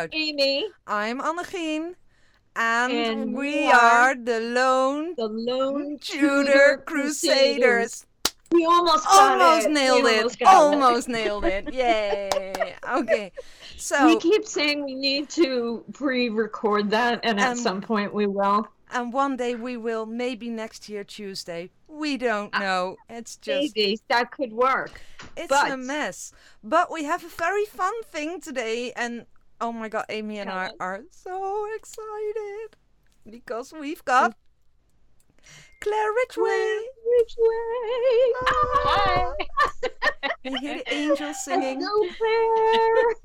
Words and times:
So 0.00 0.16
let's 0.16 0.36
get 0.36 0.36
this 0.36 0.80
I'm 0.86 1.18
right. 1.18 1.20
Amy, 1.20 1.20
I'm 1.20 1.20
Annegien, 1.20 1.94
and, 2.56 2.92
And 2.92 3.34
we 3.34 3.66
we 3.66 3.70
are 3.70 4.10
are 4.10 4.14
the 4.14 4.40
Lone 4.40 5.14
the 5.16 5.28
lone 5.28 5.98
Tudor 6.00 6.82
Crusaders. 6.86 8.06
We 8.52 8.64
almost 8.64 9.06
Almost 9.08 9.66
it. 9.66 9.72
nailed 9.72 10.04
We 10.04 10.10
it. 10.10 10.32
almost 10.42 10.42
Almost 10.44 11.08
nailed 11.08 11.44
it. 11.44 11.68
Yay. 11.72 12.74
Okay. 12.88 13.32
So 13.76 14.06
We 14.06 14.18
keep 14.18 14.46
saying 14.46 14.84
we 14.84 14.94
need 14.94 15.28
to 15.30 15.84
pre-record 15.92 16.90
that, 16.90 17.20
and 17.22 17.38
at 17.40 17.58
some 17.58 17.80
point 17.80 18.12
we 18.12 18.26
will. 18.26 18.66
and 18.92 19.12
one 19.12 19.36
day 19.36 19.54
we 19.54 19.76
will, 19.76 20.06
maybe 20.06 20.48
next 20.50 20.88
year 20.88 21.04
Tuesday. 21.04 21.70
We 21.88 22.16
don't 22.16 22.50
ah, 22.52 22.58
know. 22.58 22.96
It's 23.08 23.36
just 23.36 23.76
Maybe 23.76 23.98
that 24.08 24.30
could 24.32 24.52
work. 24.52 25.00
it's 25.36 25.52
a 25.52 25.76
mess. 25.76 26.32
But 26.62 26.90
we 26.90 27.04
have 27.04 27.24
a 27.24 27.28
very 27.28 27.64
fun 27.66 28.02
thing 28.04 28.40
today, 28.40 28.92
and 28.96 29.26
oh 29.60 29.72
my 29.72 29.88
god, 29.88 30.06
Amy 30.08 30.38
and 30.38 30.50
I 30.50 30.70
are 30.80 31.02
so 31.10 31.66
excited 31.76 32.76
because 33.28 33.72
we've 33.72 34.04
got 34.04 34.34
Claire 35.80 36.12
Ridgway. 36.12 36.78
Which 37.04 37.36
way? 37.38 38.32
Ah. 38.42 38.84
Hi. 38.84 39.32
You 40.42 40.56
hear 40.58 40.78
the 40.78 40.84
angels 40.94 41.44
singing. 41.44 41.80
Hello, 41.82 42.08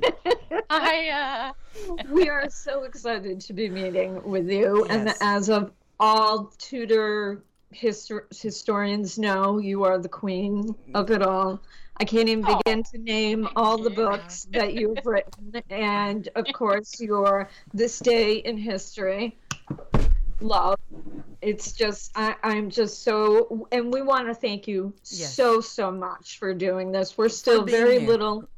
Claire. 0.01 0.63
Hi. 0.69 1.09
Uh, 1.09 1.53
we 2.09 2.29
are 2.29 2.49
so 2.49 2.83
excited 2.83 3.39
to 3.41 3.53
be 3.53 3.69
meeting 3.69 4.21
with 4.23 4.49
you, 4.49 4.85
and 4.85 5.13
as 5.21 5.49
of 5.49 5.71
all 5.99 6.53
Tudor 6.57 7.43
histor- 7.73 8.33
historians 8.33 9.17
know, 9.17 9.57
you 9.59 9.83
are 9.83 9.97
the 9.97 10.09
queen 10.09 10.75
of 10.93 11.11
it 11.11 11.21
all. 11.21 11.61
I 11.97 12.05
can't 12.05 12.27
even 12.29 12.45
Aw. 12.45 12.57
begin 12.57 12.83
to 12.83 12.97
name 12.97 13.47
all 13.55 13.77
the 13.77 13.89
books 13.89 14.45
that 14.51 14.73
you've 14.73 15.05
written, 15.05 15.53
and 15.69 16.27
of 16.35 16.45
course, 16.53 16.99
your 16.99 17.49
This 17.73 17.99
Day 17.99 18.35
in 18.37 18.57
History. 18.57 19.37
Love. 20.41 20.77
It's 21.41 21.71
just, 21.71 22.11
I, 22.15 22.35
I'm 22.43 22.69
just 22.69 23.03
so, 23.03 23.67
and 23.71 23.93
we 23.93 24.01
want 24.01 24.27
to 24.27 24.33
thank 24.33 24.67
you 24.67 24.93
Yes. 25.05 25.33
so, 25.33 25.61
so 25.61 25.91
much 25.91 26.37
for 26.39 26.53
doing 26.53 26.91
this. 26.91 27.17
We're 27.17 27.29
still 27.29 27.63
very 27.63 27.99
here. 27.99 28.07
little, 28.09 28.49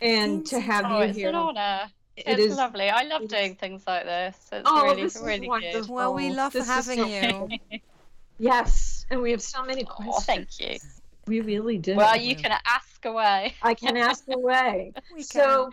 and 0.00 0.44
to 0.46 0.58
have 0.58 0.84
oh, 0.88 0.98
you 0.98 1.04
it's 1.04 1.16
here. 1.18 1.28
an 1.28 1.34
honour. 1.36 1.82
It 2.16 2.24
It's 2.26 2.40
is- 2.52 2.56
lovely. 2.56 2.90
I 2.90 3.04
love 3.04 3.22
it 3.22 3.24
is- 3.26 3.30
doing 3.30 3.54
things 3.54 3.84
like 3.86 4.04
this. 4.04 4.36
It's 4.50 4.62
Oh, 4.68 4.82
really, 4.84 5.02
this 5.04 5.16
is 5.16 5.22
really 5.22 5.40
good. 5.40 5.48
wonderful. 5.48 5.94
Well, 5.94 6.14
we 6.14 6.30
love 6.30 6.52
This 6.52 6.66
having 6.66 6.98
so 6.98 7.06
you. 7.06 7.80
Yes, 8.38 9.06
and 9.10 9.22
we 9.22 9.30
have 9.30 9.42
so 9.42 9.62
many 9.62 9.84
questions. 9.84 10.16
Oh, 10.16 10.20
thank 10.20 10.48
you. 10.58 10.78
We 11.26 11.40
really 11.40 11.78
do. 11.78 11.94
Well, 11.96 12.16
you 12.16 12.34
can 12.36 12.52
ask 12.66 13.04
away. 13.04 13.54
I 13.62 13.74
can 13.74 13.96
ask 13.96 14.24
away. 14.28 14.92
We 15.14 15.22
so, 15.22 15.70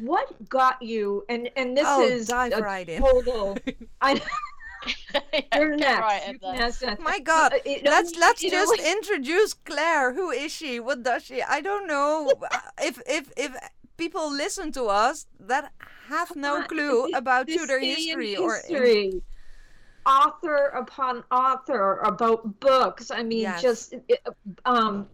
what 0.00 0.48
got 0.48 0.82
you? 0.82 1.24
And 1.28 1.48
and 1.56 1.76
this 1.76 1.86
Oh, 1.88 2.02
is 2.02 2.26
dive 2.28 2.52
a 2.52 2.60
right 2.60 2.88
in. 2.88 3.00
total. 3.02 3.56
I 4.00 4.20
Yeah, 5.14 5.40
you're 5.56 5.76
next. 5.76 6.00
right 6.00 6.22
in 6.28 6.32
you 6.34 6.38
can 6.38 6.54
ask 6.60 6.82
next. 6.82 7.00
My 7.02 7.18
God, 7.18 7.54
Uh, 7.54 7.58
it 7.64 7.82
let's 7.84 8.10
only- 8.12 8.20
let's 8.20 8.44
it 8.44 8.50
just 8.50 8.70
only- 8.78 8.90
introduce 8.92 9.54
Claire. 9.54 10.12
Who 10.12 10.30
is 10.30 10.52
she? 10.52 10.78
What 10.78 11.02
does 11.02 11.24
she? 11.24 11.42
I 11.42 11.60
don't 11.60 11.86
know. 11.88 12.30
if 12.82 13.00
if 13.06 13.32
if 13.36 13.56
people 13.96 14.30
listen 14.30 14.70
to 14.72 14.84
us 14.86 15.26
that 15.40 15.72
have 16.08 16.36
no 16.36 16.62
clue 16.62 17.08
about 17.14 17.48
Tudor 17.48 17.80
day 17.80 17.90
in 17.90 17.96
history 17.96 18.36
or 18.36 18.56
history. 18.56 19.22
Author 20.06 20.66
upon 20.68 21.24
author 21.30 21.98
about 21.98 22.60
books. 22.60 23.10
I 23.10 23.22
mean, 23.22 23.40
Yes. 23.40 23.60
just 23.62 23.94
um, 24.64 25.08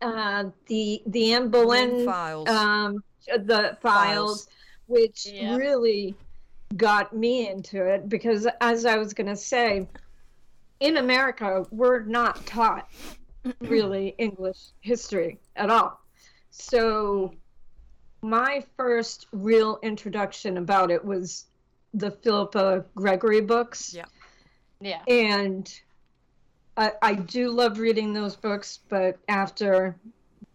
uh, 0.00 0.44
the 0.66 1.02
the 1.06 1.32
Anne 1.34 1.48
Boleyn 1.50 2.04
files. 2.06 2.48
um, 2.48 3.04
the 3.26 3.76
Files. 3.80 4.46
files, 4.46 4.48
which 4.86 5.26
Yeah. 5.26 5.56
really 5.56 6.14
got 6.76 7.14
me 7.14 7.48
into 7.48 7.84
it 7.84 8.08
because, 8.08 8.46
as 8.60 8.86
I 8.86 8.96
was 8.96 9.12
going 9.12 9.26
to 9.28 9.36
say, 9.36 9.86
in 10.80 10.96
America, 10.96 11.66
we're 11.70 12.00
not 12.04 12.44
taught 12.46 12.88
really 13.60 14.14
English 14.18 14.58
history 14.80 15.38
at 15.56 15.68
all. 15.70 16.00
So, 16.50 17.34
my 18.22 18.64
first 18.76 19.26
real 19.32 19.78
introduction 19.82 20.56
about 20.58 20.90
it 20.90 21.04
was 21.04 21.46
the 21.94 22.10
Philippa 22.10 22.84
Gregory 22.94 23.40
books. 23.40 23.92
Yeah. 23.94 24.04
Yeah. 24.80 25.02
And 25.08 25.72
I, 26.76 26.92
I 27.02 27.14
do 27.14 27.50
love 27.50 27.78
reading 27.78 28.12
those 28.12 28.36
books, 28.36 28.80
but 28.88 29.18
after 29.28 29.96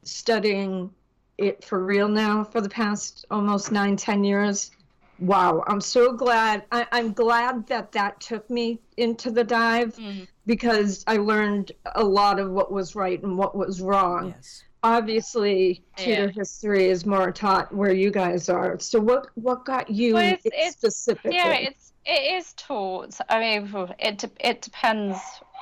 studying 0.03 0.89
it 1.37 1.63
for 1.63 1.83
real 1.83 2.07
now 2.07 2.43
for 2.43 2.61
the 2.61 2.69
past 2.69 3.25
almost 3.29 3.71
nine, 3.71 3.95
ten 3.97 4.23
years, 4.23 4.71
wow, 5.19 5.63
I'm 5.67 5.81
so 5.81 6.13
glad. 6.13 6.63
I, 6.71 6.87
I'm 6.91 7.13
glad 7.13 7.67
that 7.67 7.91
that 7.91 8.19
took 8.19 8.49
me 8.49 8.79
into 8.97 9.31
the 9.31 9.43
dive 9.43 9.95
Mm. 9.95 10.27
because 10.45 11.03
I 11.07 11.17
learned 11.17 11.71
a 11.95 12.03
lot 12.03 12.39
of 12.39 12.51
what 12.51 12.71
was 12.71 12.95
right 12.95 13.21
and 13.21 13.37
what 13.37 13.55
was 13.55 13.81
wrong. 13.81 14.33
yes. 14.35 14.63
Obviously, 14.83 15.83
Tudor 15.97 16.25
Yeah. 16.25 16.27
history 16.27 16.85
is 16.85 17.07
more 17.07 17.31
taught 17.31 17.73
where 17.73 17.91
you 17.91 18.11
guys 18.11 18.49
are. 18.49 18.77
So, 18.79 18.99
what 18.99 19.27
what 19.33 19.65
got 19.65 19.89
you 19.89 20.13
Well, 20.13 20.23
it's- 20.23 20.45
it's- 20.45 20.73
specifically? 20.73 21.35
Yeah, 21.37 21.53
it's 21.53 21.84
it 22.05 22.35
is 22.37 22.53
taught. 22.53 23.17
I 23.29 23.39
mean, 23.39 23.69
it 23.99 24.17
de- 24.17 24.31
it 24.49 24.61
depends. 24.61 25.19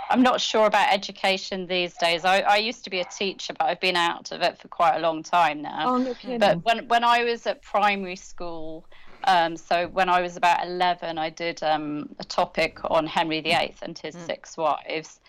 I'm 0.09 0.21
not 0.21 0.41
sure 0.41 0.65
about 0.65 0.93
education 0.93 1.65
these 1.65 1.93
days. 1.95 2.25
I, 2.25 2.41
I 2.41 2.57
used 2.57 2.83
to 2.83 2.89
be 2.89 2.99
a 2.99 3.05
teacher, 3.05 3.53
but 3.57 3.65
I've 3.67 3.79
been 3.79 3.95
out 3.95 4.31
of 4.31 4.41
it 4.41 4.59
for 4.59 4.67
quite 4.67 4.95
a 4.97 4.99
long 4.99 5.23
time 5.23 5.61
now. 5.61 5.93
oh, 5.93 5.97
no 5.97 6.13
kidding. 6.13 6.39
But 6.39 6.63
when 6.65 6.87
when 6.87 7.03
I 7.03 7.23
was 7.23 7.47
at 7.47 7.61
primary 7.61 8.17
school, 8.17 8.85
um, 9.23 9.55
so 9.55 9.87
when 9.87 10.09
I 10.09 10.21
was 10.21 10.35
about 10.35 10.65
eleven, 10.65 11.17
I 11.17 11.29
did 11.29 11.63
um, 11.63 12.09
a 12.19 12.23
topic 12.25 12.79
on 12.91 13.07
Henry 13.07 13.41
VIII 13.41 13.75
and 13.81 13.97
his 13.97 14.15
Mm. 14.15 14.25
six 14.25 14.57
wives, 14.57 15.19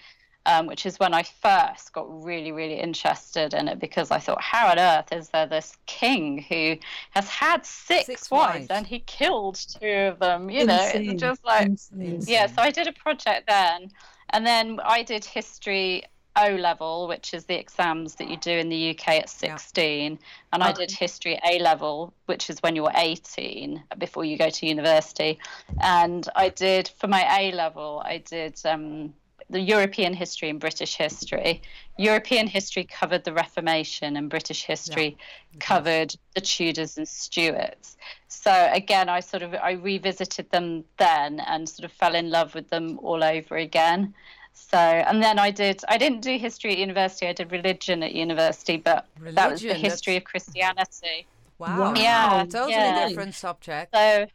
um, 0.47 0.67
which 0.67 0.85
is 0.87 0.99
when 0.99 1.15
I 1.15 1.23
first 1.23 1.93
got 1.93 2.07
really 2.25 2.53
really 2.53 2.79
interested 2.81 3.55
in 3.55 3.69
it 3.69 3.79
because 3.79 4.11
I 4.11 4.19
thought, 4.19 4.41
how 4.41 4.69
on 4.69 4.79
earth 4.79 5.13
is 5.13 5.29
there 5.31 5.47
this 5.47 5.77
king 5.87 6.43
who 6.49 6.77
has 7.11 7.29
had 7.29 7.65
six, 7.65 8.07
Six 8.07 8.31
wives, 8.31 8.55
wives. 8.55 8.67
and 8.71 8.87
he 8.87 9.01
killed 9.01 9.57
two 9.57 9.87
of 10.13 10.19
them? 10.19 10.51
You 10.51 10.67
know, 10.67 10.91
it's 10.95 11.21
just 11.21 11.45
like 11.45 11.67
Insane. 11.67 12.23
yeah, 12.27 12.47
so 12.47 12.63
I 12.63 12.71
did 12.71 12.87
a 12.87 12.93
project 12.93 13.49
then, 13.49 13.91
and 14.31 14.47
then 14.47 14.81
I 14.85 15.03
did 15.03 15.25
history 15.25 16.05
O 16.37 16.49
level, 16.57 17.07
which 17.07 17.33
is 17.33 17.45
the 17.45 17.55
exams 17.55 18.17
that 18.17 18.29
you 18.29 18.37
do 18.37 18.51
in 18.51 18.69
the 18.69 18.91
UK 18.91 19.09
at 19.21 19.29
16, 19.29 20.19
and 20.53 20.63
I 20.65 20.73
did 20.73 20.91
history 20.91 21.39
A 21.49 21.61
level, 21.61 22.13
which 22.27 22.51
is 22.51 22.59
when 22.61 22.75
you're 22.75 22.91
18 22.93 23.81
before 23.99 24.25
you 24.25 24.37
go 24.37 24.51
to 24.51 24.67
university, 24.67 25.39
and 25.81 26.29
I 26.35 26.49
did 26.49 26.89
for 26.99 27.07
my 27.07 27.25
A 27.39 27.53
level, 27.53 28.03
I 28.05 28.19
did. 28.19 28.61
Um, 28.65 29.15
the 29.51 29.61
European 29.61 30.15
history 30.15 30.49
and 30.51 30.59
British 30.59 30.97
history. 30.97 31.63
European 31.99 32.47
history 32.47 32.85
covered 32.85 33.25
the 33.25 33.33
Reformation, 33.33 34.17
and 34.17 34.29
British 34.31 34.65
history 34.65 35.17
mm-hmm. 35.17 35.59
covered 35.59 36.15
the 36.35 36.41
Tudors 36.41 36.97
and 36.97 37.07
Stuarts. 37.07 37.97
So 38.29 38.69
again, 38.73 39.09
I 39.09 39.21
sort 39.21 39.43
of 39.43 39.55
I 39.55 39.73
revisited 39.73 40.51
them 40.51 40.85
then 40.99 41.41
and 41.41 41.69
sort 41.69 41.85
of 41.85 41.93
fell 41.93 42.15
in 42.15 42.31
love 42.31 42.55
with 42.55 42.69
them 42.71 42.99
all 43.03 43.23
over 43.23 43.57
again. 43.57 44.15
So 44.53 44.79
and 44.79 45.23
then 45.23 45.39
I 45.39 45.51
did 45.51 45.83
I 45.89 45.99
didn't 45.99 46.21
do 46.21 46.37
history 46.39 46.73
at 46.73 46.79
university. 46.79 47.27
I 47.27 47.33
did 47.33 47.53
religion 47.53 48.03
at 48.03 48.13
university, 48.13 48.77
but 48.77 49.07
that 49.21 49.51
was 49.51 49.63
the 49.63 49.75
history 49.75 50.15
that's- 50.15 50.23
of 50.23 50.25
Christianity. 50.25 51.27
Wow. 51.59 51.79
Wow. 51.79 51.95
Yeah, 51.97 52.45
Totally 52.51 52.73
yeah. 52.73 53.09
different 53.09 53.35
subject. 53.35 53.95
So 53.95 54.27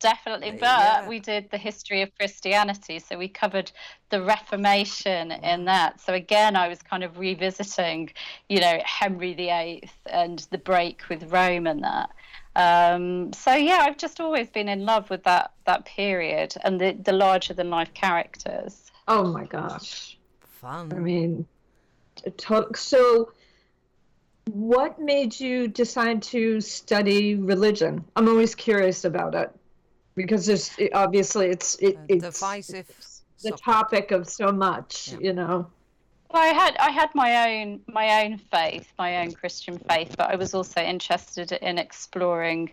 definitely, 0.00 0.52
but 0.52 0.60
yeah. 0.60 1.08
we 1.08 1.18
did 1.18 1.50
the 1.50 1.58
history 1.58 2.02
of 2.02 2.14
Christianity, 2.16 2.98
so 2.98 3.16
we 3.16 3.28
covered 3.28 3.70
the 4.10 4.22
Reformation 4.22 5.32
in 5.32 5.64
that. 5.64 6.00
So 6.00 6.14
again, 6.14 6.56
I 6.56 6.68
was 6.68 6.82
kind 6.82 7.02
of 7.02 7.18
revisiting, 7.18 8.10
you 8.48 8.60
know, 8.60 8.78
Henry 8.84 9.34
VIII 9.34 9.88
and 10.06 10.46
the 10.50 10.58
break 10.58 11.08
with 11.08 11.32
Rome 11.32 11.66
and 11.66 11.82
that. 11.84 12.10
Um, 12.56 13.32
so 13.32 13.54
yeah, 13.54 13.78
I've 13.82 13.96
just 13.96 14.20
always 14.20 14.48
been 14.48 14.68
in 14.68 14.84
love 14.84 15.10
with 15.10 15.24
that 15.24 15.52
that 15.66 15.84
period 15.84 16.54
and 16.62 16.80
the 16.80 16.92
the 16.92 17.12
larger 17.12 17.54
than 17.54 17.70
life 17.70 17.92
characters. 17.94 18.92
Oh 19.08 19.24
my 19.24 19.44
gosh. 19.44 20.16
Fun! 20.40 20.92
I 20.92 20.98
mean, 20.98 21.46
t- 22.16 22.30
to- 22.30 22.70
so 22.74 23.32
what 24.50 25.00
made 25.00 25.38
you 25.38 25.68
decide 25.68 26.22
to 26.22 26.60
study 26.60 27.34
religion? 27.34 28.04
I'm 28.14 28.28
always 28.28 28.54
curious 28.54 29.04
about 29.04 29.34
it 29.34 29.50
because 30.14 30.46
there's 30.46 30.76
obviously 30.92 31.46
it's 31.48 31.76
it, 31.76 31.96
A 31.96 32.12
it's 32.14 32.24
divisive 32.24 32.86
the 32.86 33.48
subject. 33.50 33.64
topic 33.64 34.10
of 34.10 34.28
so 34.28 34.50
much, 34.52 35.08
Yeah. 35.12 35.18
you 35.20 35.32
know. 35.32 35.66
Well, 36.30 36.42
I 36.42 36.46
had 36.46 36.76
I 36.78 36.90
had 36.90 37.14
my 37.14 37.60
own 37.62 37.80
my 37.86 38.24
own 38.24 38.38
faith, 38.38 38.92
my 38.98 39.18
own 39.18 39.32
Christian 39.32 39.78
faith, 39.78 40.14
but 40.16 40.30
I 40.30 40.36
was 40.36 40.54
also 40.54 40.80
interested 40.80 41.52
in 41.52 41.78
exploring 41.78 42.72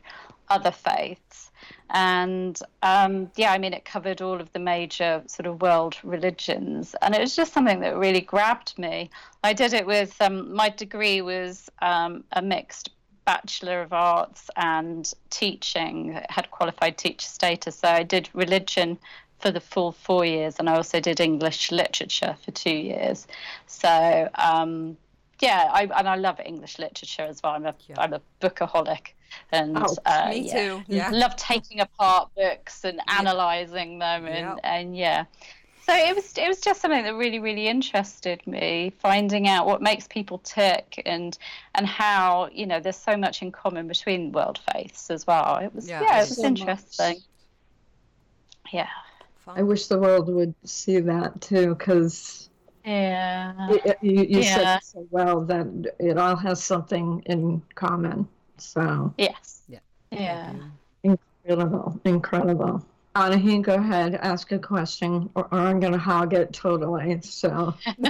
other 0.49 0.71
faiths, 0.71 1.51
and 1.91 2.59
um, 2.81 3.31
yeah, 3.35 3.51
I 3.53 3.57
mean, 3.57 3.73
it 3.73 3.85
covered 3.85 4.21
all 4.21 4.41
of 4.41 4.51
the 4.51 4.59
major 4.59 5.21
sort 5.27 5.45
of 5.45 5.61
world 5.61 5.95
religions, 6.03 6.95
and 7.01 7.13
it 7.15 7.21
was 7.21 7.35
just 7.35 7.53
something 7.53 7.79
that 7.81 7.95
really 7.97 8.21
grabbed 8.21 8.77
me. 8.79 9.09
I 9.43 9.53
did 9.53 9.73
it 9.73 9.85
with 9.85 10.19
um, 10.21 10.53
my 10.53 10.69
degree 10.69 11.21
was 11.21 11.69
um, 11.81 12.23
a 12.33 12.41
mixed 12.41 12.89
Bachelor 13.25 13.81
of 13.81 13.93
Arts 13.93 14.49
and 14.55 15.11
teaching, 15.29 16.19
had 16.29 16.49
qualified 16.51 16.97
teacher 16.97 17.27
status. 17.27 17.77
So 17.77 17.87
I 17.87 18.03
did 18.03 18.29
religion 18.33 18.97
for 19.39 19.51
the 19.51 19.59
full 19.59 19.91
four 19.91 20.23
years, 20.25 20.57
and 20.59 20.69
I 20.69 20.75
also 20.75 20.99
did 20.99 21.19
English 21.19 21.71
literature 21.71 22.35
for 22.43 22.51
two 22.51 22.75
years. 22.75 23.27
So 23.67 24.29
um, 24.35 24.97
yeah, 25.39 25.69
I, 25.71 25.83
and 25.83 26.07
I 26.07 26.15
love 26.15 26.39
English 26.45 26.77
literature 26.77 27.23
as 27.23 27.41
well. 27.43 27.53
I'm 27.53 27.65
a 27.65 27.75
Yeah. 27.87 28.03
am 28.03 28.13
a 28.13 28.21
bookaholic, 28.39 29.13
and 29.51 29.77
Oh, 29.77 29.95
uh, 30.05 30.27
Me 30.29 30.41
yeah. 30.41 30.53
too. 30.53 30.83
Yeah. 30.87 31.09
love 31.11 31.35
taking 31.35 31.79
apart 31.79 32.29
books 32.35 32.85
and 32.85 33.01
analysing 33.07 33.99
them, 33.99 34.27
and 34.27 34.59
and 34.63 34.95
yeah. 34.95 35.25
So 35.83 35.93
it 35.95 36.15
was 36.15 36.37
it 36.37 36.47
was 36.47 36.61
just 36.61 36.81
something 36.81 37.03
that 37.03 37.15
really 37.15 37.39
really 37.39 37.67
interested 37.67 38.45
me, 38.45 38.93
finding 38.99 39.47
out 39.47 39.65
what 39.65 39.81
makes 39.81 40.07
people 40.07 40.37
tick 40.39 41.01
and 41.05 41.37
and 41.75 41.87
how 41.87 42.49
you 42.51 42.67
know 42.67 42.79
there's 42.79 42.97
so 42.97 43.17
much 43.17 43.41
in 43.41 43.51
common 43.51 43.87
between 43.87 44.31
world 44.31 44.59
faiths 44.71 45.09
as 45.09 45.25
well. 45.25 45.57
It 45.57 45.73
was 45.73 45.89
Yeah, 45.89 46.01
yeah, 46.03 46.17
it 46.19 46.23
it 46.23 46.29
was 46.29 46.35
So 46.37 46.43
much. 46.43 46.59
interesting. 46.59 47.23
Yeah. 48.71 48.87
I 49.47 49.63
wish 49.63 49.87
the 49.87 49.97
world 49.99 50.29
would 50.33 50.53
see 50.63 50.99
that 50.99 51.41
too, 51.41 51.75
because 51.75 52.49
Yeah. 52.85 53.67
you, 54.01 54.23
you 54.23 54.43
said 54.43 54.61
Yeah. 54.61 54.77
it 54.77 54.83
so 54.83 55.07
well 55.09 55.41
that 55.41 55.95
it 55.99 56.17
all 56.17 56.35
has 56.35 56.63
something 56.63 57.21
in 57.25 57.61
common. 57.75 58.27
So 58.57 59.13
Yes. 59.17 59.63
Yeah. 59.67 59.79
Yeah. 60.11 60.53
incredible, 61.03 61.99
incredible. 62.05 62.85
Anahi, 63.15 63.61
go 63.61 63.75
ahead, 63.75 64.15
ask 64.15 64.53
a 64.53 64.59
question, 64.59 65.29
or, 65.35 65.43
or 65.51 65.59
I'm 65.59 65.81
going 65.81 65.91
to 65.91 65.99
hog 65.99 66.33
it 66.33 66.53
totally. 66.53 67.19
So 67.21 67.73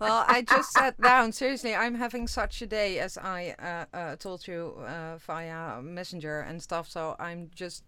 well, 0.00 0.24
I 0.26 0.44
just 0.48 0.72
sat 0.72 1.00
down. 1.00 1.30
Seriously, 1.30 1.72
I'm 1.72 1.94
having 1.94 2.26
such 2.26 2.62
a 2.62 2.66
day, 2.66 2.98
as 2.98 3.16
I 3.16 3.54
uh, 3.60 3.96
uh, 3.96 4.16
told 4.16 4.48
you 4.48 4.74
uh, 4.84 5.18
via 5.18 5.80
Messenger 5.82 6.40
and 6.40 6.60
stuff. 6.60 6.90
So 6.90 7.14
I'm 7.20 7.50
just 7.54 7.84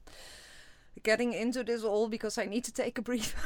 getting 1.06 1.32
into 1.32 1.62
this 1.64 1.82
all 1.84 2.08
because 2.08 2.36
I 2.36 2.46
need 2.46 2.64
to 2.64 2.72
take 2.72 2.98
a 2.98 3.02
breather. 3.02 3.38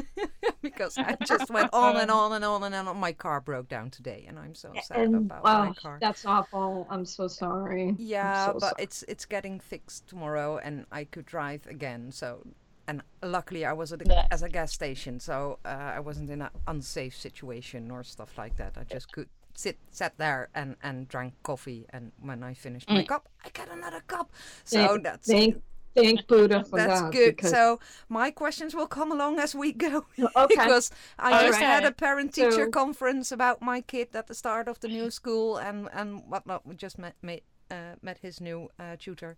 because 0.62 0.96
I 0.96 1.16
just 1.26 1.50
went 1.50 1.70
on 1.74 1.96
and 1.96 2.10
on 2.10 2.32
and 2.32 2.44
on 2.44 2.62
and 2.62 2.74
on. 2.88 2.96
My 2.96 3.12
car 3.12 3.40
broke 3.40 3.68
down 3.68 3.90
today, 3.90 4.24
and 4.28 4.38
I'm 4.38 4.54
so 4.54 4.72
sad 4.84 4.98
and 5.00 5.14
about 5.16 5.42
my 5.44 5.74
car. 5.74 5.98
that's 6.00 6.24
awful. 6.24 6.86
I'm 6.88 7.04
so 7.04 7.26
sorry. 7.28 7.94
Yeah, 7.98 8.46
so 8.46 8.52
but 8.54 8.60
sorry. 8.60 8.74
it's 8.78 9.04
it's 9.08 9.24
getting 9.26 9.60
fixed 9.60 10.06
tomorrow, 10.08 10.58
and 10.62 10.86
I 10.92 11.04
could 11.04 11.26
drive 11.26 11.66
again. 11.66 12.12
So, 12.12 12.46
and 12.86 13.02
luckily 13.22 13.64
I 13.66 13.72
was 13.72 13.92
at 13.92 14.00
a, 14.02 14.32
as 14.32 14.42
a 14.42 14.48
gas 14.48 14.72
station, 14.72 15.18
so 15.20 15.58
uh, 15.64 15.68
I 15.98 16.00
wasn't 16.00 16.30
in 16.30 16.40
an 16.42 16.50
unsafe 16.68 17.16
situation 17.16 17.90
or 17.90 18.04
stuff 18.04 18.38
like 18.38 18.56
that. 18.58 18.72
I 18.78 18.84
just 18.84 19.10
could 19.12 19.28
sit 19.54 19.76
sat 19.90 20.16
there 20.16 20.48
and 20.54 20.76
and 20.82 21.08
drank 21.08 21.34
coffee, 21.42 21.84
and 21.90 22.12
when 22.20 22.42
I 22.44 22.54
finished 22.54 22.88
my 22.88 23.02
Mm. 23.02 23.08
cup, 23.08 23.28
I 23.44 23.48
got 23.50 23.68
another 23.70 24.02
cup. 24.06 24.30
So 24.64 24.76
Thank- 24.86 25.02
that's 25.04 25.26
thank 25.28 25.62
thank 26.02 26.26
Buddha 26.26 26.64
for 26.64 26.76
that's 26.78 27.00
that. 27.02 27.12
good. 27.12 27.36
because- 27.36 27.50
So 27.50 27.78
my 28.08 28.30
questions 28.30 28.74
will 28.74 28.86
come 28.86 29.12
along 29.12 29.38
as 29.38 29.54
we 29.54 29.72
go. 29.72 30.06
okay, 30.36 30.46
because 30.48 30.90
I 31.18 31.46
just 31.46 31.58
had 31.60 31.84
a 31.84 31.92
parent 31.92 32.34
teacher 32.34 32.66
So- 32.66 32.70
conference 32.70 33.32
about 33.32 33.60
my 33.62 33.80
kid 33.80 34.08
at 34.14 34.26
the 34.26 34.34
start 34.34 34.68
of 34.68 34.80
the 34.80 34.88
new 34.88 35.10
school 35.10 35.56
and 35.58 35.88
and 35.92 36.22
whatnot. 36.28 36.66
We 36.66 36.74
just 36.76 36.98
met 36.98 37.14
met, 37.22 37.42
uh, 37.70 37.96
met 38.02 38.18
his 38.18 38.40
new 38.40 38.68
uh, 38.78 38.96
tutor 38.98 39.36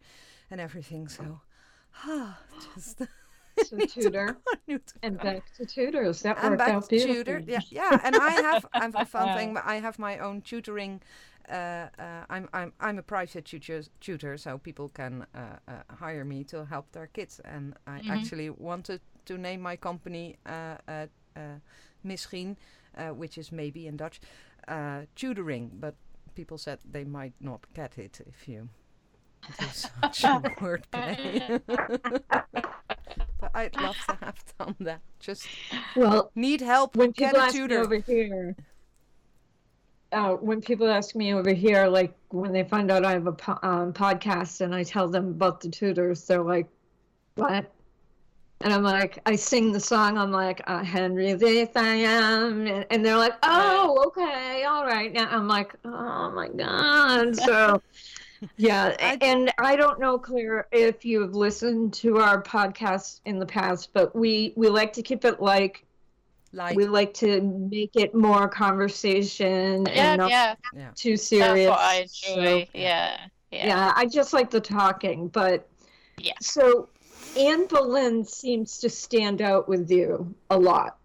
and 0.50 0.60
everything. 0.60 1.08
So, 1.08 1.40
just 2.74 2.98
so 3.64 3.76
tutor 3.86 4.36
tutor. 4.66 4.82
and 5.02 5.18
back 5.18 5.42
to 5.56 5.64
tutors. 5.66 6.22
That 6.22 6.38
and 6.38 6.50
worked 6.50 6.58
back 6.58 6.68
out 6.74 6.82
to 6.84 6.88
beautifully. 6.88 7.24
tutor. 7.24 7.44
Yeah, 7.46 7.60
yeah. 7.70 8.00
And 8.04 8.16
I 8.16 8.30
have 8.30 8.66
I 8.72 8.80
have 8.80 8.94
a 8.96 9.04
fun 9.04 9.36
thing. 9.36 9.54
but 9.54 9.64
I 9.64 9.76
have 9.76 9.98
my 9.98 10.18
own 10.18 10.40
tutoring. 10.42 11.00
Uh, 11.48 11.88
uh, 11.98 12.24
I'm 12.30 12.48
I'm 12.54 12.72
I'm 12.80 12.98
a 12.98 13.02
private 13.02 13.44
tutor, 13.44 13.82
tutor, 14.00 14.36
so 14.38 14.58
people 14.58 14.88
can 14.88 15.26
uh, 15.34 15.58
uh, 15.68 15.94
hire 15.96 16.24
me 16.24 16.44
to 16.44 16.64
help 16.64 16.90
their 16.92 17.06
kids. 17.08 17.40
And 17.44 17.74
I 17.86 18.02
Mhm. 18.02 18.08
actually 18.08 18.50
wanted 18.50 19.00
to 19.26 19.38
name 19.38 19.60
my 19.60 19.76
company 19.76 20.36
uh, 20.46 20.76
uh, 20.88 21.06
uh, 21.36 21.58
Misschien, 22.04 22.56
uh, 22.96 23.08
which 23.10 23.38
is 23.38 23.52
maybe 23.52 23.86
in 23.86 23.96
Dutch, 23.96 24.20
uh, 24.68 25.02
tutoring. 25.16 25.70
But 25.80 25.94
people 26.34 26.58
said 26.58 26.78
they 26.90 27.04
might 27.04 27.34
not 27.40 27.66
get 27.74 27.98
it 27.98 28.20
if 28.26 28.48
you 28.48 28.68
do 29.58 29.70
such 29.70 30.30
a 30.32 30.40
wordplay. 30.60 31.42
but 33.40 33.50
I'd 33.54 33.76
love 33.76 34.04
to 34.06 34.16
have 34.22 34.42
done 34.58 34.76
that. 34.80 35.00
Just 35.20 35.50
Well, 35.94 36.32
need 36.34 36.60
help. 36.60 36.96
when 36.96 37.12
get 37.12 37.34
people 37.34 37.40
a 37.40 37.42
tutor. 37.52 37.80
over 37.80 37.96
here, 38.06 38.56
uh, 40.14 40.34
when 40.36 40.60
people 40.60 40.88
ask 40.88 41.14
me 41.14 41.34
over 41.34 41.52
here, 41.52 41.86
like 41.86 42.14
when 42.30 42.52
they 42.52 42.64
find 42.64 42.90
out 42.90 43.04
I 43.04 43.12
have 43.12 43.26
a 43.26 43.32
po- 43.32 43.58
um, 43.62 43.92
podcast 43.92 44.60
and 44.60 44.74
I 44.74 44.82
tell 44.84 45.08
them 45.08 45.28
about 45.28 45.60
the 45.60 45.68
Tudors, 45.68 46.24
they're 46.26 46.42
like, 46.42 46.68
"What?" 47.34 47.70
And 48.60 48.72
I'm 48.72 48.82
like, 48.82 49.18
I 49.26 49.36
sing 49.36 49.72
the 49.72 49.80
song. 49.80 50.16
I'm 50.16 50.30
like, 50.30 50.62
uh, 50.66 50.82
Henry, 50.82 51.34
this 51.34 51.68
I 51.76 51.96
am, 51.96 52.66
and, 52.66 52.86
and 52.90 53.04
they're 53.04 53.18
like, 53.18 53.34
"Oh, 53.42 54.04
okay, 54.06 54.64
all 54.64 54.86
right." 54.86 55.12
Now 55.12 55.28
I'm 55.30 55.48
like, 55.48 55.74
"Oh 55.84 56.30
my 56.30 56.48
god!" 56.48 57.36
So. 57.36 57.82
Yeah, 58.58 58.94
I- 59.00 59.16
and 59.22 59.50
I 59.58 59.74
don't 59.74 59.98
know, 59.98 60.18
Claire, 60.18 60.66
if 60.70 61.02
you've 61.02 61.34
listened 61.34 61.94
to 61.94 62.18
our 62.18 62.42
podcast 62.42 63.20
in 63.24 63.38
the 63.38 63.46
past, 63.46 63.90
but 63.94 64.14
we 64.14 64.52
we 64.54 64.68
like 64.68 64.92
to 64.94 65.02
keep 65.02 65.24
it 65.24 65.40
like 65.40 65.83
like 66.54 66.76
we 66.76 66.86
like 66.86 67.14
to 67.14 67.40
make 67.42 67.96
it 67.96 68.14
more 68.14 68.48
conversation 68.48 69.86
Yeah, 69.86 70.12
and 70.12 70.18
not 70.18 70.30
yeah. 70.30 70.54
yeah. 70.74 70.90
too 70.94 71.16
serious. 71.16 71.66
That's 71.66 71.70
what 71.70 71.80
I 71.80 72.06
So, 72.06 72.40
enjoy. 72.40 72.68
yeah. 72.74 73.20
Yeah. 73.50 73.66
yeah, 73.66 73.92
I 73.94 74.06
just 74.06 74.32
like 74.32 74.50
the 74.50 74.60
talking, 74.60 75.28
but 75.28 75.68
Yeah. 76.18 76.32
So 76.40 76.88
Anne 77.36 77.66
Boleyn 77.66 78.24
seems 78.24 78.78
to 78.80 78.88
stand 78.88 79.42
out 79.42 79.68
with 79.68 79.90
you 79.90 80.34
a 80.50 80.58
lot. 80.58 80.96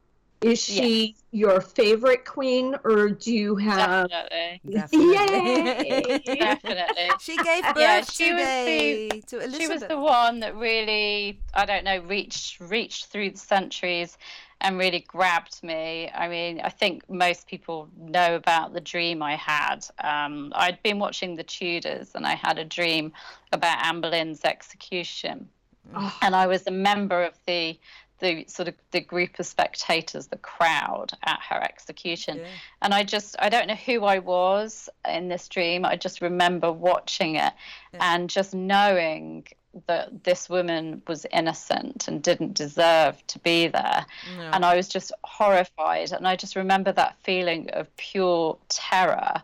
Is 0.41 0.62
she 0.63 1.18
your 1.32 1.60
favorite 1.60 2.24
queen, 2.24 2.74
or 2.86 3.10
do 3.10 3.34
you 3.34 3.58
have? 3.58 4.10
Definitely. 4.10 4.62
Definitely. 4.72 6.24
Yay! 6.25 6.36
Definitely. 6.39 7.10
she 7.20 7.36
gave 7.36 7.63
birth 7.63 7.77
Yeah, 7.77 8.01
she 8.01 8.32
was 8.32 8.41
today 8.41 9.10
to 9.27 9.38
Elizabeth. 9.39 9.62
She 9.62 9.68
was 9.68 9.84
the 9.84 10.00
one 10.00 10.39
that 10.39 10.56
really, 10.56 11.41
I 11.53 11.65
don't 11.65 11.84
know, 11.84 12.00
reached 12.03 12.62
reached 12.62 13.08
through 13.08 13.32
the 13.32 13.38
centuries 13.38 14.18
and 14.62 14.78
really 14.78 15.00
grabbed 15.00 15.63
me. 15.63 16.10
I 16.13 16.28
mean, 16.28 16.60
I 16.62 16.70
think 16.70 17.10
most 17.10 17.48
people 17.48 17.88
know 17.98 18.36
about 18.36 18.74
the 18.74 18.82
dream 18.82 19.22
I 19.24 19.36
had. 19.36 19.86
Um, 20.04 20.51
I'd 20.56 20.82
been 20.84 21.00
watching 21.00 21.36
The 21.36 21.44
Tudors 21.44 22.12
and 22.13 22.25
I 22.25 22.36
had 22.36 22.58
a 22.60 22.66
dream 22.66 23.13
about 23.54 23.86
Anne 23.86 24.01
Boleyn's 24.01 24.44
execution. 24.44 25.48
Oh, 25.96 26.16
And 26.22 26.36
I 26.36 26.48
was 26.48 26.68
a 26.68 26.72
member 26.72 27.24
of 27.24 27.34
the 27.46 27.78
the 28.20 28.44
sort 28.50 28.68
of 28.68 28.74
the 28.92 29.00
group 29.00 29.39
of 29.39 29.46
spectators, 29.46 30.28
the 30.28 30.36
crowd 30.36 31.13
at 31.24 31.39
her 31.50 31.56
execution 31.63 32.39
Yeah. 32.39 32.48
and 32.82 32.94
I 32.94 33.04
just 33.04 33.38
I 33.39 33.48
don't 33.48 33.66
know 33.70 33.75
who 33.75 34.04
I 34.04 34.20
was 34.20 34.89
in 35.08 35.30
this 35.30 35.48
dream. 35.48 35.86
I 35.86 35.96
just 35.96 36.20
remember 36.20 36.70
watching 36.70 37.36
it 37.36 37.54
Yeah. 37.94 38.13
and 38.13 38.30
just 38.30 38.54
knowing 38.54 39.48
that 39.88 40.23
this 40.23 40.49
woman 40.49 41.01
was 41.07 41.25
innocent 41.31 42.07
and 42.07 42.23
didn't 42.23 42.53
deserve 42.53 43.25
to 43.27 43.39
be 43.39 43.67
there. 43.67 44.05
No. 44.38 44.43
And 44.51 44.65
I 44.65 44.75
was 44.75 44.88
just 44.88 45.11
horrified. 45.23 46.11
And 46.11 46.27
I 46.27 46.35
just 46.35 46.55
remember 46.55 46.91
that 46.93 47.15
feeling 47.23 47.69
of 47.71 47.95
pure 47.97 48.57
terror 48.67 49.41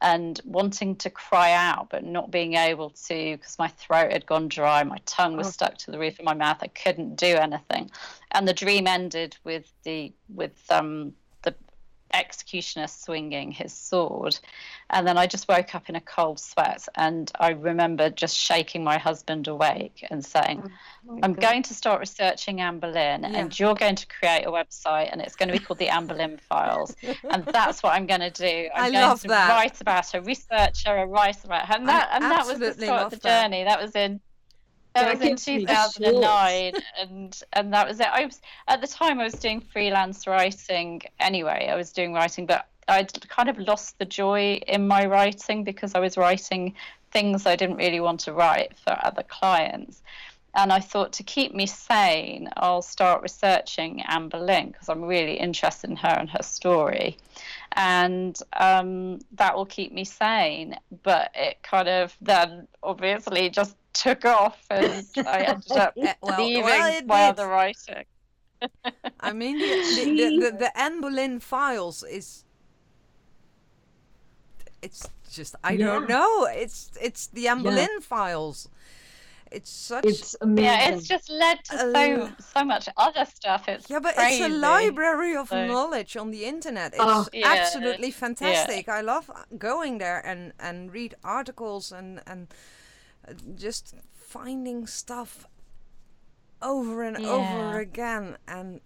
and 0.00 0.40
wanting 0.44 0.94
to 0.96 1.10
cry 1.10 1.52
out, 1.52 1.88
but 1.90 2.04
not 2.04 2.30
being 2.30 2.54
able 2.54 2.90
to 2.90 3.36
because 3.36 3.58
my 3.58 3.68
throat 3.68 4.12
had 4.12 4.26
gone 4.26 4.48
dry. 4.48 4.82
My 4.84 4.98
tongue 5.06 5.36
was 5.36 5.48
Oh. 5.48 5.50
stuck 5.50 5.76
to 5.78 5.90
the 5.90 5.98
roof 5.98 6.18
of 6.18 6.24
my 6.24 6.34
mouth. 6.34 6.58
I 6.60 6.68
couldn't 6.68 7.16
do 7.16 7.36
anything. 7.36 7.90
And 8.32 8.46
the 8.46 8.54
dream 8.54 8.86
ended 8.86 9.36
with 9.44 9.72
the 9.84 10.12
with 10.28 10.70
um 10.70 11.14
executioner 12.14 12.86
swinging 12.86 13.52
his 13.52 13.72
sword. 13.72 14.38
And 14.90 15.06
then 15.06 15.18
I 15.18 15.26
just 15.26 15.48
woke 15.48 15.74
up 15.74 15.88
in 15.88 15.96
a 15.96 16.00
cold 16.00 16.40
sweat. 16.40 16.86
And 16.94 17.30
I 17.38 17.50
remember 17.50 18.10
just 18.10 18.36
shaking 18.36 18.82
my 18.82 18.96
husband 18.98 19.48
awake 19.48 20.06
and 20.10 20.24
saying, 20.24 20.62
oh, 20.64 21.12
my 21.14 21.20
I'm 21.22 21.34
God. 21.34 21.42
going 21.42 21.62
to 21.64 21.74
start 21.74 22.00
researching 22.00 22.60
Anne 22.60 22.78
Boleyn, 22.78 23.22
Yeah. 23.22 23.38
and 23.38 23.58
you're 23.58 23.74
going 23.74 23.96
to 23.96 24.06
create 24.06 24.44
a 24.46 24.50
website, 24.50 25.10
and 25.12 25.20
it's 25.20 25.36
going 25.36 25.48
to 25.48 25.52
be 25.52 25.58
called 25.58 25.78
the 25.78 25.88
Anne 25.88 26.06
Boleyn 26.06 26.38
Files, 26.48 26.94
and 27.30 27.44
that's 27.44 27.82
what 27.82 27.94
I'm 27.94 28.06
going 28.06 28.20
to 28.20 28.30
do. 28.30 28.68
I'm 28.74 28.84
I 28.84 28.90
going 28.90 29.02
love 29.08 29.20
to 29.22 29.28
that. 29.28 29.50
write 29.50 29.80
about 29.80 30.10
her, 30.12 30.20
research 30.20 30.84
her, 30.86 30.96
and 30.96 31.10
write 31.12 31.44
about 31.44 31.66
her, 31.66 31.74
and 31.76 31.90
I 31.90 31.92
that 31.98 32.08
and 32.12 32.24
that 32.24 32.46
was 32.46 32.58
the 32.58 32.72
start 32.72 33.02
of 33.04 33.10
the 33.10 33.16
that. 33.18 33.42
journey. 33.42 33.64
That 33.64 33.80
was 33.80 33.94
in 33.94 34.20
that 35.00 35.18
That 35.20 35.36
was 35.36 35.48
in 35.48 35.62
2009, 35.62 36.72
and 37.00 37.42
and 37.52 37.72
that 37.72 37.88
was 37.88 38.00
it. 38.00 38.06
I 38.06 38.26
was 38.26 38.40
at 38.66 38.80
the 38.80 38.86
time 38.86 39.20
I 39.20 39.24
was 39.24 39.34
doing 39.34 39.60
freelance 39.60 40.26
writing 40.26 41.02
anyway. 41.20 41.68
I 41.70 41.76
was 41.76 41.92
doing 41.92 42.12
writing, 42.12 42.46
but 42.46 42.66
I'd 42.88 43.28
kind 43.28 43.48
of 43.48 43.58
lost 43.58 43.98
the 43.98 44.04
joy 44.04 44.60
in 44.66 44.88
my 44.88 45.06
writing 45.06 45.62
because 45.64 45.94
I 45.94 46.00
was 46.00 46.16
writing 46.16 46.74
things 47.10 47.46
I 47.46 47.56
didn't 47.56 47.76
really 47.76 48.00
want 48.00 48.20
to 48.20 48.32
write 48.32 48.76
for 48.78 48.96
other 49.02 49.22
clients. 49.22 50.02
and 50.54 50.72
I 50.72 50.80
thought 50.80 51.12
to 51.14 51.22
keep 51.22 51.54
me 51.54 51.66
sane, 51.66 52.48
I'll 52.56 52.82
start 52.82 53.22
researching 53.22 54.02
Anne 54.02 54.28
Boleyn 54.28 54.68
because 54.68 54.88
I'm 54.88 55.04
really 55.04 55.34
interested 55.34 55.90
in 55.90 55.96
her 55.96 56.08
and 56.08 56.28
her 56.30 56.42
story, 56.42 57.16
and 57.72 58.36
um, 58.54 59.20
that 59.32 59.54
will 59.54 59.66
keep 59.66 59.92
me 59.92 60.04
sane. 60.04 60.76
But 61.02 61.30
it 61.34 61.62
kind 61.62 61.88
of 61.88 62.16
then 62.20 62.66
obviously 62.82 63.50
just 63.50 63.76
took 63.92 64.24
off, 64.24 64.58
and 64.70 65.06
I 65.26 65.42
ended 65.42 65.72
up 65.72 65.94
well, 65.96 66.38
leaving 66.38 66.64
well, 66.64 67.02
my 67.06 67.28
other 67.28 67.48
writing. 67.48 68.04
I 69.20 69.32
mean, 69.32 69.58
the, 69.58 70.04
the, 70.04 70.50
the, 70.50 70.56
the, 70.58 70.78
Anne 70.78 71.00
Boleyn 71.00 71.40
files 71.40 72.02
is. 72.02 72.44
It's 74.80 75.08
just 75.30 75.56
I 75.64 75.72
yeah. 75.72 75.86
don't 75.86 76.08
know. 76.08 76.46
It's 76.50 76.90
it's 77.00 77.26
the 77.28 77.48
Anne 77.48 77.62
Boleyn 77.62 77.88
yeah. 77.92 78.00
files. 78.00 78.68
It's 79.50 79.70
such. 79.70 80.04
It's 80.04 80.36
amazing. 80.40 80.64
Yeah, 80.64 80.90
it's 80.90 81.08
just 81.08 81.30
led 81.30 81.64
to 81.64 81.74
uh, 81.74 81.92
so 81.92 82.30
so 82.38 82.64
much 82.64 82.88
other 82.96 83.24
stuff. 83.24 83.68
It's 83.68 83.88
yeah, 83.88 83.98
but 83.98 84.14
crazy. 84.14 84.42
it's 84.42 84.54
a 84.54 84.56
library 84.56 85.36
of 85.36 85.48
so. 85.48 85.66
knowledge 85.66 86.16
on 86.16 86.30
the 86.30 86.44
internet. 86.44 86.92
It's 86.92 87.02
oh, 87.02 87.26
yeah, 87.32 87.48
absolutely 87.48 88.10
fantastic. 88.10 88.86
Yeah. 88.86 88.96
I 88.96 89.00
love 89.00 89.30
going 89.56 89.98
there 89.98 90.24
and 90.24 90.52
and 90.60 90.92
read 90.92 91.14
articles 91.24 91.92
and 91.92 92.20
and 92.26 92.48
just 93.54 93.94
finding 94.12 94.86
stuff 94.86 95.46
over 96.60 97.02
and 97.02 97.18
yeah. 97.20 97.28
over 97.28 97.78
again 97.78 98.36
and 98.46 98.80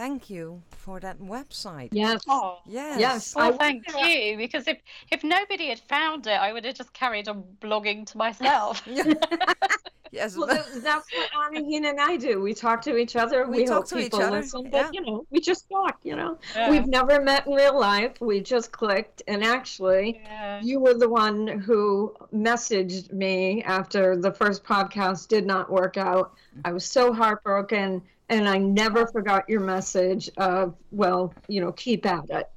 thank 0.00 0.30
you 0.30 0.62
for 0.70 1.00
that 1.00 1.18
website. 1.20 1.90
Yes. 1.92 2.22
Oh, 2.28 2.58
yes. 2.66 2.98
Yes. 2.98 3.34
Well, 3.34 3.52
thank 3.52 3.84
you. 3.88 4.36
Because 4.36 4.66
if 4.66 4.78
if 5.10 5.22
nobody 5.22 5.68
had 5.68 5.80
found 5.80 6.26
it, 6.26 6.38
I 6.40 6.52
would 6.52 6.64
have 6.64 6.74
just 6.74 6.92
carried 6.92 7.28
on 7.28 7.44
blogging 7.60 8.06
to 8.06 8.18
myself. 8.18 8.86
Yes, 10.12 10.36
well, 10.36 10.46
that's 10.46 11.06
what 11.12 11.30
Annegien 11.30 11.84
and 11.88 12.00
I 12.00 12.16
do. 12.16 12.40
We 12.40 12.52
talk 12.52 12.82
to 12.82 12.96
each 12.96 13.14
other. 13.14 13.46
We, 13.46 13.58
we 13.58 13.64
talk 13.64 13.86
to 13.88 13.98
each 13.98 14.12
other. 14.12 14.40
Listen, 14.40 14.64
yeah. 14.64 14.70
But 14.70 14.94
you 14.94 15.02
know, 15.02 15.24
we 15.30 15.40
just 15.40 15.68
talk. 15.68 16.00
You 16.02 16.16
know, 16.16 16.38
yeah. 16.54 16.70
we've 16.70 16.86
never 16.86 17.20
met 17.20 17.46
in 17.46 17.52
real 17.52 17.78
life. 17.78 18.20
We 18.20 18.40
just 18.40 18.72
clicked, 18.72 19.22
and 19.28 19.44
actually, 19.44 20.20
yeah. 20.24 20.60
you 20.62 20.80
were 20.80 20.94
the 20.94 21.08
one 21.08 21.46
who 21.46 22.14
messaged 22.34 23.12
me 23.12 23.62
after 23.62 24.16
the 24.16 24.32
first 24.32 24.64
podcast 24.64 25.28
did 25.28 25.46
not 25.46 25.70
work 25.70 25.96
out. 25.96 26.32
I 26.64 26.72
was 26.72 26.84
so 26.84 27.12
heartbroken, 27.12 28.02
and 28.28 28.48
I 28.48 28.58
never 28.58 29.06
forgot 29.06 29.48
your 29.48 29.60
message 29.60 30.28
of, 30.38 30.74
well, 30.90 31.32
you 31.46 31.60
know, 31.60 31.72
keep 31.72 32.06
at 32.06 32.28
it, 32.30 32.48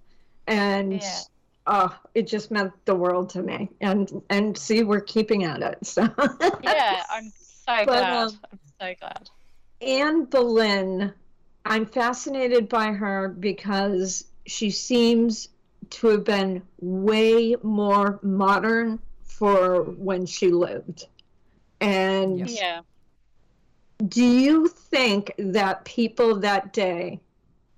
and. 0.47 1.01
Uh, 1.65 1.87
it 2.13 2.27
just 2.27 2.51
meant 2.51 2.73
the 2.83 2.93
world 2.93 3.29
to 3.29 3.41
me, 3.41 3.69
and 3.79 4.21
and 4.29 4.57
see, 4.57 4.83
we're 4.83 4.99
keeping 4.99 5.45
at 5.45 5.61
it. 5.61 5.77
So 5.85 6.01
yeah, 6.61 7.03
I'm 7.09 7.31
so 7.65 7.85
but, 7.85 7.85
glad. 7.85 8.27
Um, 8.27 8.39
I'm 8.51 8.59
so 8.79 8.95
glad. 8.99 9.29
Anne 9.81 10.25
Boleyn, 10.25 11.13
I'm 11.65 11.85
fascinated 11.85 12.69
by 12.69 12.91
her 12.91 13.29
because 13.29 14.25
she 14.45 14.69
seems 14.69 15.49
to 15.89 16.07
have 16.07 16.23
been 16.23 16.61
way 16.79 17.55
more 17.63 18.19
modern 18.21 18.99
for 19.23 19.83
when 19.83 20.25
she 20.25 20.49
lived. 20.49 21.07
And 21.81 22.49
yeah. 22.49 22.81
do 24.07 24.23
you 24.23 24.67
think 24.67 25.33
that 25.37 25.85
people 25.85 26.39
that 26.39 26.73
day 26.73 27.19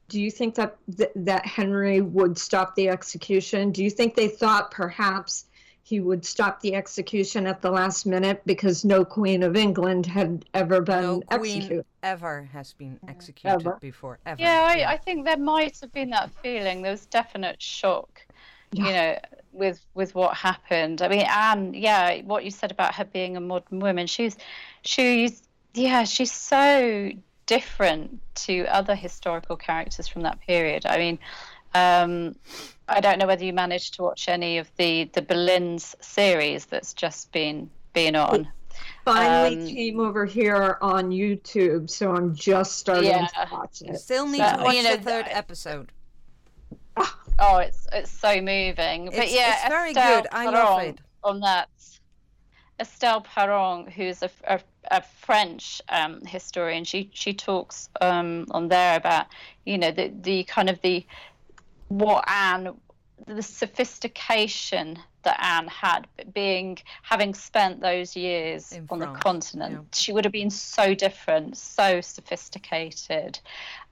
do 0.08 0.22
you 0.22 0.30
think 0.30 0.56
that 0.56 0.78
th- 0.96 1.12
that 1.16 1.46
Henry 1.46 2.02
would 2.02 2.38
stop 2.38 2.76
the 2.76 2.90
execution? 2.90 3.72
Do 3.72 3.84
you 3.84 3.90
think 3.90 4.16
they 4.16 4.28
thought 4.28 4.72
perhaps 4.72 5.46
he 5.86 6.00
would 6.00 6.26
stop 6.26 6.62
the 6.62 6.74
execution 6.74 7.46
at 7.46 7.62
the 7.62 7.70
last 7.70 8.08
minute 8.08 8.42
because 8.48 8.84
no 8.84 9.06
Queen 9.06 9.44
of 9.44 9.56
England 9.56 10.08
had 10.08 10.44
ever 10.56 10.82
been 10.82 11.02
no 11.04 11.22
queen 11.38 11.58
executed. 11.58 11.86
ever 12.02 12.50
has 12.52 12.74
been 12.74 13.00
executed 13.08 13.68
ever. 13.68 13.78
before. 13.80 14.18
Ever. 14.26 14.42
Yeah, 14.42 14.66
I, 14.68 14.94
I, 14.94 14.98
think 14.98 15.26
there 15.26 15.38
might 15.38 15.80
have 15.82 15.94
been 15.94 16.10
that 16.10 16.32
feeling. 16.42 16.82
There 16.82 16.92
was 16.92 17.06
definite 17.06 17.62
shock, 17.62 18.26
yeah. 18.72 18.84
you 18.84 18.94
know, 18.94 19.20
with 19.52 19.86
with 19.94 20.16
what 20.16 20.36
happened. 20.36 21.04
I 21.04 21.08
mean, 21.08 21.28
Anne, 21.30 21.76
yeah, 21.76 22.20
what 22.24 22.44
you 22.44 22.50
said 22.50 22.72
about 22.72 22.96
her 22.96 23.06
being 23.06 23.38
a 23.38 23.40
modern 23.40 23.80
woman, 23.80 24.08
she's 24.08 24.38
she's 24.82 25.44
yeah, 25.76 26.04
she's 26.04 26.32
so 26.32 27.12
different 27.46 28.20
to 28.46 28.66
other 28.74 28.96
historical 28.96 29.56
characters 29.56 30.08
from 30.08 30.24
that 30.24 30.40
period. 30.42 30.88
I 30.88 30.98
mean. 30.98 31.20
Um, 31.76 32.36
I 32.88 33.02
don't 33.02 33.20
know 33.20 33.28
whether 33.28 33.44
you 33.44 33.54
managed 33.54 33.96
to 33.96 34.04
watch 34.04 34.30
any 34.30 34.58
of 34.58 34.70
the 34.78 35.10
the 35.14 35.22
Boleyn's 35.22 35.96
series 36.00 36.66
that's 36.66 36.94
just 36.94 37.32
been 37.32 37.70
been 37.94 38.16
on. 38.16 38.48
Finally 39.04 39.58
um, 39.58 39.68
came 39.68 40.00
over 40.00 40.26
here 40.26 40.78
on 40.82 41.10
YouTube, 41.10 41.90
so 41.90 42.16
I'm 42.16 42.34
just 42.36 42.78
starting 42.78 43.10
yeah. 43.10 43.28
to 43.28 43.48
watch 43.52 43.82
it. 43.82 43.98
Still 43.98 44.28
need 44.28 44.38
to 44.40 44.58
watch 44.62 44.76
you 44.76 44.84
know, 44.84 44.96
the 44.96 45.04
third 45.04 45.26
episode. 45.30 45.92
Oh, 47.38 47.58
it's 47.58 47.86
it's 47.92 48.12
so 48.12 48.36
moving. 48.40 49.08
It's, 49.08 49.18
but 49.18 49.30
yeah, 49.30 49.56
it's 49.56 49.68
very 49.68 49.90
Estelle 49.90 50.22
good. 50.22 50.30
I 50.32 50.50
love 50.50 50.82
it. 50.84 51.02
On 51.22 51.42
that, 51.42 51.68
Estelle 52.80 53.22
Paranque, 53.22 53.92
who's 53.92 54.24
a, 54.24 54.30
a, 54.48 54.62
a 54.90 55.02
French 55.02 55.82
um, 55.90 56.22
historian, 56.26 56.86
she 56.86 57.10
she 57.14 57.34
talks 57.34 57.90
um, 58.00 58.46
on 58.52 58.70
there 58.70 58.96
about 58.96 59.26
you 59.66 59.78
know 59.78 59.92
the 59.92 60.14
the 60.22 60.46
kind 60.46 60.70
of 60.70 60.80
the 60.82 61.06
what 61.88 62.30
Anne, 62.30 62.76
the 63.28 63.42
sophistication 63.42 65.00
that 65.24 65.40
Anne 65.42 65.68
had, 65.68 66.08
being 66.34 66.78
having 67.02 67.34
spent 67.34 67.82
those 67.82 68.16
years 68.16 68.72
In 68.72 68.88
on 68.90 69.00
France, 69.00 69.14
the 69.14 69.20
continent, 69.22 69.74
yeah. 69.74 69.98
she 69.98 70.14
would 70.14 70.24
have 70.24 70.32
been 70.32 70.50
so 70.50 70.94
different, 70.94 71.58
so 71.58 72.02
sophisticated, 72.02 73.40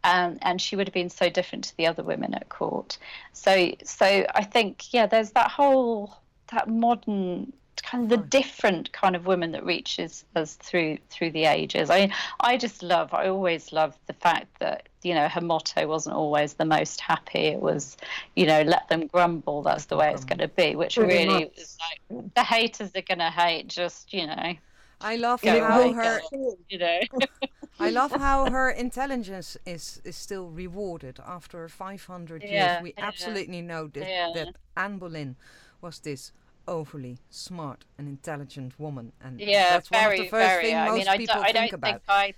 um, 0.04 0.38
and 0.42 0.62
she 0.62 0.76
would 0.76 0.88
have 0.88 0.94
been 0.94 1.10
so 1.10 1.30
different 1.30 1.66
to 1.66 1.78
the 1.78 1.88
other 1.88 2.04
women 2.04 2.34
at 2.34 2.50
court. 2.50 2.98
So, 3.34 3.72
so 3.84 4.26
I 4.34 4.44
think, 4.44 4.94
yeah, 4.94 5.08
there's 5.08 5.32
that 5.32 5.50
whole 5.52 6.16
that 6.52 6.68
modern 6.68 7.54
kind 7.82 8.04
of 8.04 8.10
the 8.10 8.26
different 8.28 8.92
kind 8.92 9.16
of 9.16 9.26
woman 9.26 9.52
that 9.52 9.66
reaches 9.66 10.26
us 10.36 10.56
through 10.56 10.98
through 11.10 11.32
the 11.32 11.46
ages. 11.46 11.90
I 11.90 12.14
I 12.40 12.58
just 12.58 12.84
love 12.84 13.14
I 13.14 13.28
always 13.28 13.72
love 13.72 13.98
the 14.08 14.14
fact 14.14 14.60
that 14.60 14.90
you 15.02 15.14
know 15.14 15.28
her 15.28 15.42
motto 15.42 15.88
wasn't 15.88 16.16
always 16.16 16.54
the 16.54 16.66
most 16.66 17.02
happy. 17.02 17.46
It 17.48 17.62
was 17.62 17.98
you 18.36 18.46
know 18.46 18.62
let 18.62 18.88
them 18.90 19.08
grumble. 19.08 19.64
That's 19.64 19.86
the 19.86 19.98
way 19.98 20.12
it's 20.12 20.26
going 20.26 20.40
to 20.40 20.48
be. 20.48 20.76
Which 20.76 20.96
Pretty 20.96 21.14
really 21.14 21.46
much. 21.46 21.58
is 21.58 21.78
like 22.12 22.34
the 22.36 22.44
haters 22.44 22.92
are 22.96 23.02
going 23.02 23.20
to 23.20 23.32
hate. 23.32 23.68
Just 23.68 24.14
you 24.14 24.28
know. 24.28 24.54
I 25.02 25.18
love 25.18 25.44
how 25.44 25.92
her 25.92 26.22
you 26.70 26.78
know. 26.78 27.00
I 27.80 27.90
love 27.90 28.12
how 28.12 28.50
her 28.50 28.70
intelligence 28.70 29.58
is 29.66 30.00
is 30.06 30.16
still 30.16 30.50
rewarded 30.50 31.20
after 31.26 31.68
500 31.68 32.44
yeah, 32.44 32.50
years. 32.50 32.84
We 32.84 32.94
yeah. 32.98 33.06
absolutely 33.08 33.62
know 33.62 33.88
that, 33.88 34.08
yeah. 34.08 34.32
that 34.36 34.56
Anne 34.78 34.98
Boleyn 35.00 35.36
was 35.82 36.00
this 36.00 36.32
overly 36.68 37.18
smart 37.30 37.86
and 37.98 38.08
intelligent 38.08 38.80
woman, 38.80 39.12
and 39.22 39.40
yeah, 39.40 39.72
that's 39.72 39.90
very, 39.90 40.04
one 40.04 40.14
of 40.14 40.20
the 40.20 40.30
first 40.30 40.50
very. 40.50 40.64
things 40.64 40.90
most 40.90 41.08
I 41.08 41.18
mean, 41.18 41.28
people 41.28 41.42
I, 41.42 41.52
think 41.52 41.56
don't 41.56 41.74
about. 41.74 41.92
Think 41.92 42.02
I, 42.10 42.34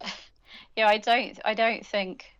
yeah, 0.76 0.88
I 0.88 0.98
don't. 0.98 1.40
I 1.44 1.54
don't 1.54 1.86
think 1.86 2.37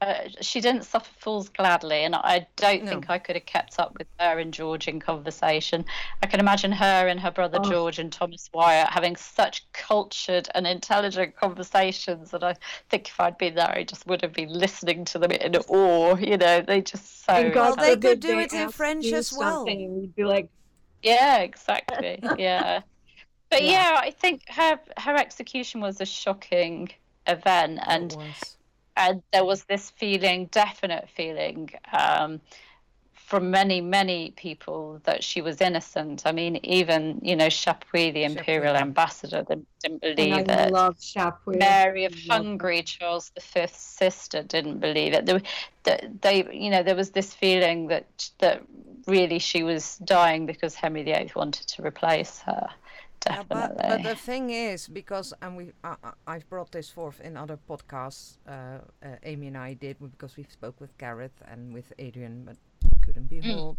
uh, 0.00 0.28
she 0.40 0.60
didn't 0.60 0.84
suffer 0.84 1.10
fools 1.18 1.48
gladly, 1.48 2.04
and 2.04 2.14
I 2.14 2.46
don't 2.54 2.84
no. 2.84 2.90
think 2.90 3.10
I 3.10 3.18
could 3.18 3.34
have 3.34 3.46
kept 3.46 3.80
up 3.80 3.98
with 3.98 4.06
her 4.20 4.38
and 4.38 4.54
George 4.54 4.86
in 4.86 5.00
conversation. 5.00 5.84
I 6.22 6.26
can 6.26 6.38
imagine 6.38 6.70
her 6.70 7.08
and 7.08 7.18
her 7.18 7.32
brother 7.32 7.58
oh. 7.60 7.68
George 7.68 7.98
and 7.98 8.12
Thomas 8.12 8.48
Wyatt 8.52 8.88
having 8.90 9.16
such 9.16 9.70
cultured 9.72 10.48
and 10.54 10.68
intelligent 10.68 11.34
conversations 11.34 12.30
that 12.30 12.44
I 12.44 12.54
think 12.90 13.08
if 13.08 13.18
I'd 13.18 13.38
been 13.38 13.56
there, 13.56 13.70
I 13.70 13.82
just 13.82 14.06
would 14.06 14.22
have 14.22 14.32
been 14.32 14.52
listening 14.52 15.04
to 15.06 15.18
them 15.18 15.32
in 15.32 15.56
awe. 15.56 16.16
You 16.16 16.36
know, 16.36 16.60
they 16.60 16.80
just 16.80 17.24
so. 17.24 17.50
well, 17.52 17.74
they 17.74 17.96
could 17.96 18.20
do 18.20 18.38
it 18.38 18.52
in 18.52 18.70
French 18.70 19.06
as 19.06 19.32
well. 19.32 19.68
You'd 19.68 20.14
be 20.14 20.24
like, 20.24 20.48
yeah, 21.02 21.38
exactly, 21.38 22.20
yeah. 22.38 22.82
But 23.50 23.64
yeah. 23.64 23.94
yeah, 23.94 24.00
I 24.00 24.12
think 24.12 24.42
her 24.50 24.78
her 24.96 25.16
execution 25.16 25.80
was 25.80 26.00
a 26.00 26.06
shocking 26.06 26.90
event, 27.26 27.80
and 27.84 28.16
and 28.98 29.22
there 29.32 29.44
was 29.44 29.64
this 29.64 29.90
feeling, 29.90 30.46
definite 30.46 31.08
feeling, 31.08 31.70
um, 31.92 32.40
from 33.14 33.50
many, 33.50 33.80
many 33.80 34.30
people 34.32 35.00
that 35.04 35.22
she 35.22 35.42
was 35.42 35.60
innocent. 35.60 36.22
I 36.24 36.32
mean, 36.32 36.56
even 36.64 37.20
you 37.22 37.36
know, 37.36 37.48
Chapuis, 37.48 38.12
the 38.12 38.24
imperial 38.24 38.74
Chapuis. 38.74 38.80
ambassador, 38.80 39.42
didn't, 39.42 39.68
didn't 39.82 40.00
believe 40.00 40.34
and 40.34 40.50
I 40.50 40.64
it. 40.64 40.72
love 40.72 40.98
Chapuis. 40.98 41.58
Mary 41.58 42.04
of 42.06 42.14
Hungary, 42.28 42.82
Charles 42.82 43.30
V's 43.38 43.76
sister, 43.76 44.42
didn't 44.42 44.78
believe 44.80 45.12
it. 45.12 45.26
They, 45.84 46.08
they, 46.20 46.48
you 46.52 46.70
know, 46.70 46.82
there 46.82 46.96
was 46.96 47.10
this 47.10 47.32
feeling 47.34 47.88
that 47.88 48.30
that 48.38 48.62
really 49.06 49.38
she 49.38 49.62
was 49.62 49.96
dying 49.98 50.46
because 50.46 50.74
Henry 50.74 51.02
VIII 51.02 51.32
wanted 51.36 51.66
to 51.68 51.86
replace 51.86 52.40
her. 52.40 52.68
Definitely. 53.20 53.56
Yeah, 53.56 53.68
but, 53.68 53.88
but 53.88 54.02
the 54.02 54.14
thing 54.14 54.50
is, 54.50 54.88
because 54.88 55.34
and 55.42 55.56
we, 55.56 55.72
uh, 55.84 55.96
I've 56.26 56.48
brought 56.48 56.72
this 56.72 56.90
forth 56.90 57.20
in 57.20 57.36
other 57.36 57.58
podcasts. 57.68 58.38
Uh, 58.46 58.78
uh, 59.02 59.16
Amy 59.24 59.48
and 59.48 59.56
I 59.56 59.74
did 59.74 59.96
because 60.00 60.36
we 60.36 60.44
spoke 60.44 60.80
with 60.80 60.96
Gareth 60.98 61.42
and 61.50 61.72
with 61.74 61.92
Adrian, 61.98 62.44
but 62.44 62.56
couldn't 63.02 63.28
be 63.28 63.40
mm. 63.40 63.54
heard. 63.54 63.76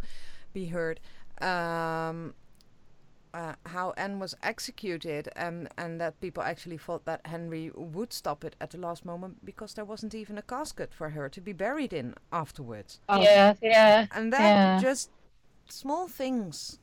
Be 0.53 0.65
heard. 0.65 1.00
Um, 1.41 2.34
uh, 3.34 3.53
how 3.67 3.93
Anne 3.96 4.19
was 4.19 4.36
executed, 4.41 5.29
um, 5.36 5.67
and 5.77 6.01
that 6.01 6.19
people 6.19 6.41
actually 6.41 6.77
thought 6.77 7.05
that 7.05 7.22
Henry 7.25 7.72
would 7.75 8.12
stop 8.12 8.43
it 8.43 8.55
at 8.60 8.72
the 8.72 8.77
last 8.77 9.05
moment 9.05 9.46
because 9.46 9.75
there 9.75 9.86
wasn't 9.86 10.15
even 10.15 10.38
a 10.38 10.41
casket 10.41 10.93
for 10.93 11.10
her 11.10 11.29
to 11.29 11.41
be 11.41 11.53
buried 11.53 11.93
in 11.93 12.15
afterwards. 12.31 13.00
Oh. 13.08 13.22
Yeah, 13.22 13.53
yeah. 13.62 14.08
And 14.12 14.34
that 14.34 14.39
yeah. 14.39 14.79
just 14.81 15.12
small 15.69 16.08
things. 16.08 16.79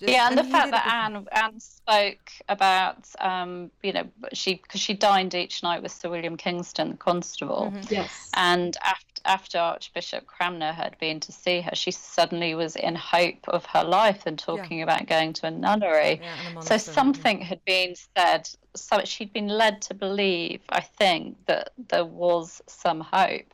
Just, 0.00 0.12
yeah, 0.12 0.28
and, 0.28 0.38
and 0.38 0.46
the 0.46 0.52
fact 0.52 0.70
that 0.70 0.86
Anne 0.86 1.26
Anne 1.32 1.58
spoke 1.58 2.30
about, 2.48 3.08
um, 3.18 3.70
you 3.82 3.92
know, 3.92 4.04
she 4.32 4.54
because 4.54 4.80
she 4.80 4.94
dined 4.94 5.34
each 5.34 5.62
night 5.62 5.82
with 5.82 5.92
Sir 5.92 6.08
William 6.08 6.36
Kingston, 6.36 6.90
the 6.90 6.96
constable. 6.96 7.72
Mm-hmm. 7.74 7.94
Yes. 7.94 8.30
And 8.34 8.76
after 8.84 9.08
after 9.24 9.58
Archbishop 9.58 10.26
Cranmer 10.26 10.72
had 10.72 10.96
been 10.98 11.20
to 11.20 11.32
see 11.32 11.60
her, 11.60 11.74
she 11.74 11.90
suddenly 11.90 12.54
was 12.54 12.76
in 12.76 12.94
hope 12.94 13.48
of 13.48 13.66
her 13.66 13.84
life 13.84 14.22
and 14.26 14.38
talking 14.38 14.78
yeah. 14.78 14.84
about 14.84 15.06
going 15.06 15.32
to 15.34 15.46
a 15.46 15.50
nunnery. 15.50 16.20
Yeah, 16.22 16.60
so 16.60 16.76
something 16.76 17.40
had 17.40 17.64
been 17.64 17.94
said. 18.16 18.48
So 18.74 19.00
she'd 19.04 19.32
been 19.32 19.48
led 19.48 19.82
to 19.82 19.94
believe, 19.94 20.60
I 20.68 20.80
think, 20.80 21.36
that 21.46 21.72
there 21.88 22.04
was 22.04 22.62
some 22.66 23.00
hope 23.00 23.52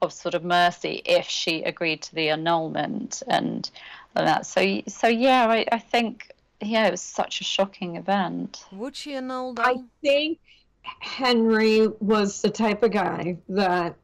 of 0.00 0.12
sort 0.12 0.34
of 0.34 0.44
mercy 0.44 1.02
if 1.04 1.26
she 1.26 1.62
agreed 1.62 2.02
to 2.02 2.14
the 2.14 2.28
annulment 2.28 3.22
and, 3.26 3.70
and 4.14 4.26
that. 4.26 4.46
So, 4.46 4.82
so 4.86 5.08
yeah, 5.08 5.46
I, 5.48 5.66
I 5.72 5.78
think 5.78 6.32
yeah, 6.60 6.88
it 6.88 6.90
was 6.90 7.00
such 7.00 7.40
a 7.40 7.44
shocking 7.44 7.96
event. 7.96 8.64
Would 8.72 8.96
she 8.96 9.14
annul? 9.14 9.54
Though? 9.54 9.62
I 9.62 9.76
think 10.02 10.38
Henry 11.00 11.88
was 12.00 12.42
the 12.42 12.50
type 12.50 12.82
of 12.82 12.90
guy 12.90 13.36
that 13.48 13.94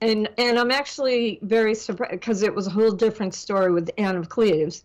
and 0.00 0.28
and 0.38 0.58
I'm 0.58 0.70
actually 0.70 1.38
very 1.42 1.74
surprised 1.74 2.12
because 2.12 2.42
it 2.42 2.54
was 2.54 2.66
a 2.66 2.70
whole 2.70 2.92
different 2.92 3.34
story 3.34 3.70
with 3.70 3.90
Anne 3.98 4.16
of 4.16 4.28
Cleves. 4.28 4.84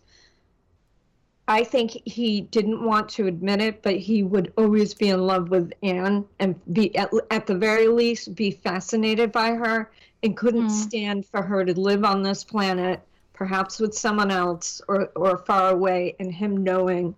I 1.48 1.62
think 1.62 1.92
he 2.04 2.40
didn't 2.40 2.84
want 2.84 3.08
to 3.10 3.28
admit 3.28 3.60
it, 3.60 3.82
but 3.82 3.96
he 3.96 4.24
would 4.24 4.52
always 4.58 4.94
be 4.94 5.10
in 5.10 5.20
love 5.20 5.48
with 5.48 5.72
Anne 5.82 6.24
and 6.40 6.56
be 6.72 6.94
at, 6.96 7.10
at 7.30 7.46
the 7.46 7.54
very 7.54 7.86
least 7.86 8.34
be 8.34 8.50
fascinated 8.50 9.30
by 9.30 9.52
her 9.52 9.92
and 10.24 10.36
couldn't 10.36 10.66
mm. 10.66 10.70
stand 10.70 11.24
for 11.24 11.42
her 11.42 11.64
to 11.64 11.78
live 11.80 12.04
on 12.04 12.22
this 12.22 12.42
planet, 12.42 13.00
perhaps 13.36 13.78
with 13.78 13.94
someone 13.94 14.30
else 14.30 14.80
or 14.88 15.10
or 15.14 15.38
far 15.38 15.70
away, 15.70 16.16
and 16.18 16.32
him 16.32 16.64
knowing 16.64 17.14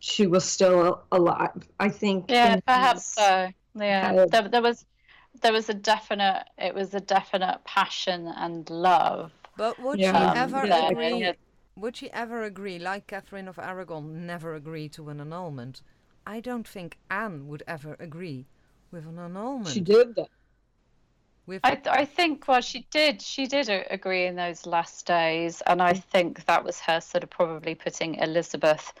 she 0.00 0.26
was 0.26 0.44
still 0.44 1.02
alive. 1.12 1.68
I 1.78 1.88
think. 1.88 2.26
Yeah, 2.28 2.58
perhaps 2.66 3.04
so. 3.14 3.48
Yeah, 3.74 4.26
there, 4.30 4.48
there 4.48 4.62
was 4.62 4.84
there 5.40 5.52
was 5.52 5.68
a 5.68 5.74
definite 5.74 6.44
it 6.58 6.74
was 6.74 6.94
a 6.94 7.00
definite 7.00 7.60
passion 7.64 8.26
and 8.36 8.68
love. 8.68 9.32
But 9.56 9.78
would 9.80 9.98
yeah. 9.98 10.32
she 10.32 10.38
ever 10.38 10.62
agree? 10.62 11.32
Would 11.76 11.96
she 11.96 12.10
ever 12.10 12.42
agree, 12.42 12.78
like 12.78 13.06
Catherine 13.06 13.48
of 13.48 13.58
Aragon 13.58 14.26
never 14.26 14.54
agreed 14.54 14.92
to 14.94 15.08
an 15.08 15.20
annulment? 15.20 15.82
I 16.26 16.40
don't 16.40 16.68
think 16.68 16.98
Anne 17.10 17.48
would 17.48 17.62
ever 17.66 17.96
agree 17.98 18.46
with 18.90 19.06
an 19.06 19.18
annulment. 19.18 19.68
She 19.68 19.80
did. 19.80 20.18
With 21.46 21.60
I, 21.64 21.80
I 21.90 22.04
think 22.04 22.46
well 22.46 22.60
she 22.60 22.86
did 22.90 23.20
she 23.20 23.46
did 23.46 23.68
agree 23.68 24.26
in 24.26 24.36
those 24.36 24.64
last 24.64 25.06
days 25.06 25.60
and 25.66 25.82
I 25.82 25.94
think 25.94 26.44
that 26.46 26.64
was 26.64 26.78
her 26.80 27.00
sort 27.00 27.24
of 27.24 27.30
probably 27.30 27.74
putting 27.74 28.14
Elizabeth 28.16 28.92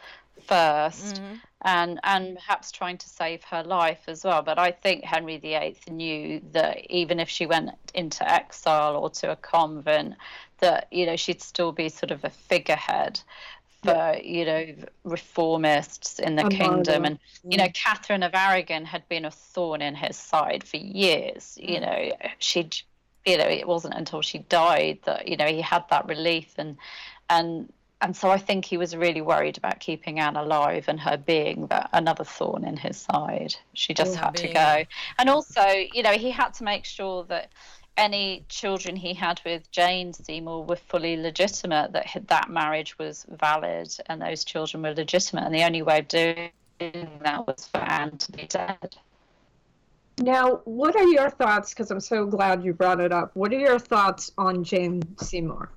1st 0.48 1.14
mm-hmm. 1.14 1.34
and 1.62 2.00
and 2.02 2.36
perhaps 2.36 2.72
trying 2.72 2.98
to 2.98 3.08
save 3.08 3.44
her 3.44 3.62
life 3.62 4.02
as 4.08 4.24
well. 4.24 4.42
But 4.42 4.58
i 4.58 4.70
think 4.72 5.04
henry 5.04 5.36
viii 5.38 5.76
knew 5.88 6.40
that 6.52 6.90
even 6.90 7.20
if 7.20 7.28
she 7.28 7.46
went 7.46 7.70
into 7.94 8.28
exile 8.28 8.96
or 8.96 9.10
to 9.10 9.30
a 9.30 9.36
convent 9.36 10.14
that 10.58 10.88
you 10.90 11.06
know 11.06 11.16
she'd 11.16 11.42
still 11.42 11.72
be 11.72 11.88
sort 11.88 12.10
of 12.10 12.24
a 12.24 12.30
figurehead 12.30 13.20
for 13.82 14.16
you 14.22 14.44
know 14.44 14.66
reformists 15.04 16.20
in 16.20 16.36
the 16.36 16.44
kingdom 16.44 17.04
and 17.04 17.18
you 17.42 17.56
know 17.56 17.68
catherine 17.74 18.22
of 18.22 18.32
aragon 18.34 18.84
had 18.84 19.06
been 19.08 19.24
a 19.24 19.30
thorn 19.30 19.82
in 19.82 19.94
his 19.94 20.16
side 20.16 20.62
for 20.62 20.76
years 20.76 21.58
you 21.60 21.78
mm. 21.78 21.82
know 21.82 22.16
she'd 22.38 22.76
you 23.26 23.36
know 23.36 23.44
it 23.44 23.66
wasn't 23.66 23.92
until 23.94 24.22
she 24.22 24.38
died 24.38 24.98
that 25.04 25.26
you 25.26 25.36
know 25.36 25.46
he 25.46 25.60
had 25.60 25.84
that 25.90 26.06
relief 26.08 26.54
and 26.58 26.76
and 27.28 27.72
and 28.02 28.16
so 28.16 28.30
I 28.30 28.36
think 28.36 28.64
he 28.64 28.76
was 28.76 28.96
really 28.96 29.20
worried 29.20 29.56
about 29.56 29.78
keeping 29.78 30.18
Anne 30.18 30.34
alive 30.34 30.86
and 30.88 30.98
her 30.98 31.16
being 31.16 31.68
that 31.68 31.88
another 31.92 32.24
thorn 32.24 32.64
in 32.64 32.76
his 32.76 32.96
side. 32.96 33.54
She 33.74 33.94
just 33.94 34.18
oh, 34.18 34.22
had 34.22 34.32
being. 34.32 34.48
to 34.48 34.54
go. 34.54 34.84
And 35.18 35.30
also, 35.30 35.64
you 35.92 36.02
know, 36.02 36.10
he 36.10 36.32
had 36.32 36.52
to 36.54 36.64
make 36.64 36.84
sure 36.84 37.22
that 37.24 37.52
any 37.96 38.44
children 38.48 38.96
he 38.96 39.14
had 39.14 39.40
with 39.44 39.70
Jane 39.70 40.12
Seymour 40.12 40.64
were 40.64 40.76
fully 40.76 41.16
legitimate, 41.16 41.92
that 41.92 42.06
that 42.28 42.50
marriage 42.50 42.98
was 42.98 43.26
valid 43.28 43.94
and 44.06 44.20
those 44.20 44.44
children 44.44 44.82
were 44.82 44.94
legitimate. 44.94 45.44
And 45.44 45.54
the 45.54 45.64
only 45.64 45.82
way 45.82 45.98
of 46.00 46.08
doing 46.08 46.50
that 46.80 47.46
was 47.46 47.66
for 47.66 47.78
Anne 47.78 48.16
to 48.18 48.32
be 48.32 48.46
dead. 48.46 48.96
Now, 50.18 50.60
what 50.64 50.96
are 50.96 51.06
your 51.06 51.30
thoughts? 51.30 51.70
Because 51.70 51.90
I'm 51.90 52.00
so 52.00 52.26
glad 52.26 52.64
you 52.64 52.72
brought 52.72 53.00
it 53.00 53.12
up. 53.12 53.30
What 53.34 53.52
are 53.52 53.58
your 53.58 53.78
thoughts 53.78 54.32
on 54.38 54.62
Jane 54.64 55.02
Seymour? 55.18 55.70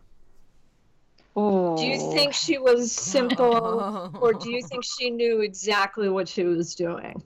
Ooh. 1.37 1.75
Do 1.77 1.85
you 1.85 1.97
think 2.13 2.33
she 2.33 2.57
was 2.57 2.91
simple, 2.91 4.11
or 4.21 4.33
do 4.33 4.51
you 4.51 4.61
think 4.63 4.85
she 4.85 5.09
knew 5.09 5.41
exactly 5.41 6.09
what 6.09 6.29
she 6.29 6.43
was 6.43 6.75
doing? 6.75 7.21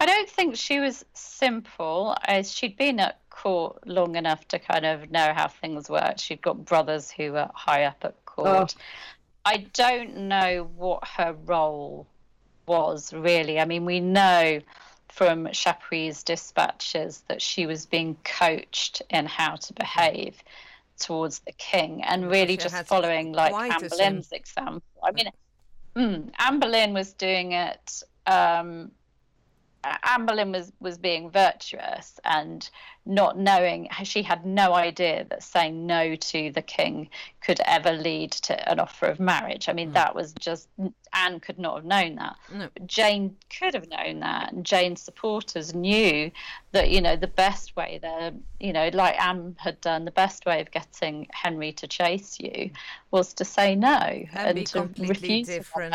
I 0.00 0.06
don't 0.06 0.28
think 0.28 0.56
she 0.56 0.80
was 0.80 1.04
simple, 1.14 2.16
as 2.24 2.52
she'd 2.52 2.76
been 2.76 3.00
at 3.00 3.18
court 3.36 3.86
long 3.86 4.16
enough 4.16 4.48
to 4.48 4.58
kind 4.58 4.86
of 4.86 5.10
know 5.10 5.32
how 5.34 5.48
things 5.48 5.90
worked. 5.90 6.20
She'd 6.20 6.42
got 6.42 6.64
brothers 6.64 7.10
who 7.10 7.32
were 7.32 7.50
high 7.54 7.84
up 7.84 7.98
at 8.02 8.24
court. 8.24 8.74
Oh. 8.76 8.82
I 9.44 9.66
don't 9.74 10.16
know 10.16 10.68
what 10.76 11.06
her 11.06 11.36
role 11.44 12.06
was 12.66 13.12
really. 13.12 13.60
I 13.60 13.64
mean, 13.64 13.84
we 13.84 14.00
know 14.00 14.60
from 15.08 15.46
Chapuis's 15.52 16.22
dispatches 16.22 17.22
that 17.28 17.40
she 17.40 17.66
was 17.66 17.86
being 17.86 18.16
coached 18.24 19.02
in 19.10 19.26
how 19.26 19.56
to 19.56 19.72
behave 19.72 20.42
towards 20.98 21.40
the 21.40 21.52
king 21.52 22.02
and 22.02 22.30
really 22.30 22.56
just 22.56 22.74
following 22.86 23.32
like 23.32 23.54
Anne 23.54 23.88
Boleyn's 23.88 24.32
example. 24.32 24.82
I 25.02 25.12
mean, 25.12 25.30
mm, 25.94 26.30
Anne 26.38 26.58
Boleyn 26.58 26.92
was 26.94 27.12
doing 27.12 27.52
it 27.52 28.02
um, 28.26 28.90
Anne 30.02 30.26
Boleyn 30.26 30.52
was 30.52 30.72
was 30.80 30.98
being 30.98 31.30
virtuous 31.30 32.18
and 32.24 32.68
not 33.04 33.38
knowing 33.38 33.88
she 34.02 34.22
had 34.22 34.44
no 34.44 34.74
idea 34.74 35.24
that 35.30 35.42
saying 35.42 35.86
no 35.86 36.16
to 36.16 36.50
the 36.50 36.62
king 36.62 37.08
could 37.40 37.60
ever 37.64 37.92
lead 37.92 38.32
to 38.32 38.68
an 38.68 38.80
offer 38.80 39.06
of 39.06 39.20
marriage. 39.20 39.68
I 39.68 39.72
mean, 39.72 39.90
mm. 39.90 39.94
that 39.94 40.14
was 40.14 40.32
just 40.32 40.68
Anne 41.12 41.38
could 41.38 41.58
not 41.58 41.76
have 41.76 41.84
known 41.84 42.16
that. 42.16 42.36
No. 42.52 42.68
Jane 42.86 43.36
could 43.56 43.74
have 43.74 43.88
known 43.88 44.20
that, 44.20 44.52
and 44.52 44.66
Jane's 44.66 45.02
supporters 45.02 45.74
knew 45.74 46.30
that 46.72 46.90
you 46.90 47.00
know 47.00 47.16
the 47.16 47.28
best 47.28 47.76
way 47.76 47.98
there, 48.02 48.32
you 48.58 48.72
know, 48.72 48.90
like 48.92 49.20
Anne 49.20 49.56
had 49.58 49.80
done, 49.80 50.04
the 50.04 50.10
best 50.10 50.44
way 50.44 50.60
of 50.60 50.70
getting 50.70 51.28
Henry 51.32 51.72
to 51.74 51.86
chase 51.86 52.38
you 52.40 52.70
was 53.10 53.34
to 53.34 53.44
say 53.44 53.76
no 53.76 53.96
and, 53.96 54.58
and 54.58 54.66
to 54.66 54.90
refuse 54.98 55.46
different 55.46 55.94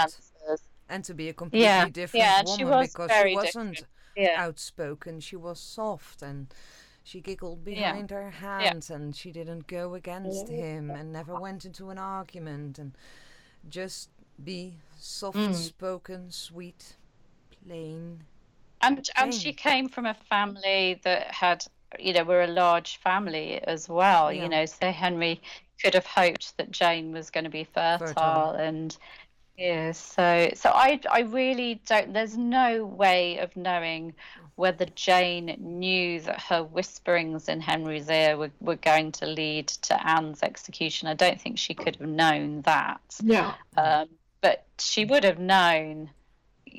and 0.91 1.03
to 1.05 1.13
be 1.13 1.29
a 1.29 1.33
completely 1.33 1.65
yeah. 1.65 1.89
different 1.89 2.23
yeah, 2.23 2.41
woman 2.43 2.59
she 2.59 2.65
was 2.65 2.91
because 2.91 3.11
she 3.23 3.35
wasn't 3.35 3.85
yeah. 4.15 4.35
outspoken. 4.37 5.19
She 5.21 5.37
was 5.37 5.59
soft 5.59 6.21
and 6.21 6.53
she 7.03 7.21
giggled 7.21 7.63
behind 7.63 8.11
her 8.11 8.29
hands 8.29 8.89
and 8.91 9.15
she 9.15 9.31
didn't 9.31 9.65
go 9.67 9.95
against 9.95 10.49
him 10.49 10.91
and 10.91 11.11
never 11.11 11.39
went 11.39 11.65
into 11.65 11.89
an 11.89 11.97
argument 11.97 12.77
and 12.77 12.91
just 13.69 14.09
be 14.43 14.75
soft 14.99 15.37
mm. 15.37 15.55
spoken, 15.55 16.29
sweet, 16.29 16.97
plain. 17.63 18.23
And 18.81 19.07
and 19.15 19.33
she 19.33 19.53
came 19.53 19.87
from 19.87 20.05
a 20.05 20.15
family 20.29 20.99
that 21.03 21.31
had 21.31 21.65
you 21.99 22.13
know, 22.13 22.23
were 22.23 22.43
a 22.43 22.47
large 22.47 22.97
family 22.97 23.59
as 23.63 23.89
well, 23.89 24.31
you 24.31 24.47
know, 24.47 24.65
so 24.65 24.91
Henry 24.91 25.41
could 25.81 25.93
have 25.93 26.05
hoped 26.05 26.55
that 26.57 26.71
Jane 26.71 27.11
was 27.11 27.29
going 27.29 27.43
to 27.43 27.49
be 27.49 27.63
fertile, 27.63 28.07
fertile. 28.07 28.51
and 28.51 28.97
yeah, 29.61 29.91
so 29.91 30.49
so 30.55 30.71
I 30.73 30.99
I 31.11 31.21
really 31.21 31.81
don't. 31.85 32.13
There's 32.13 32.35
no 32.35 32.83
way 32.83 33.37
of 33.37 33.55
knowing 33.55 34.15
whether 34.55 34.85
Jane 34.95 35.55
knew 35.59 36.19
that 36.21 36.41
her 36.41 36.63
whisperings 36.63 37.47
in 37.47 37.61
Henry's 37.61 38.09
ear 38.09 38.37
were, 38.37 38.51
were 38.59 38.75
going 38.75 39.11
to 39.13 39.27
lead 39.27 39.67
to 39.67 40.07
Anne's 40.07 40.41
execution. 40.41 41.07
I 41.07 41.13
don't 41.13 41.39
think 41.39 41.59
she 41.59 41.75
could 41.75 41.95
have 41.97 42.09
known 42.09 42.61
that. 42.61 43.01
Yeah. 43.23 43.53
Um, 43.77 44.09
but 44.41 44.65
she 44.79 45.05
would 45.05 45.23
have 45.23 45.39
known 45.39 46.09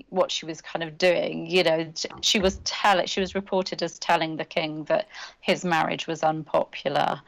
what 0.08 0.32
she 0.32 0.44
was 0.44 0.60
kind 0.60 0.82
of 0.82 0.98
doing. 0.98 1.46
You 1.46 1.62
know, 1.62 1.92
she 2.20 2.40
was 2.40 2.60
tell 2.64 3.06
she 3.06 3.20
was 3.20 3.36
reported 3.36 3.80
as 3.82 3.96
telling 4.00 4.36
the 4.36 4.44
king 4.44 4.84
that 4.84 5.06
his 5.40 5.64
marriage 5.64 6.08
was 6.08 6.24
unpopular 6.24 7.22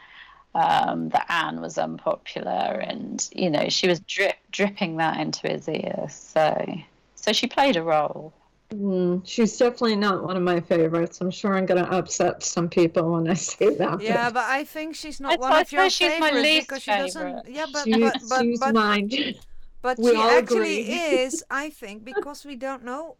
um, 0.55 1.09
that 1.11 1.27
Anne 1.29 1.61
was 1.61 1.79
unpopular, 1.79 2.51
and 2.51 3.29
you 3.33 3.51
know 3.51 3.69
she 3.69 3.88
was 3.88 4.01
drip, 4.01 4.37
dripping 4.51 4.97
that 4.99 5.19
into 5.21 5.49
his 5.49 5.69
ear. 5.69 6.07
So, 6.09 6.79
so 7.14 7.33
she 7.33 7.47
played 7.47 7.77
a 7.77 7.83
role. 7.83 8.33
Mm, 8.73 9.23
she's 9.25 9.57
definitely 9.57 9.97
not 9.97 10.25
one 10.25 10.37
of 10.37 10.43
my 10.43 10.61
favorites. 10.61 11.21
I'm 11.21 11.31
sure 11.31 11.57
I'm 11.57 11.67
going 11.67 11.85
to 11.85 11.90
upset 11.90 12.43
some 12.43 12.69
people 12.69 13.12
when 13.12 13.29
I 13.29 13.35
say 13.35 13.75
that. 13.77 14.01
Yeah, 14.01 14.27
but, 14.27 14.35
but 14.35 14.45
I 14.45 14.64
think 14.64 14.97
she's 14.97 15.21
not 15.21 15.38
one 15.38 15.61
of 15.61 15.71
your 15.71 15.90
she's 15.90 16.09
favorites 16.09 16.35
my 16.35 16.40
least 16.40 16.69
because 16.69 16.83
favorite. 16.83 17.09
she 17.09 17.12
doesn't. 17.14 17.49
Yeah, 17.49 17.67
but 17.73 17.85
she's, 17.85 17.99
but, 17.99 18.23
but, 18.29 18.43
she's 18.43 18.61
but 18.61 18.75
mine. 18.75 19.11
But 19.83 19.99
We 19.99 20.12
she 20.12 20.17
all 20.17 20.31
actually 20.31 20.81
agree. 20.81 20.95
is, 20.95 21.45
I 21.51 21.69
think, 21.69 22.07
because 22.07 22.47
we 22.47 22.57
don't 22.57 22.85
know 22.85 23.17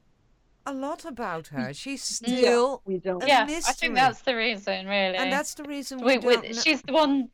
a 0.66 0.72
lot 0.72 1.05
about 1.05 1.48
her. 1.48 1.72
She's 1.74 2.03
still 2.03 2.83
we 2.85 2.98
don't. 2.98 3.22
a 3.22 3.27
yeah, 3.27 3.46
I 3.48 3.72
think 3.72 3.94
that's 3.94 4.22
the 4.22 4.35
reason, 4.37 4.87
really. 4.87 5.16
and 5.16 5.31
that's 5.33 5.55
the 5.55 5.64
reason 5.64 5.98
we, 6.00 6.18
we, 6.18 6.27
we, 6.27 6.35
don't 6.37 6.44
know. 6.55 6.61
she's 6.62 6.83
the 6.83 6.92
one. 6.92 7.29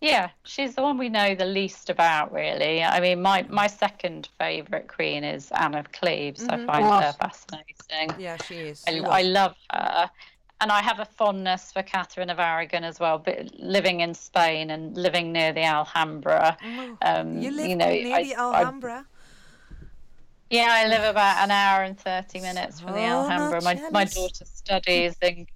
Yeah, 0.00 0.30
she's 0.44 0.74
the 0.74 0.82
one 0.82 0.96
we 0.96 1.10
know 1.10 1.34
the 1.34 1.44
least 1.44 1.90
about, 1.90 2.32
really. 2.32 2.82
I 2.82 3.00
mean, 3.00 3.20
my 3.20 3.44
my 3.50 3.66
second 3.66 4.28
favourite 4.38 4.88
queen 4.88 5.24
is 5.24 5.50
Anne 5.52 5.74
of 5.74 5.92
Cleves. 5.92 6.42
I 6.48 6.56
Mhm. 6.56 6.66
find 6.66 6.84
Oh. 6.86 7.00
her 7.00 7.12
fascinating. 7.12 8.18
Yeah, 8.18 8.36
she 8.46 8.54
is. 8.56 8.82
I, 8.86 8.92
She 8.92 9.04
I 9.04 9.22
love 9.22 9.54
her. 9.70 10.10
And 10.62 10.70
I 10.70 10.82
have 10.82 11.00
a 11.00 11.06
fondness 11.06 11.72
for 11.72 11.82
Catherine 11.82 12.28
of 12.28 12.38
Aragon 12.38 12.84
as 12.84 13.00
well, 13.00 13.18
but 13.18 13.54
living 13.58 14.00
in 14.00 14.12
Spain 14.12 14.70
and 14.70 14.94
living 14.94 15.32
near 15.32 15.52
the 15.54 15.62
Alhambra. 15.64 16.56
Oh, 16.62 16.96
Um, 17.00 17.38
you 17.38 17.50
live 17.50 17.66
you 17.70 17.76
know, 17.76 17.86
near 17.88 18.14
I- 18.16 18.22
the 18.24 18.34
I- 18.34 18.38
Alhambra. 18.40 19.06
Yeah, 20.50 20.66
I 20.68 20.88
live 20.88 21.04
about 21.04 21.44
an 21.44 21.52
hour 21.52 21.84
and 21.84 21.98
30 21.98 22.40
minutes 22.40 22.80
from 22.80 22.94
the 22.94 23.00
Alhambra. 23.02 23.62
My, 23.62 23.80
my 23.92 24.04
daughter 24.04 24.44
studies 24.44 25.14
in, 25.22 25.46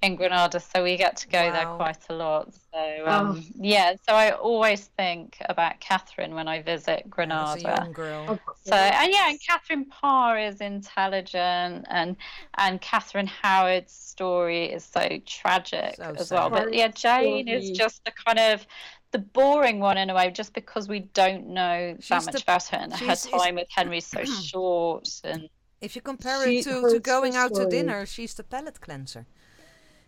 in 0.00 0.14
Granada, 0.14 0.60
so 0.60 0.84
we 0.84 0.96
get 0.96 1.16
to 1.16 1.28
go 1.28 1.50
there 1.50 1.66
quite 1.66 1.98
a 2.08 2.14
lot. 2.14 2.54
So, 2.72 3.04
um, 3.08 3.44
yeah, 3.58 3.94
so 4.08 4.14
I 4.14 4.30
always 4.30 4.86
think 4.96 5.38
about 5.48 5.80
Catherine 5.80 6.34
when 6.34 6.46
I 6.46 6.62
visit 6.62 7.00
As 7.00 7.04
a 7.06 7.08
Granada. 7.08 7.60
young 7.80 7.92
girl. 7.92 8.38
So 8.64 8.76
and 8.76 9.12
yeah, 9.12 9.30
and 9.30 9.40
Catherine 9.44 9.86
Parr 9.86 10.38
is 10.38 10.60
intelligent, 10.60 11.86
and 11.88 12.16
and 12.58 12.80
Catherine 12.80 13.26
Howard's 13.26 13.92
story 13.92 14.66
is 14.66 14.84
so 14.84 15.08
tragic 15.26 15.96
So 15.96 16.02
as 16.16 16.28
sad. 16.28 16.34
well. 16.34 16.50
But 16.50 16.74
yeah, 16.74 16.88
Jane 16.88 17.48
is 17.48 17.70
just 17.70 18.04
the 18.04 18.12
kind 18.26 18.38
of 18.38 18.66
the 19.10 19.18
boring 19.18 19.80
one 19.80 19.96
in 19.98 20.10
a 20.10 20.14
way, 20.14 20.30
just 20.30 20.52
because 20.52 20.88
we 20.88 21.00
don't 21.00 21.46
know 21.48 21.96
She's 21.98 22.08
that 22.08 22.24
much 22.26 22.34
the- 22.34 22.42
about 22.42 22.64
her, 22.68 22.76
and 22.78 22.92
her 22.92 23.14
time 23.16 23.54
with 23.54 23.68
Henry's 23.70 24.06
so 24.06 24.24
short, 24.50 25.08
and 25.24 25.48
If 25.80 25.94
you 25.96 26.02
compare 26.02 26.44
She- 26.44 26.58
it 26.58 26.64
to, 26.64 26.90
to 26.90 26.98
going 27.00 27.36
out 27.36 27.54
to 27.54 27.66
dinner, 27.66 28.04
she's 28.06 28.34
the 28.34 28.42
palate 28.44 28.80
cleanser 28.80 29.26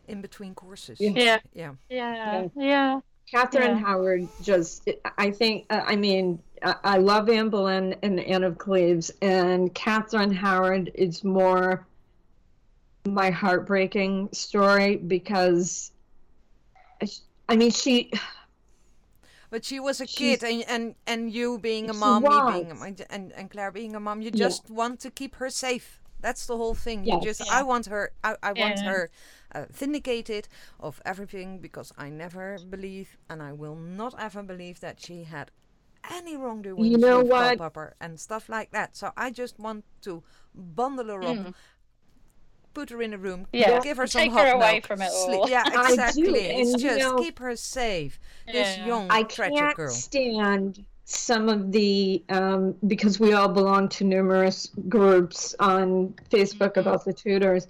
in 0.09 0.21
between 0.21 0.55
courses. 0.55 1.01
Yeah. 1.01 1.13
yeah, 1.17 1.39
Yeah. 1.55 1.75
yeah, 1.89 2.49
yeah. 2.57 3.01
Catherine 3.31 3.77
Yeah. 3.79 3.85
Howard 3.87 4.29
just, 4.43 4.89
I 5.17 5.31
think, 5.31 5.67
uh, 5.71 5.83
I 5.87 5.95
mean, 5.95 6.41
I 6.63 6.75
I 6.95 6.97
love 6.99 7.29
Anne 7.31 7.49
Boleyn 7.49 7.95
and 8.03 8.19
Anne 8.19 8.43
of 8.43 8.59
Cleves, 8.59 9.13
and 9.23 9.73
Catherine 9.73 10.33
Howard 10.33 10.91
is 10.95 11.23
more 11.23 11.87
my 13.07 13.31
heartbreaking 13.31 14.29
story 14.33 14.97
because, 14.97 15.93
I 17.49 17.57
mean, 17.57 17.71
she, 17.71 18.11
But 19.51 19.65
she 19.65 19.81
was 19.81 20.01
a 20.01 20.07
She's- 20.07 20.41
kid, 20.41 20.49
and, 20.51 20.65
and 20.69 20.95
and 21.07 21.33
you 21.33 21.59
being 21.59 21.91
a 21.91 21.93
mom, 21.95 22.23
me 22.23 22.29
being 22.53 22.71
a, 22.71 23.13
and 23.13 23.33
and 23.33 23.51
Claire 23.51 23.73
being 23.73 23.95
a 23.97 24.01
mom, 24.01 24.23
you 24.23 24.31
Yeah. 24.33 24.47
just 24.47 24.71
want 24.71 25.01
to 25.01 25.11
keep 25.11 25.35
her 25.37 25.51
safe. 25.51 26.01
That's 26.21 26.47
the 26.47 26.57
whole 26.57 26.75
thing. 26.75 27.05
You 27.05 27.19
just, 27.23 27.41
Yeah. 27.41 27.59
I 27.59 27.63
want 27.63 27.87
her, 27.87 28.13
I, 28.23 28.37
I 28.43 28.53
want 28.53 28.77
Yeah. 28.79 28.91
her 28.93 29.11
uh, 29.55 29.65
vindicated 29.71 30.49
of 30.79 31.01
everything 31.05 31.59
because 31.61 31.93
I 31.97 32.11
never 32.11 32.59
believe, 32.69 33.17
and 33.31 33.43
I 33.43 33.53
will 33.53 33.75
not 33.75 34.15
ever 34.19 34.43
believe 34.43 34.81
that 34.81 35.01
she 35.01 35.25
had 35.25 35.51
any 36.11 36.37
wrongdoing 36.37 36.85
You 36.85 36.99
know 36.99 37.21
what? 37.23 37.59
And 38.01 38.21
stuff 38.21 38.49
like 38.49 38.71
that. 38.73 38.97
So 38.97 39.13
I 39.17 39.31
just 39.31 39.59
want 39.59 39.85
to 40.03 40.23
bundle 40.55 41.07
her 41.09 41.23
up. 41.23 41.37
Mm. 41.39 41.55
Put 42.73 42.91
her 42.91 43.03
in 43.03 43.13
a 43.13 43.19
room, 43.19 43.47
Yeah, 43.53 43.81
give 43.81 43.97
her 43.97 44.07
some 44.07 44.23
take 44.23 44.31
hot 44.33 44.47
her 44.47 44.53
away 44.55 44.75
milk, 44.75 44.87
from 44.87 45.03
it 45.03 45.11
sleep- 45.11 45.41
all. 45.41 45.51
Yeah, 45.51 45.65
I 45.67 45.87
do, 45.87 45.93
exactly. 45.93 46.41
it's 46.41 46.73
and, 46.75 46.81
you 46.83 46.89
just 46.89 47.01
know- 47.01 47.17
keep 47.19 47.39
her 47.41 47.57
safe. 47.57 48.21
This 48.47 48.79
Yeah. 48.79 48.87
young 48.87 49.07
I 49.11 49.25
tragic 49.25 49.59
can't 49.59 49.77
girl. 49.77 49.91
stand 49.91 50.85
some 51.05 51.49
of 51.49 51.73
the 51.73 52.23
um, 52.29 52.77
because 52.87 53.19
we 53.19 53.33
all 53.33 53.49
belong 53.49 53.89
to 53.89 54.05
numerous 54.05 54.69
groups 54.89 55.57
on 55.59 56.15
Facebook 56.31 56.75
Mhm. 56.75 56.81
about 56.83 57.05
the 57.05 57.13
Tudors, 57.13 57.67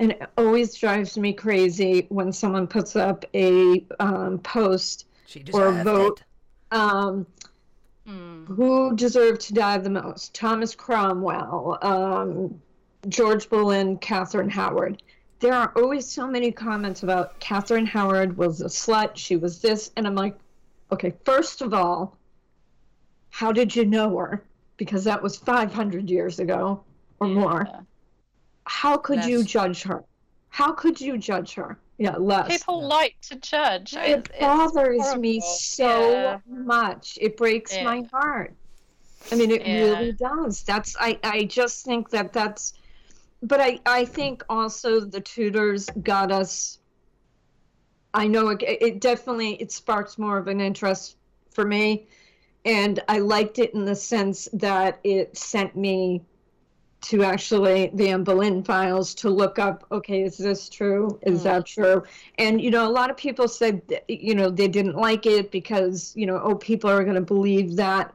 and 0.00 0.10
it 0.12 0.22
always 0.36 0.74
drives 0.74 1.16
me 1.16 1.32
crazy 1.32 2.06
when 2.08 2.32
someone 2.32 2.66
puts 2.66 2.96
up 2.96 3.24
a 3.34 3.84
um, 4.00 4.38
post 4.40 5.06
or 5.36 5.40
deserved 5.44 5.84
vote. 5.84 6.22
Um, 6.72 7.26
Mm. 8.08 8.46
who 8.48 8.96
deserved 8.96 9.40
to 9.42 9.52
die 9.54 9.78
the 9.78 9.90
most? 9.90 10.34
Thomas 10.34 10.74
Cromwell, 10.74 11.78
um, 11.82 12.60
George 13.08 13.48
Boleyn, 13.48 13.96
Catherine 13.98 14.50
Howard. 14.50 15.02
There 15.40 15.54
are 15.54 15.72
always 15.76 16.06
so 16.06 16.26
many 16.26 16.52
comments 16.52 17.02
about 17.02 17.38
Catherine 17.40 17.86
Howard 17.86 18.36
was 18.36 18.60
a 18.60 18.66
slut. 18.66 19.12
She 19.16 19.36
was 19.36 19.60
this, 19.60 19.90
and 19.96 20.06
I'm 20.06 20.14
like, 20.14 20.36
okay. 20.92 21.14
First 21.24 21.62
of 21.62 21.72
all, 21.72 22.16
how 23.30 23.52
did 23.52 23.74
you 23.74 23.86
know 23.86 24.16
her? 24.18 24.44
Because 24.76 25.04
that 25.04 25.22
was 25.22 25.36
500 25.36 26.10
years 26.10 26.40
ago 26.40 26.84
or 27.20 27.28
more. 27.28 27.66
How 28.64 28.96
could 28.98 29.24
you 29.24 29.44
judge 29.44 29.82
her? 29.84 30.04
How 30.50 30.72
could 30.72 31.00
you 31.00 31.16
judge 31.16 31.54
her? 31.54 31.78
Yeah, 31.96 32.16
less. 32.16 32.48
People 32.48 32.80
Yeah. 32.80 32.86
like 32.86 33.16
to 33.22 33.36
judge. 33.36 33.92
Yeah. 33.92 34.02
it 34.04 34.10
It's- 34.10 34.30
it's 34.30 34.40
bothers 34.40 35.16
me 35.16 35.40
so 35.40 36.10
Yeah. 36.12 36.38
much 36.46 37.18
it 37.20 37.36
breaks 37.36 37.74
Yeah. 37.74 37.84
my 37.84 38.02
heart 38.12 38.54
i 39.30 39.34
mean 39.34 39.50
it 39.50 39.66
Yeah. 39.66 39.80
really 39.82 40.12
does 40.12 40.62
that's 40.62 40.96
i 40.98 41.18
i 41.22 41.44
just 41.44 41.84
think 41.84 42.08
that 42.08 42.32
that's 42.32 42.72
but 43.42 43.60
i 43.60 43.78
i 43.86 44.04
think 44.04 44.44
also 44.48 45.00
the 45.00 45.20
Tudors 45.20 45.88
got 46.02 46.30
us 46.32 46.78
i 48.14 48.26
know 48.26 48.48
it, 48.48 48.62
it 48.62 49.00
definitely 49.00 49.54
it 49.60 49.72
sparks 49.72 50.18
more 50.18 50.38
of 50.38 50.48
an 50.48 50.60
interest 50.60 51.16
for 51.50 51.64
me 51.64 52.08
and 52.64 53.00
i 53.08 53.18
liked 53.18 53.58
it 53.58 53.74
in 53.74 53.84
the 53.84 53.94
sense 53.96 54.48
that 54.52 55.00
it 55.04 55.36
sent 55.36 55.76
me 55.76 56.22
to 57.02 57.22
actually 57.24 57.90
the 57.94 58.10
Anne 58.10 58.24
Boleyn 58.24 58.62
files 58.62 59.14
to 59.16 59.30
look 59.30 59.58
up 59.58 59.86
okay 59.90 60.22
is 60.22 60.36
this 60.36 60.68
true 60.68 61.18
is 61.22 61.40
Mm. 61.40 61.44
that 61.44 61.66
true 61.66 62.02
and 62.38 62.60
you 62.60 62.70
know 62.70 62.86
a 62.86 62.90
lot 62.92 63.10
of 63.10 63.16
people 63.16 63.48
said 63.48 63.80
that, 63.88 64.04
you 64.08 64.34
know 64.34 64.50
they 64.50 64.68
didn't 64.68 64.96
like 64.96 65.24
it 65.26 65.50
because 65.50 66.12
you 66.14 66.26
know 66.26 66.38
oh 66.42 66.56
people 66.56 66.90
are 66.90 67.02
going 67.04 67.14
to 67.14 67.20
believe 67.22 67.76
that 67.76 68.14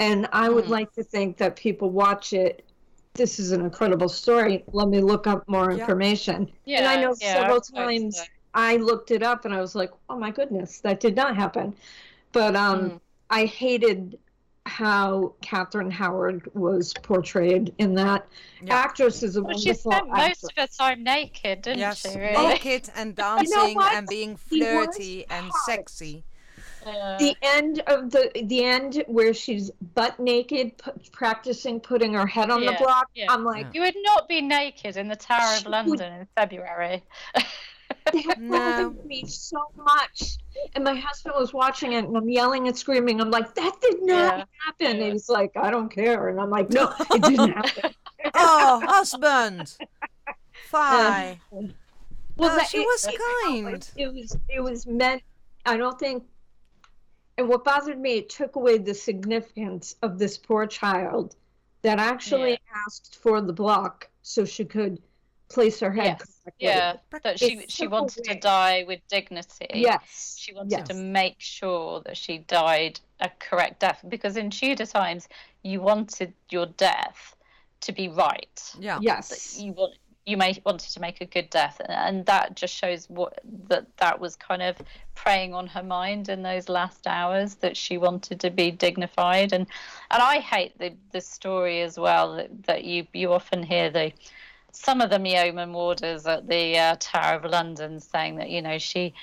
and 0.00 0.28
i 0.32 0.48
would 0.50 0.66
Mm. 0.66 0.70
like 0.70 0.92
to 0.92 1.02
think 1.04 1.38
that 1.38 1.56
people 1.56 1.90
watch 1.90 2.32
it 2.34 2.65
this 3.16 3.38
is 3.38 3.52
an 3.52 3.60
incredible 3.62 4.08
story 4.08 4.64
let 4.72 4.88
me 4.88 5.00
look 5.00 5.26
up 5.26 5.48
more 5.48 5.72
Yeah. 5.72 5.78
information 5.80 6.50
Yeah, 6.64 6.78
and 6.78 6.86
i 6.88 7.00
know 7.00 7.14
yeah, 7.20 7.34
several 7.40 7.60
times 7.60 8.22
i 8.54 8.76
looked 8.76 9.10
it 9.10 9.22
up 9.22 9.44
and 9.44 9.54
i 9.54 9.60
was 9.60 9.74
like 9.74 9.90
oh 10.08 10.18
my 10.18 10.30
goodness 10.30 10.80
that 10.80 11.00
did 11.00 11.16
not 11.16 11.34
happen 11.36 11.74
but 12.32 12.54
um 12.54 12.80
Mm. 12.90 13.00
i 13.30 13.44
hated 13.46 14.18
how 14.66 15.32
Catherine 15.42 15.92
Howard 15.92 16.50
was 16.54 16.92
portrayed 17.04 17.72
in 17.78 17.94
that. 17.94 18.26
Yeah. 18.60 18.74
Actress 18.74 19.22
is 19.22 19.36
a 19.36 19.42
Well, 19.44 19.56
she 19.56 19.72
spent 19.74 20.08
actress. 20.12 20.42
most 20.42 20.44
of 20.44 20.50
her 20.56 20.66
time 20.66 21.04
naked, 21.04 21.62
didn't 21.62 21.78
Yes, 21.78 22.00
she? 22.00 22.18
Really? 22.18 22.48
naked 22.48 22.90
and 22.96 23.14
dancing 23.14 23.76
what? 23.76 23.94
and 23.94 24.08
being 24.08 24.34
flirty 24.36 25.24
and 25.30 25.50
part- 25.50 25.62
sexy. 25.66 26.24
Yeah. 26.86 27.16
the 27.18 27.36
end 27.42 27.82
of 27.88 28.10
the 28.10 28.30
the 28.46 28.64
end 28.64 29.02
where 29.08 29.34
she's 29.34 29.70
butt 29.94 30.18
naked 30.20 30.78
p- 30.78 30.90
practicing 31.10 31.80
putting 31.80 32.12
her 32.14 32.26
head 32.26 32.48
on 32.50 32.62
Yeah, 32.62 32.72
the 32.72 32.84
block 32.84 33.08
yeah. 33.14 33.26
i'm 33.28 33.44
like 33.44 33.66
You 33.74 33.80
would 33.82 33.96
not 34.02 34.28
be 34.28 34.40
naked 34.40 34.96
in 34.96 35.08
the 35.08 35.16
Tower 35.16 35.56
She 35.58 35.66
of 35.66 35.86
would- 35.86 35.98
London 36.00 36.20
in 36.20 36.28
February. 36.36 37.02
that 38.12 38.40
No. 38.40 38.58
bothered 38.58 39.04
me 39.04 39.24
so 39.26 39.58
much 39.76 40.38
and 40.74 40.84
my 40.84 40.94
husband 40.94 41.34
was 41.38 41.52
watching 41.52 41.92
it 41.92 42.04
and 42.04 42.16
i'm 42.16 42.28
yelling 42.28 42.66
and 42.68 42.76
screaming 42.76 43.20
i'm 43.20 43.30
like 43.30 43.54
that 43.54 43.76
did 43.80 44.02
not 44.02 44.38
Yeah, 44.38 44.44
happen 44.64 44.96
yeah. 44.98 45.04
and 45.04 45.12
he's 45.12 45.28
like 45.28 45.52
i 45.56 45.70
don't 45.70 45.88
care 45.88 46.28
and 46.28 46.40
i'm 46.40 46.50
like 46.50 46.70
no 46.78 46.92
it 47.12 47.22
didn't 47.22 47.50
happen 47.52 47.92
Oh, 48.34 48.82
husband! 48.84 49.76
Fie. 50.70 51.40
well 51.50 51.68
No, 52.38 52.56
that- 52.56 52.68
she 52.68 52.78
it- 52.78 52.86
was 52.86 53.06
it- 53.06 53.20
kind. 53.46 53.90
it 53.96 54.12
was 54.12 54.36
it 54.48 54.60
was 54.60 54.86
meant 54.86 55.22
i 55.64 55.76
don't 55.76 55.98
think 55.98 56.22
and 57.38 57.48
what 57.48 57.64
bothered 57.64 57.98
me 57.98 58.18
it 58.18 58.28
took 58.28 58.56
away 58.56 58.78
the 58.78 58.94
significance 58.94 59.96
of 60.02 60.18
this 60.18 60.38
poor 60.38 60.66
child 60.66 61.36
that 61.82 61.98
actually 61.98 62.52
Yeah. 62.52 62.82
asked 62.86 63.16
for 63.16 63.40
the 63.40 63.52
block 63.52 64.08
so 64.22 64.44
she 64.44 64.64
could 64.64 65.02
place 65.48 65.78
her 65.80 65.92
head 65.92 66.18
Yes, 66.18 66.40
yeah, 66.58 66.96
that 67.22 67.38
she 67.38 67.54
It's 67.58 67.72
she 67.74 67.84
took 67.84 67.92
wanted 67.92 68.24
to 68.24 68.34
die 68.40 68.84
with 68.88 69.00
dignity. 69.08 69.66
yes 69.74 70.36
She 70.38 70.52
wanted 70.52 70.86
to 70.86 70.94
make 70.94 71.36
sure 71.38 72.00
that 72.00 72.16
she 72.16 72.38
died 72.38 72.98
a 73.20 73.30
correct 73.38 73.80
death 73.80 74.04
because 74.08 74.36
in 74.36 74.50
Tudor 74.50 74.86
times 74.86 75.28
you 75.62 75.80
wanted 75.80 76.34
your 76.50 76.66
death 76.66 77.36
to 77.82 77.92
be 77.92 78.08
right. 78.08 78.72
Yeah. 78.80 78.98
yes 79.00 79.58
You 79.60 79.72
want 79.72 79.94
you 80.26 80.36
may 80.36 80.60
wanted 80.66 80.90
to 80.90 81.00
make 81.00 81.20
a 81.20 81.24
good 81.24 81.48
death, 81.50 81.80
and, 81.88 82.26
that 82.26 82.56
just 82.56 82.74
shows 82.74 83.08
what 83.08 83.38
that 83.68 83.86
that 83.98 84.20
was 84.20 84.34
kind 84.34 84.60
of 84.60 84.76
preying 85.14 85.54
on 85.54 85.68
her 85.68 85.82
mind 85.82 86.28
in 86.28 86.42
those 86.42 86.68
last 86.68 87.06
hours 87.06 87.54
that 87.56 87.76
she 87.76 87.96
wanted 87.96 88.40
to 88.40 88.50
be 88.50 88.70
dignified. 88.72 89.52
And 89.52 89.66
and 90.10 90.22
I 90.22 90.40
hate 90.40 90.76
the 90.78 90.92
the 91.12 91.20
story 91.20 91.80
as 91.82 91.98
well 91.98 92.34
that, 92.36 92.64
that 92.64 92.84
you 92.84 93.06
you 93.12 93.32
often 93.32 93.62
hear 93.62 93.88
the 93.88 94.12
some 94.72 95.00
of 95.00 95.10
the 95.10 95.20
yeoman 95.20 95.72
warders 95.72 96.26
at 96.26 96.48
the 96.48 96.76
uh, 96.76 96.96
Tower 96.98 97.36
of 97.36 97.50
London 97.50 98.00
saying 98.00 98.36
that 98.36 98.50
you 98.50 98.60
know 98.60 98.78
she 98.78 99.14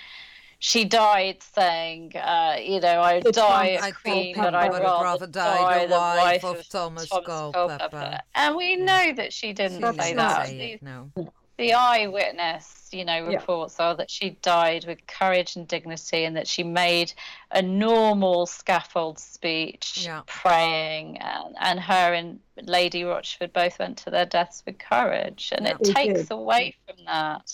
she 0.63 0.85
died 0.85 1.43
saying, 1.53 2.15
uh, 2.15 2.55
you 2.57 2.79
know, 2.79 3.01
I 3.01 3.19
The 3.19 3.33
die 3.33 3.75
Thomas 3.75 3.89
a 3.91 3.93
queen, 3.95 4.33
but 4.37 4.55
I'd 4.55 4.71
But 4.71 4.81
I'd 4.81 4.83
rather, 4.85 5.03
rather 5.03 5.27
die, 5.27 5.57
die 5.57 5.79
the 5.81 5.87
the 5.87 5.93
wife 5.95 6.43
wife 6.43 6.43
of 6.45 6.69
Thomas 6.69 7.09
Culpeper. 7.09 7.51
Culpeper. 7.51 8.19
And 8.33 8.55
we 8.55 8.77
know 8.77 9.11
that 9.13 9.33
she 9.33 9.51
didn't 9.51 9.79
She 9.79 9.81
That's 9.81 9.97
say 9.97 10.13
that. 10.13 10.47
say 10.47 10.57
The, 10.57 10.71
it, 10.75 10.81
no. 10.81 11.11
the 11.57 11.73
eyewitness, 11.73 12.87
you 12.93 13.03
know, 13.03 13.29
Yeah. 13.29 13.35
reports 13.39 13.77
are 13.81 13.93
that 13.95 14.09
she 14.09 14.31
died 14.41 14.85
with 14.85 15.05
courage 15.05 15.57
and 15.57 15.67
dignity, 15.67 16.23
and 16.23 16.37
that 16.37 16.47
she 16.47 16.63
made 16.63 17.11
a 17.51 17.61
normal 17.61 18.45
scaffold 18.45 19.19
speech, 19.19 20.05
Yeah. 20.05 20.21
praying, 20.27 21.17
and, 21.17 21.55
and 21.59 21.77
her 21.81 22.13
and 22.13 22.39
Lady 22.61 23.03
Rochford 23.03 23.51
both 23.51 23.79
went 23.79 23.97
to 23.97 24.09
their 24.11 24.25
deaths 24.25 24.63
with 24.65 24.79
courage, 24.79 25.51
and 25.51 25.65
Yeah. 25.67 25.73
it 25.73 25.83
They 25.83 25.93
takes 25.93 26.19
did. 26.21 26.31
away 26.31 26.73
from 26.87 27.03
that. 27.03 27.51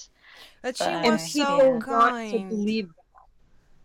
But 0.61 0.77
she 0.77 0.83
was 0.83 1.33
people 1.33 1.47
so 1.47 1.69
want 1.69 1.79
to 1.81 1.85
kind. 1.87 2.49
believe 2.49 2.87
that. 2.89 2.98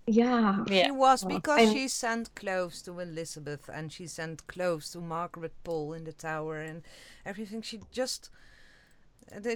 Yeah. 0.06 0.64
Yeah. 0.68 0.84
She 0.86 0.90
was 0.90 1.24
Uh, 1.24 1.28
because 1.28 1.60
and- 1.60 1.72
she 1.72 1.88
sent 1.88 2.34
clothes 2.34 2.82
to 2.82 3.00
Elizabeth 3.00 3.68
and 3.72 3.92
she 3.92 4.06
sent 4.06 4.46
clothes 4.46 4.90
to 4.90 5.00
Margaret 5.00 5.54
Pole 5.64 5.92
in 5.94 6.04
the 6.04 6.12
tower 6.12 6.58
and 6.60 6.82
everything. 7.24 7.62
She 7.62 7.80
just 7.90 8.30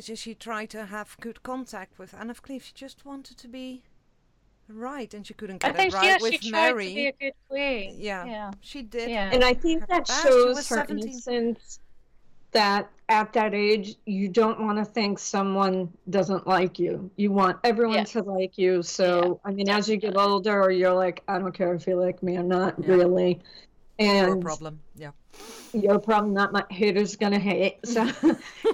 she- 0.03 0.17
she 0.17 0.35
tried 0.35 0.71
to 0.71 0.87
have 0.87 1.17
good 1.21 1.43
contact 1.43 1.99
with 1.99 2.15
Anne 2.15 2.31
of 2.31 2.43
Cleves. 2.43 2.67
She 2.67 2.73
just 2.75 3.05
wanted 3.05 3.37
to 3.39 3.49
be 3.49 3.83
right, 4.69 5.13
and 5.15 5.27
she 5.27 5.35
couldn't 5.35 5.63
I 5.65 5.69
get 5.69 5.77
think 5.77 5.93
it 5.93 5.97
right 5.97 6.05
yeah, 6.07 6.19
with 6.21 6.33
she 6.43 6.51
tried 6.51 6.61
Mary. 6.73 6.89
to 6.89 6.95
be 6.95 7.07
a 7.07 7.13
good 7.13 7.33
queen. 7.49 7.95
Yeah. 7.99 8.25
yeah, 8.25 8.51
She 8.61 8.83
did. 8.83 9.11
yeah. 9.11 9.31
And 9.33 9.45
I 9.45 9.55
think 9.55 9.81
Her 9.83 9.87
that 9.89 10.07
best, 10.07 10.23
she 10.23 10.29
shows 10.29 10.57
was 10.57 10.69
her 10.71 10.77
17. 10.77 11.09
innocence 11.09 11.81
that 12.53 12.91
at 13.11 13.33
that 13.33 13.55
age 13.55 13.97
you 14.07 14.29
don't 14.29 14.61
want 14.61 14.79
to 14.79 14.85
think 14.85 15.19
someone 15.19 15.93
doesn't 16.11 16.47
like 16.47 16.79
you. 16.79 17.11
You 17.17 17.33
want 17.33 17.59
everyone 17.65 17.95
Yes. 17.97 18.13
to 18.13 18.23
like 18.23 18.59
you. 18.59 18.83
So 18.83 19.41
I 19.45 19.51
mean 19.51 19.69
as 19.69 19.89
you 19.89 19.97
get 19.97 20.17
older 20.17 20.71
you're 20.71 20.93
like, 20.95 21.23
I 21.29 21.39
don't 21.39 21.53
care 21.53 21.75
if 21.75 21.87
you 21.87 21.97
like 21.97 22.23
me 22.23 22.37
or 22.37 22.43
not 22.43 22.75
Yeah. 22.79 22.95
really. 22.95 23.41
And 23.99 24.27
your 24.29 24.37
problem. 24.37 24.81
Yeah. 24.95 25.11
your 25.73 25.99
problem 25.99 26.33
not 26.35 26.53
my 26.53 26.65
haters 26.71 27.17
gonna 27.17 27.39
hate. 27.39 27.79
So 27.87 28.03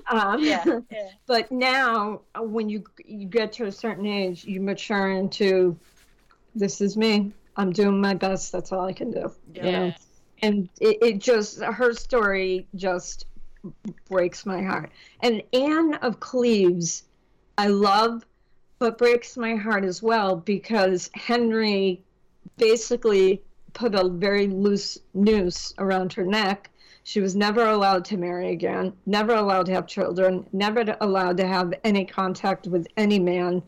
um 0.08 0.42
yeah, 0.42 0.64
yeah. 0.90 1.10
but 1.26 1.50
now 1.50 2.22
uh, 2.34 2.42
when 2.42 2.68
you 2.68 2.84
you 3.04 3.26
get 3.26 3.52
to 3.54 3.66
a 3.66 3.72
certain 3.72 4.06
age 4.06 4.44
you 4.44 4.60
mature 4.60 5.10
into 5.12 5.78
this 6.54 6.80
is 6.80 6.96
me 6.96 7.32
i'm 7.56 7.70
doing 7.72 8.00
my 8.00 8.14
best 8.14 8.52
that's 8.52 8.70
all 8.72 8.84
i 8.86 8.92
can 8.92 9.10
do 9.10 9.32
you 9.54 9.62
know 9.72 9.86
Yeah. 9.86 9.94
and 10.42 10.68
it, 10.80 10.98
it 11.02 11.18
just 11.20 11.60
her 11.62 11.92
story 11.94 12.68
just 12.74 13.26
breaks 14.08 14.44
my 14.44 14.62
heart 14.62 14.90
and 15.20 15.42
anne 15.52 15.94
of 15.94 16.20
cleves 16.20 17.04
i 17.58 17.66
love 17.66 18.24
but 18.78 18.98
breaks 18.98 19.36
my 19.36 19.54
heart 19.54 19.84
as 19.84 20.02
well 20.02 20.36
because 20.36 21.10
henry 21.14 22.02
basically 22.58 23.42
put 23.72 23.94
a 23.94 24.08
very 24.08 24.46
loose 24.46 24.98
noose 25.14 25.72
around 25.78 26.12
her 26.12 26.24
neck 26.24 26.70
she 27.04 27.20
was 27.20 27.36
never 27.36 27.66
allowed 27.66 28.06
to 28.06 28.16
marry 28.16 28.50
again, 28.50 28.94
never 29.04 29.34
allowed 29.34 29.66
to 29.66 29.72
have 29.72 29.86
children, 29.86 30.46
never 30.52 30.96
allowed 31.02 31.36
to 31.36 31.46
have 31.46 31.74
any 31.84 32.06
contact 32.06 32.66
with 32.66 32.86
any 32.96 33.18
man. 33.18 33.62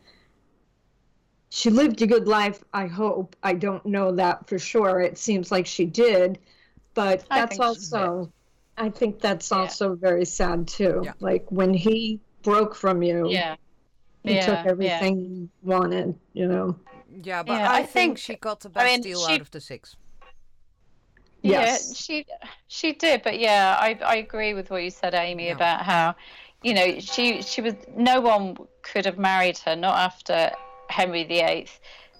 She 1.50 1.68
lived 1.68 2.00
a 2.00 2.06
good 2.06 2.26
life, 2.26 2.64
I 2.72 2.86
hope. 2.86 3.36
I 3.42 3.52
don't 3.52 3.84
know 3.84 4.10
that 4.12 4.48
for 4.48 4.58
sure. 4.58 5.00
It 5.00 5.18
seems 5.18 5.52
like 5.52 5.66
she 5.66 5.84
did, 5.84 6.38
but 6.94 7.26
I 7.30 7.40
that's 7.40 7.60
also, 7.60 8.32
I 8.78 8.90
think 8.90 9.20
that's 9.20 9.50
Yeah. 9.50 9.58
also 9.58 9.94
very 9.94 10.24
sad 10.24 10.68
too. 10.68 11.02
Yeah. 11.04 11.12
Like 11.20 11.44
when 11.50 11.72
he 11.74 12.20
broke 12.42 12.74
from 12.74 13.02
you, 13.02 13.28
yeah. 13.30 13.56
he 14.22 14.34
yeah, 14.34 14.46
took 14.46 14.64
yeah. 14.64 14.70
everything 14.70 15.20
you 15.20 15.48
wanted, 15.62 16.14
you 16.34 16.46
know. 16.46 16.76
Yeah, 17.22 17.42
but 17.42 17.52
Yeah, 17.54 17.70
I, 17.70 17.76
I 17.78 17.82
think, 17.82 17.92
think- 17.92 18.18
she 18.18 18.34
got 18.36 18.60
the 18.60 18.68
I 18.68 18.72
best 18.72 18.86
mean, 18.92 19.00
deal 19.02 19.26
she- 19.26 19.34
out 19.34 19.40
of 19.40 19.50
the 19.50 19.60
six. 19.60 19.96
Yes. 21.42 21.88
Yeah, 21.90 21.94
she 21.96 22.26
she 22.66 22.92
did, 22.92 23.22
but 23.22 23.38
yeah, 23.38 23.76
I 23.78 23.98
I 24.04 24.16
agree 24.16 24.54
with 24.54 24.70
what 24.70 24.82
you 24.82 24.90
said, 24.90 25.14
Amy, 25.14 25.46
Yeah. 25.46 25.52
about 25.54 25.82
how, 25.82 26.14
you 26.62 26.74
know, 26.74 26.98
she 26.98 27.42
she 27.42 27.60
was 27.60 27.74
no 27.96 28.20
one 28.20 28.56
could 28.82 29.04
have 29.06 29.18
married 29.18 29.58
her, 29.58 29.76
not 29.76 29.96
after 29.96 30.50
Henry 30.88 31.24
VIII 31.24 31.68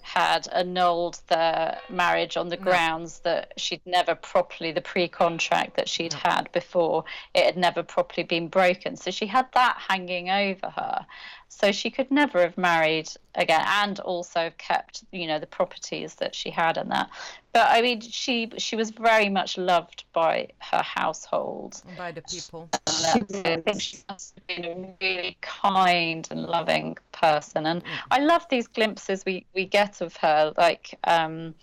had 0.07 0.47
annulled 0.53 1.19
their 1.27 1.77
marriage 1.89 2.37
on 2.37 2.47
the 2.47 2.55
grounds 2.55 3.19
that 3.19 3.51
she'd 3.57 3.85
never 3.85 4.15
properly 4.15 4.71
the 4.71 4.79
pre-contract 4.79 5.75
that 5.75 5.89
she'd 5.89 6.13
had 6.13 6.49
before 6.53 7.03
it 7.33 7.43
had 7.43 7.57
never 7.57 7.83
properly 7.83 8.23
been 8.23 8.47
broken. 8.47 8.95
So 8.95 9.11
she 9.11 9.27
had 9.27 9.47
that 9.53 9.77
hanging 9.89 10.29
over 10.29 10.69
her 10.69 11.05
so 11.49 11.71
she 11.71 11.89
could 11.89 12.11
never 12.11 12.41
have 12.41 12.57
married 12.57 13.09
again 13.35 13.63
and 13.65 13.99
also 14.01 14.51
kept 14.57 15.03
you 15.11 15.27
know 15.27 15.39
the 15.39 15.47
properties 15.47 16.15
that 16.15 16.35
she 16.35 16.49
had 16.49 16.77
and 16.77 16.91
that 16.91 17.09
but 17.53 17.67
i 17.69 17.81
mean 17.81 18.01
she 18.01 18.49
she 18.57 18.75
was 18.75 18.91
very 18.91 19.29
much 19.29 19.57
loved 19.57 20.03
by 20.13 20.47
her 20.59 20.81
household 20.83 21.81
by 21.97 22.11
the 22.11 22.21
people. 22.21 22.69
I 22.87 23.61
think 23.65 23.81
she 23.81 23.97
must 24.09 24.35
have 24.35 24.47
been 24.47 24.65
a 24.65 24.95
really 25.01 25.37
kind 25.41 26.27
and 26.31 26.43
loving 26.43 26.97
person. 27.11 27.65
And 27.65 27.83
Yeah. 27.85 28.01
I 28.11 28.19
love 28.19 28.45
these 28.49 28.67
glimpses 28.67 29.23
we, 29.25 29.45
we 29.53 29.65
get 29.65 30.01
of 30.01 30.15
her, 30.17 30.53
like 30.57 30.97
um, 31.03 31.55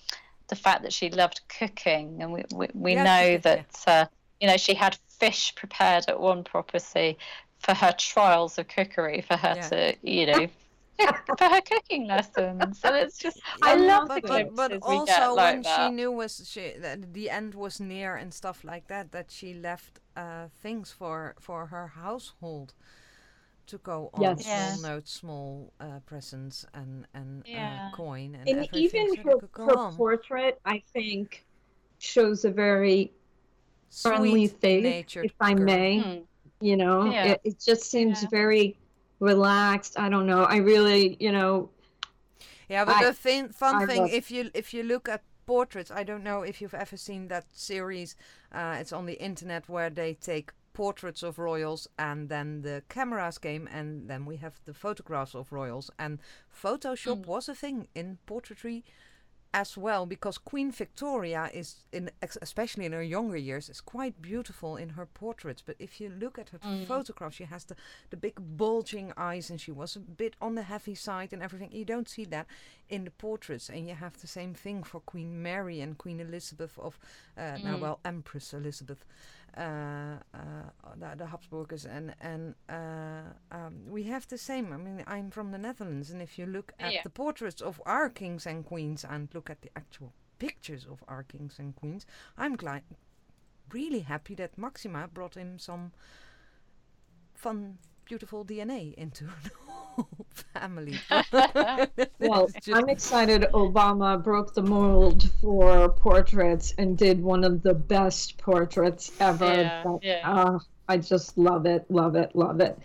the 0.49 0.57
fact 0.57 0.83
that 0.83 0.93
she 0.93 1.11
loved 1.11 1.41
cooking. 1.59 2.23
And 2.23 2.33
we, 2.33 2.45
we, 2.55 2.69
we 2.75 2.95
Yes, 2.95 3.05
know 3.05 3.39
that, 3.39 3.83
uh, 3.87 4.07
you 4.41 4.49
know, 4.49 4.57
she 4.57 4.75
had 4.75 4.97
fish 5.09 5.55
prepared 5.55 6.05
at 6.09 6.21
one 6.21 6.45
property 6.45 7.19
for 7.65 7.75
her 7.75 7.93
trials 7.99 8.59
of 8.59 8.69
cookery, 8.69 9.21
for 9.23 9.37
her 9.37 9.55
Yeah. 9.57 9.69
to, 9.71 9.97
you 10.03 10.27
know, 10.27 10.47
for 11.39 11.49
her 11.55 11.61
cooking 11.63 12.07
lessons. 12.07 12.81
And 12.85 12.97
it's 12.97 13.19
just, 13.19 13.41
I 13.63 13.75
love 13.75 14.09
but- 14.09 14.23
the 14.23 14.29
but, 14.29 14.55
glimpses 14.55 14.57
but 14.57 14.71
we 14.91 14.97
also 14.97 15.07
get 15.07 15.27
like 15.29 15.55
when 15.55 15.63
that. 15.63 15.77
she 15.77 15.91
knew 15.91 16.13
was 16.13 16.33
she 16.53 16.75
that 16.79 17.13
the 17.15 17.31
end 17.31 17.55
was 17.55 17.81
near 17.81 18.15
and 18.17 18.33
stuff 18.33 18.63
like 18.65 18.87
that 18.89 19.13
that 19.13 19.31
she 19.31 19.55
left 19.55 20.01
uh, 20.17 20.47
things 20.63 20.93
for 20.93 21.35
for 21.41 21.67
her 21.67 21.87
household 21.89 22.75
to 23.67 23.79
go 23.79 24.11
on 24.15 24.21
Yes. 24.23 24.45
small 24.45 24.57
Yeah. 24.83 24.89
notes 24.95 25.11
small 25.13 25.73
uh, 25.81 26.01
presents 26.07 26.67
and 26.75 27.07
and 27.15 27.43
Yeah. 27.47 27.89
uh, 27.93 27.97
coin 27.97 28.35
and, 28.39 28.47
and 28.49 28.69
even 28.75 29.07
so 29.17 29.41
her, 29.57 29.65
her 29.65 29.79
on. 29.79 29.97
portrait 29.97 30.61
i 30.67 30.83
think 30.93 31.45
shows 31.99 32.45
a 32.45 32.51
very 32.51 33.11
friendly 33.91 34.47
face 34.49 34.85
natured 34.85 35.25
if 35.27 35.33
i 35.41 35.55
girl. 35.55 35.65
may 35.65 35.99
Hmm. 36.01 36.23
You 36.61 36.77
know 36.77 37.05
Yeah. 37.11 37.25
it, 37.33 37.41
it 37.45 37.61
just 37.61 37.91
seems 37.91 38.23
Yeah. 38.23 38.29
very 38.31 38.77
relaxed 39.21 39.99
i 39.99 40.09
don't 40.09 40.27
know 40.27 40.45
i 40.45 40.57
really 40.57 41.17
you 41.21 41.33
know 41.33 41.71
Yeah, 42.69 42.85
but 42.87 42.97
I- 42.97 43.05
the 43.05 43.13
thing, 43.13 43.49
fun 43.53 43.75
I 43.83 43.87
thing, 43.87 44.03
was- 44.03 44.13
if 44.13 44.31
you 44.31 44.51
if 44.55 44.73
you 44.75 44.83
look 44.83 45.09
at 45.09 45.23
portraits, 45.47 45.91
I 45.91 46.05
don't 46.05 46.23
know 46.25 46.43
if 46.43 46.61
you've 46.63 46.73
ever 46.85 46.97
seen 46.97 47.29
that 47.29 47.45
series. 47.53 48.17
Uh, 48.51 48.81
it's 48.81 48.93
on 48.93 49.05
the 49.07 49.19
internet 49.23 49.69
where 49.69 49.91
they 49.91 50.15
take 50.15 50.53
portraits 50.73 51.23
of 51.23 51.39
royals 51.39 51.87
and 51.99 52.29
then 52.31 52.63
the 52.63 52.83
cameras 52.89 53.39
came 53.39 53.69
and 53.71 54.09
then 54.09 54.25
we 54.25 54.37
have 54.39 54.55
the 54.65 54.73
photographs 54.75 55.35
of 55.35 55.53
royals 55.53 55.91
and 55.99 56.19
Photoshop 56.63 57.19
Mm. 57.23 57.27
was 57.27 57.49
a 57.49 57.55
thing 57.55 57.87
in 57.95 58.19
portraitry 58.27 58.83
as 59.55 59.79
well 59.79 60.05
because 60.05 60.37
Queen 60.37 60.73
Victoria 60.73 61.49
is 61.55 61.77
in 61.93 62.11
especially 62.43 62.85
in 62.87 62.93
her 62.93 63.03
younger 63.17 63.37
years 63.39 63.69
is 63.69 63.81
quite 63.81 64.21
beautiful 64.21 64.77
in 64.77 64.89
her 64.91 65.07
portraits 65.07 65.63
but 65.67 65.77
if 65.79 66.01
you 66.01 66.09
look 66.23 66.39
at 66.39 66.49
her 66.51 66.59
Mm. 66.59 66.87
photographs 66.87 67.37
she 67.37 67.45
has 67.45 67.65
the 67.65 67.77
the 68.11 68.17
big 68.17 68.35
bulging 68.57 69.13
eyes 69.17 69.51
and 69.51 69.61
she 69.61 69.73
was 69.73 69.97
a 69.97 70.01
bit 70.01 70.35
on 70.41 70.55
the 70.57 70.63
heavy 70.63 70.95
side 70.97 71.33
and 71.33 71.43
everything 71.43 71.71
you 71.73 71.85
don't 71.85 72.09
see 72.09 72.25
that 72.27 72.47
in 72.89 73.05
the 73.05 73.11
portraits 73.27 73.69
and 73.71 73.89
you 73.89 73.95
have 73.95 74.15
the 74.21 74.27
same 74.27 74.55
thing 74.55 74.83
for 74.85 75.01
Queen 75.13 75.31
Mary 75.43 75.81
and 75.81 75.97
Queen 75.99 76.21
Elizabeth 76.21 76.77
of 76.79 76.99
uh, 77.39 77.57
now 77.63 77.77
Mm. 77.77 77.81
well 77.81 77.99
Empress 78.05 78.53
Elizabeth 78.53 79.05
the, 79.57 81.15
the 81.17 81.27
Habsburgers 81.27 81.85
and 81.87 82.15
and 82.21 82.55
uh, 82.69 83.33
um, 83.53 83.75
we 83.89 84.05
have 84.05 84.27
the 84.29 84.39
same. 84.39 84.73
I 84.73 84.77
mean, 84.77 85.05
I'm 85.07 85.31
from 85.31 85.51
the 85.53 85.59
Netherlands, 85.59 86.11
and 86.11 86.21
if 86.23 86.39
you 86.39 86.47
look 86.47 86.73
at 86.79 86.93
Yeah. 86.93 87.03
the 87.03 87.11
portraits 87.11 87.63
of 87.63 87.81
our 87.87 88.09
kings 88.11 88.47
and 88.47 88.65
queens 88.65 89.05
and 89.05 89.29
look 89.35 89.51
at 89.51 89.63
the 89.63 89.71
actual 89.77 90.13
pictures 90.39 90.87
of 90.91 91.03
our 91.09 91.23
kings 91.23 91.59
and 91.59 91.75
queens, 91.77 92.07
I'm 92.37 92.57
gli- 92.57 92.83
really 93.73 94.01
happy 94.01 94.35
that 94.35 94.59
Maxima 94.59 95.09
brought 95.09 95.37
in 95.37 95.59
some 95.59 95.93
fun, 97.35 97.79
beautiful 98.05 98.45
DNA 98.45 98.95
into 98.95 99.25
family. 100.53 100.99
well 102.21 102.49
just- 102.63 102.73
i'm 102.73 102.89
excited 102.89 103.43
obama 103.53 104.23
broke 104.23 104.55
the 104.55 104.63
mold 104.63 105.31
for 105.41 105.89
portraits 105.91 106.75
and 106.79 106.97
did 106.99 107.21
one 107.21 107.45
of 107.45 107.63
the 107.63 107.75
best 107.75 108.39
portraits 108.39 109.13
ever 109.21 109.45
Yeah, 109.47 109.83
That- 109.85 109.99
yeah. 110.03 110.21
ah, 110.25 110.59
i 110.89 110.97
just 110.97 111.37
love 111.39 111.67
it 111.67 111.85
love 111.91 112.15
it 112.17 112.35
love 112.35 112.61
it 112.61 112.79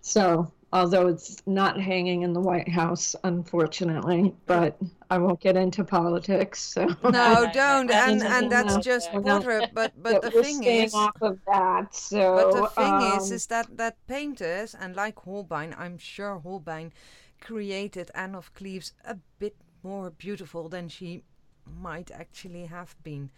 so 0.00 0.50
although 0.72 1.06
it's 1.06 1.36
not 1.46 1.80
hanging 1.80 2.22
in 2.22 2.32
the 2.32 2.40
white 2.40 2.68
house 2.68 3.14
unfortunately 3.24 4.34
but 4.46 4.76
i 5.10 5.18
won't 5.18 5.40
get 5.40 5.56
into 5.56 5.84
politics 5.84 6.60
so 6.60 6.86
no, 7.04 7.50
don't, 7.52 7.90
and 7.90 8.22
and 8.22 8.50
that's 8.50 8.76
just 8.78 9.10
portrait. 9.12 9.70
But 9.74 9.92
but 10.02 10.22
the 10.22 10.30
thing 10.30 10.64
is, 10.64 10.94
off 10.94 11.20
of 11.20 11.38
that. 11.46 11.94
So, 11.94 12.36
But 12.36 12.60
the 12.60 12.66
thing 12.68 12.94
is, 13.16 13.30
um, 13.30 13.36
is 13.36 13.46
that 13.46 13.76
that 13.76 13.96
painters 14.06 14.74
and 14.74 14.96
like 14.96 15.18
Holbein, 15.18 15.74
I'm 15.78 15.98
sure 15.98 16.38
Holbein 16.38 16.92
created 17.40 18.10
Anne 18.14 18.34
of 18.34 18.54
Cleves 18.54 18.92
a 19.04 19.16
bit 19.38 19.56
more 19.82 20.10
beautiful 20.10 20.68
than 20.68 20.88
she 20.88 21.22
might 21.66 22.10
actually 22.10 22.66
have 22.66 22.94
been. 23.02 23.30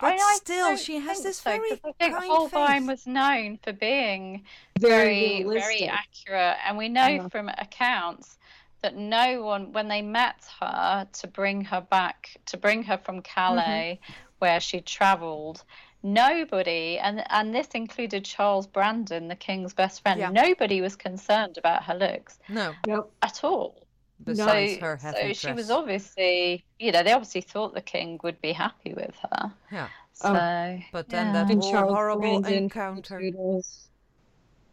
I- 0.00 0.12
But 0.12 0.20
I 0.20 0.34
still, 0.36 0.68
don't 0.68 0.78
she 0.78 0.98
has 0.98 1.18
think 1.18 1.24
this 1.24 1.38
so, 1.38 1.50
'cause 1.50 1.58
very 1.58 1.72
I 1.72 1.92
think 1.92 2.14
kind 2.16 2.30
Holbein 2.30 2.66
face. 2.82 2.86
was 2.88 3.06
known 3.06 3.58
for 3.62 3.72
being 3.72 4.44
Very, 4.78 5.42
very, 5.42 5.58
very 5.60 5.88
accurate, 5.88 6.56
and 6.64 6.78
we 6.78 6.88
know 6.88 7.06
Yeah. 7.06 7.28
from 7.28 7.48
accounts 7.50 8.38
that 8.80 8.96
no 8.96 9.42
one, 9.42 9.72
when 9.72 9.88
they 9.88 10.02
met 10.02 10.36
her 10.60 11.06
to 11.12 11.26
bring 11.28 11.64
her 11.66 11.80
back, 11.80 12.36
to 12.46 12.56
bring 12.56 12.82
her 12.84 12.98
from 12.98 13.22
Calais, 13.22 14.00
mm-hmm. 14.02 14.12
where 14.40 14.58
she 14.60 14.80
travelled, 14.80 15.62
nobody, 16.02 16.98
and 16.98 17.24
and 17.30 17.54
this 17.54 17.68
included 17.68 18.24
Charles 18.24 18.66
Brandon, 18.66 19.28
the 19.28 19.36
king's 19.36 19.72
best 19.74 20.02
friend, 20.02 20.18
Yeah. 20.18 20.30
nobody 20.30 20.80
was 20.80 20.96
concerned 20.96 21.58
about 21.58 21.84
her 21.84 21.94
looks 21.94 22.40
No, 22.48 22.74
Yep. 22.86 23.04
at 23.22 23.44
all. 23.44 23.81
Besides 24.24 24.74
so, 24.74 24.80
her 24.80 24.98
so 25.00 25.06
heavy 25.12 25.34
she 25.34 25.52
was 25.52 25.70
obviously, 25.70 26.64
you 26.78 26.92
know, 26.92 27.02
they 27.02 27.12
obviously 27.12 27.40
thought 27.42 27.74
the 27.74 27.80
king 27.80 28.18
would 28.22 28.40
be 28.40 28.52
happy 28.52 28.94
with 28.94 29.14
her. 29.30 29.52
Yeah. 29.70 29.88
So, 30.12 30.28
Oh. 30.34 30.78
But 30.92 31.08
then 31.08 31.28
yeah. 31.28 31.32
that 31.32 31.50
And 31.50 31.62
whole 31.62 31.72
Charles 31.72 31.92
horrible 31.94 32.40
Brandon, 32.40 32.52
encounter. 32.64 33.20
Tudors. 33.20 33.88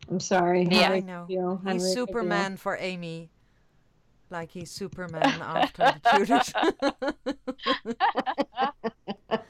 I'm 0.09 0.19
sorry. 0.19 0.67
Yeah. 0.69 0.91
I 0.91 0.99
know. 1.01 1.27
Cavill, 1.29 1.63
Henry 1.63 1.73
He's 1.73 1.83
Cavill. 1.83 1.93
Superman 1.93 2.57
for 2.57 2.77
Amy. 2.79 3.29
Like 4.31 4.51
he's 4.51 4.69
Superman 4.71 5.23
after 5.41 5.83
the 5.83 6.01
Tudors. 6.17 6.53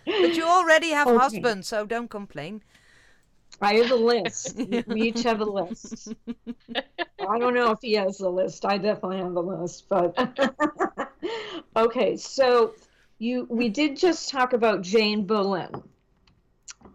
but 0.05 0.35
you 0.35 0.45
already 0.45 0.91
have 0.91 1.07
Okay. 1.07 1.17
husbands, 1.17 1.67
so 1.67 1.85
don't 1.85 2.09
complain. 2.09 2.61
I 3.61 3.75
have 3.75 3.91
a 3.91 3.95
list. 3.95 4.55
We- 4.67 4.83
we 4.87 5.01
each 5.09 5.23
have 5.23 5.41
a 5.41 5.45
list. 5.45 6.13
I 7.27 7.37
don't 7.37 7.53
know 7.53 7.71
if 7.71 7.79
he 7.81 7.93
has 7.93 8.19
a 8.21 8.29
list. 8.29 8.65
I 8.65 8.77
definitely 8.77 9.17
have 9.17 9.35
a 9.35 9.41
list, 9.41 9.87
but 9.89 10.15
okay. 11.75 12.15
So 12.17 12.73
you, 13.19 13.45
we 13.49 13.69
did 13.69 13.97
just 13.97 14.29
talk 14.29 14.53
about 14.53 14.81
Jane 14.81 15.25
Boleyn, 15.25 15.83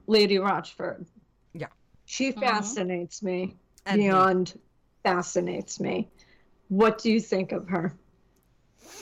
Lady 0.07 0.39
Rochford. 0.39 1.07
Yeah. 1.53 1.67
she 2.07 2.33
Mhm. 2.33 2.41
fascinates 2.41 3.23
me 3.23 3.57
And 3.87 4.01
me. 4.01 4.05
beyond 4.07 4.59
fascinates 5.03 5.79
me. 5.79 6.09
What 6.69 6.99
do 6.99 7.13
you 7.13 7.21
think 7.21 7.53
of 7.53 7.69
her? 7.69 7.93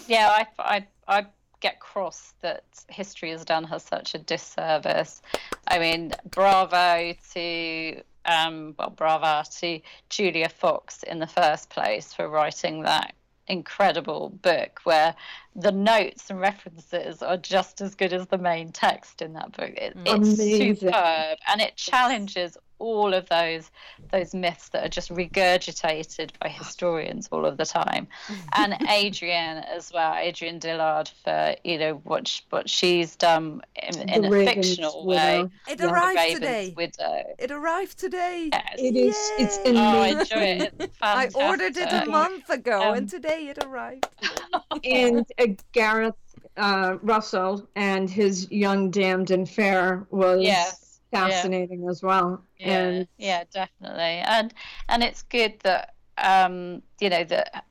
yeah, 0.08 0.28
I, 0.28 0.46
I, 0.58 0.86
I 1.20 1.26
get 1.62 1.80
cross 1.80 2.34
that 2.42 2.64
history 2.88 3.30
has 3.30 3.44
done 3.44 3.64
her 3.64 3.78
such 3.78 4.14
a 4.14 4.18
disservice. 4.18 5.22
I 5.68 5.78
mean, 5.78 6.12
bravo 6.30 7.14
to, 7.32 8.02
um, 8.26 8.74
well, 8.78 8.90
bravo 8.90 9.48
to 9.60 9.80
Julia 10.10 10.48
Fox 10.48 11.02
in 11.04 11.20
the 11.20 11.26
first 11.26 11.70
place 11.70 12.12
for 12.12 12.28
writing 12.28 12.82
that 12.82 13.14
incredible 13.48 14.30
book 14.42 14.80
where 14.84 15.14
the 15.56 15.72
notes 15.72 16.30
and 16.30 16.40
references 16.40 17.22
are 17.22 17.36
just 17.36 17.80
as 17.80 17.94
good 17.94 18.12
as 18.12 18.26
the 18.28 18.38
main 18.38 18.72
text 18.72 19.22
in 19.22 19.32
that 19.34 19.52
book. 19.56 19.70
It, 19.76 19.94
it's 20.04 20.36
superb 20.36 21.38
and 21.48 21.60
it 21.60 21.76
challenges 21.76 22.56
all 22.82 23.14
of 23.14 23.28
those 23.28 23.70
those 24.10 24.34
myths 24.34 24.68
that 24.70 24.84
are 24.84 24.88
just 24.88 25.08
regurgitated 25.10 26.30
by 26.40 26.48
historians 26.48 27.28
all 27.32 27.46
of 27.46 27.56
the 27.56 27.64
time 27.64 28.06
and 28.56 28.74
Adrienne 28.88 29.58
as 29.58 29.90
well, 29.94 30.12
Adrienne 30.14 30.58
Dillard 30.58 31.08
for 31.24 31.54
you 31.64 31.78
know 31.78 31.94
what 32.04 32.26
sh- 32.28 32.40
what 32.50 32.68
she's 32.68 33.16
done 33.16 33.62
in, 33.82 34.08
in 34.08 34.24
a 34.24 34.30
Raven's 34.30 34.68
fictional 34.68 35.06
way. 35.06 35.44
It 35.68 35.78
Yeah. 35.80 35.90
Arrived 35.90 36.16
Raven's 36.16 36.34
today. 36.40 36.74
Widow. 36.76 37.22
It 37.38 37.50
arrived 37.50 37.98
today. 37.98 38.50
Yes. 38.52 38.74
It 38.78 38.96
is. 38.96 39.16
It's 39.38 39.56
Yay. 39.64 39.72
Oh, 39.76 40.02
I 40.02 40.08
amazing. 40.08 40.20
enjoy 40.20 40.64
it. 40.64 40.74
It's 40.80 40.96
I 41.02 41.28
ordered 41.34 41.76
it 41.76 41.92
a 41.92 42.06
month 42.10 42.50
ago, 42.50 42.82
Um, 42.90 42.96
and 42.98 43.08
today 43.08 43.48
it 43.48 43.58
arrived. 43.64 44.06
and 44.84 45.24
uh, 45.38 45.46
Gareth 45.72 46.14
uh, 46.56 46.96
Russell 47.02 47.66
and 47.76 48.10
his 48.10 48.50
young 48.50 48.90
damned 48.90 49.30
and 49.30 49.48
fair 49.48 50.06
was 50.10 50.42
Yes. 50.42 50.81
Yeah. 51.12 51.28
fascinating 51.28 51.88
as 51.88 52.02
well. 52.02 52.42
Yeah, 52.58 52.78
And 52.78 53.08
yeah, 53.18 53.44
definitely, 53.52 54.22
and 54.26 54.52
and 54.88 55.02
it's 55.02 55.22
good 55.22 55.60
that 55.60 55.94
um, 56.18 56.82
you 57.00 57.10
know 57.10 57.24
that 57.24 57.64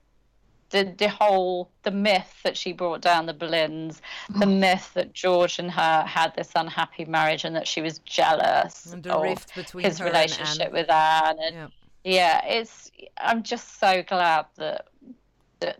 the 0.69 0.93
the 0.97 1.09
whole 1.09 1.69
the 1.83 1.91
myth 1.91 2.33
that 2.43 2.55
she 2.57 2.71
brought 2.73 3.01
down 3.01 3.25
the 3.25 3.33
Boleyns, 3.33 3.99
the 4.39 4.45
myth 4.45 4.91
that 4.93 5.13
George 5.13 5.59
and 5.59 5.71
her 5.71 6.03
had 6.03 6.33
this 6.35 6.51
unhappy 6.55 7.05
marriage 7.05 7.43
and 7.45 7.55
that 7.55 7.67
she 7.67 7.81
was 7.81 7.99
jealous 7.99 8.93
And 8.93 9.03
the 9.03 9.13
of 9.13 9.21
rift 9.23 9.53
between 9.55 9.85
his 9.85 10.01
relationship 10.01 10.67
and 10.67 10.73
with 10.73 10.89
Anne, 10.89 11.37
and 11.39 11.55
Anne. 11.55 11.71
yeah, 12.03 12.45
it's 12.45 12.89
I'm 13.17 13.43
just 13.43 13.79
so 13.79 14.01
glad 14.03 14.45
that 14.57 14.87
that 15.59 15.79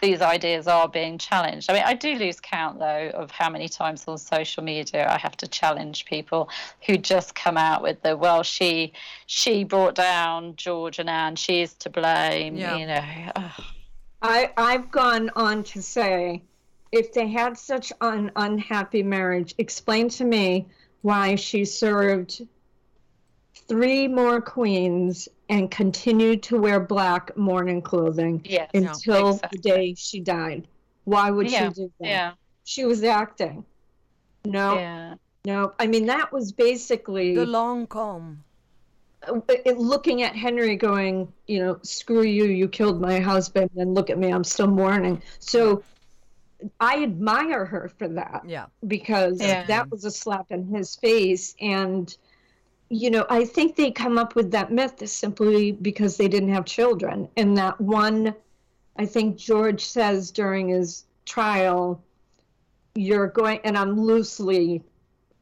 these 0.00 0.20
ideas 0.20 0.66
are 0.66 0.88
being 0.88 1.18
challenged. 1.18 1.70
I 1.70 1.74
mean, 1.74 1.82
I 1.86 1.94
do 1.94 2.14
lose 2.16 2.38
count 2.40 2.78
though 2.78 3.10
of 3.14 3.30
how 3.30 3.48
many 3.48 3.68
times 3.68 4.04
on 4.06 4.18
social 4.18 4.62
media 4.62 5.10
I 5.10 5.18
have 5.18 5.36
to 5.38 5.48
challenge 5.48 6.04
people 6.04 6.50
who 6.86 6.98
just 6.98 7.34
come 7.34 7.56
out 7.56 7.82
with 7.82 8.02
the 8.02 8.16
well, 8.16 8.42
she 8.42 8.92
she 9.26 9.64
brought 9.64 9.94
down 9.94 10.56
George 10.56 10.98
and 10.98 11.08
Anne, 11.08 11.36
she's 11.36 11.72
to 11.74 11.90
blame. 11.90 12.56
Yeah. 12.56 12.76
You 12.76 12.86
know, 12.86 13.32
Ugh. 13.36 13.64
I, 14.22 14.52
I've 14.56 14.90
gone 14.90 15.30
on 15.36 15.62
to 15.64 15.82
say, 15.82 16.42
if 16.90 17.12
they 17.12 17.28
had 17.28 17.56
such 17.56 17.92
an 18.00 18.32
unhappy 18.36 19.02
marriage, 19.02 19.54
explain 19.58 20.08
to 20.10 20.24
me 20.24 20.66
why 21.02 21.36
she 21.36 21.64
served 21.64 22.42
three 23.68 24.08
more 24.08 24.40
queens 24.40 25.28
and 25.48 25.70
continued 25.70 26.42
to 26.44 26.58
wear 26.58 26.80
black 26.80 27.36
mourning 27.36 27.80
clothing 27.82 28.42
yes, 28.44 28.70
Yeah, 28.74 28.80
until 28.92 29.30
exactly. 29.30 29.58
the 29.58 29.62
day 29.62 29.94
she 29.96 30.20
died. 30.20 30.66
Why 31.04 31.30
would 31.30 31.50
Yeah, 31.50 31.68
she 31.68 31.74
do 31.82 31.92
that? 32.00 32.08
yeah, 32.08 32.32
She 32.64 32.84
was 32.84 33.02
acting. 33.04 33.64
No, 34.44 34.74
yeah, 34.74 35.14
no. 35.44 35.72
I 35.78 35.86
mean, 35.86 36.06
that 36.06 36.32
was 36.32 36.52
basically 36.52 37.34
the 37.34 37.46
long 37.46 37.86
calm. 37.86 38.42
uh, 39.26 39.40
looking 39.76 40.22
at 40.22 40.36
Henry 40.36 40.76
going, 40.76 41.32
you 41.46 41.58
know, 41.60 41.78
screw 41.82 42.22
you, 42.22 42.44
you 42.44 42.68
killed 42.68 43.00
my 43.00 43.18
husband, 43.20 43.70
and 43.76 43.94
look 43.94 44.10
at 44.10 44.18
me, 44.18 44.32
I'm 44.32 44.44
still 44.44 44.68
mourning. 44.68 45.22
So 45.40 45.82
I 46.80 47.02
admire 47.02 47.64
her 47.66 47.88
for 47.98 48.08
that 48.08 48.42
Yeah, 48.46 48.66
because 48.86 49.40
Yeah. 49.40 49.66
that 49.66 49.90
was 49.90 50.04
a 50.04 50.10
slap 50.10 50.50
in 50.50 50.66
his 50.66 50.96
face. 50.96 51.54
And, 51.60 52.16
you 52.88 53.10
know, 53.10 53.26
I 53.28 53.44
think 53.44 53.76
they 53.76 53.90
come 53.90 54.18
up 54.18 54.34
with 54.34 54.50
that 54.52 54.70
myth 54.70 55.06
simply 55.08 55.72
because 55.72 56.16
they 56.16 56.28
didn't 56.28 56.52
have 56.52 56.64
children. 56.64 57.28
And 57.36 57.56
that 57.58 57.80
one, 57.80 58.34
I 58.96 59.06
think 59.06 59.36
George 59.36 59.84
says 59.84 60.30
during 60.30 60.68
his 60.68 61.04
trial, 61.24 62.02
you're 62.94 63.26
going, 63.26 63.60
and 63.64 63.76
I'm 63.76 64.00
loosely 64.00 64.82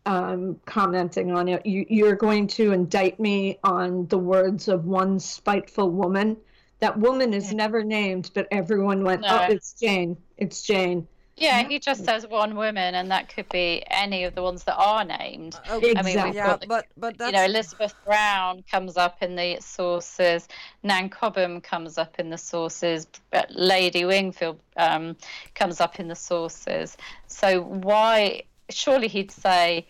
um, 0.06 0.58
commenting 0.66 1.32
on 1.32 1.48
it, 1.48 1.64
you, 1.64 1.86
you're 1.88 2.16
going 2.16 2.46
to 2.48 2.72
indict 2.72 3.20
me 3.20 3.58
on 3.64 4.06
the 4.08 4.18
words 4.18 4.68
of 4.68 4.86
one 4.86 5.18
spiteful 5.18 5.90
woman. 5.90 6.36
That 6.80 6.98
woman 6.98 7.32
is 7.32 7.52
never 7.52 7.82
named, 7.82 8.30
but 8.34 8.46
everyone 8.50 9.04
went, 9.04 9.22
No. 9.22 9.28
oh, 9.30 9.52
it's 9.52 9.72
Jane. 9.74 10.16
It's 10.36 10.62
Jane. 10.62 11.06
Yeah. 11.36 11.68
He 11.68 11.78
just 11.78 12.04
says 12.04 12.26
one 12.26 12.56
woman, 12.56 12.94
and 12.94 13.10
that 13.10 13.28
could 13.28 13.48
be 13.48 13.82
any 13.88 14.24
of 14.24 14.34
the 14.34 14.42
ones 14.42 14.64
that 14.64 14.76
are 14.76 15.04
named. 15.04 15.58
okay. 15.70 15.94
I 15.96 16.02
mean, 16.02 16.22
we've 16.22 16.34
yeah, 16.34 16.46
got 16.46 16.60
the 16.60 16.66
but 16.66 16.86
but 16.96 17.18
that's 17.18 17.32
you 17.32 17.38
know, 17.38 17.44
Elizabeth 17.44 17.94
Brown 18.04 18.64
comes 18.70 18.96
up 18.96 19.22
in 19.22 19.36
the 19.36 19.58
sources, 19.60 20.48
Nan 20.82 21.08
Cobham 21.08 21.60
comes 21.60 21.98
up 21.98 22.18
in 22.18 22.30
the 22.30 22.38
sources, 22.38 23.06
Lady 23.50 24.04
Wingfield 24.04 24.60
um, 24.76 25.16
comes 25.54 25.80
up 25.80 25.98
in 26.00 26.08
the 26.08 26.16
sources. 26.16 26.96
So 27.26 27.62
why? 27.62 28.42
Surely 28.70 29.08
he'd 29.08 29.30
say, 29.30 29.86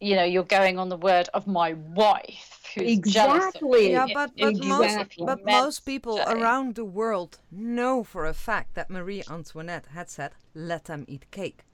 you 0.00 0.16
know, 0.16 0.24
you're 0.24 0.42
going 0.44 0.78
on 0.78 0.88
the 0.88 0.96
word 0.96 1.28
of 1.34 1.46
my 1.46 1.74
wife, 1.74 2.60
who's 2.74 2.90
Exactly. 2.90 3.92
Yeah, 3.92 4.06
but, 4.12 4.32
but 4.38 4.54
if 4.54 4.64
most 4.64 5.18
but 5.18 5.44
most 5.44 5.80
people 5.80 6.16
to. 6.16 6.30
around 6.32 6.74
the 6.74 6.84
world 6.84 7.38
know 7.50 8.02
for 8.02 8.24
a 8.24 8.34
fact 8.34 8.74
that 8.74 8.88
Marie 8.90 9.22
Antoinette 9.30 9.86
had 9.94 10.08
said, 10.08 10.32
"Let 10.54 10.84
them 10.86 11.04
eat 11.06 11.30
cake." 11.30 11.64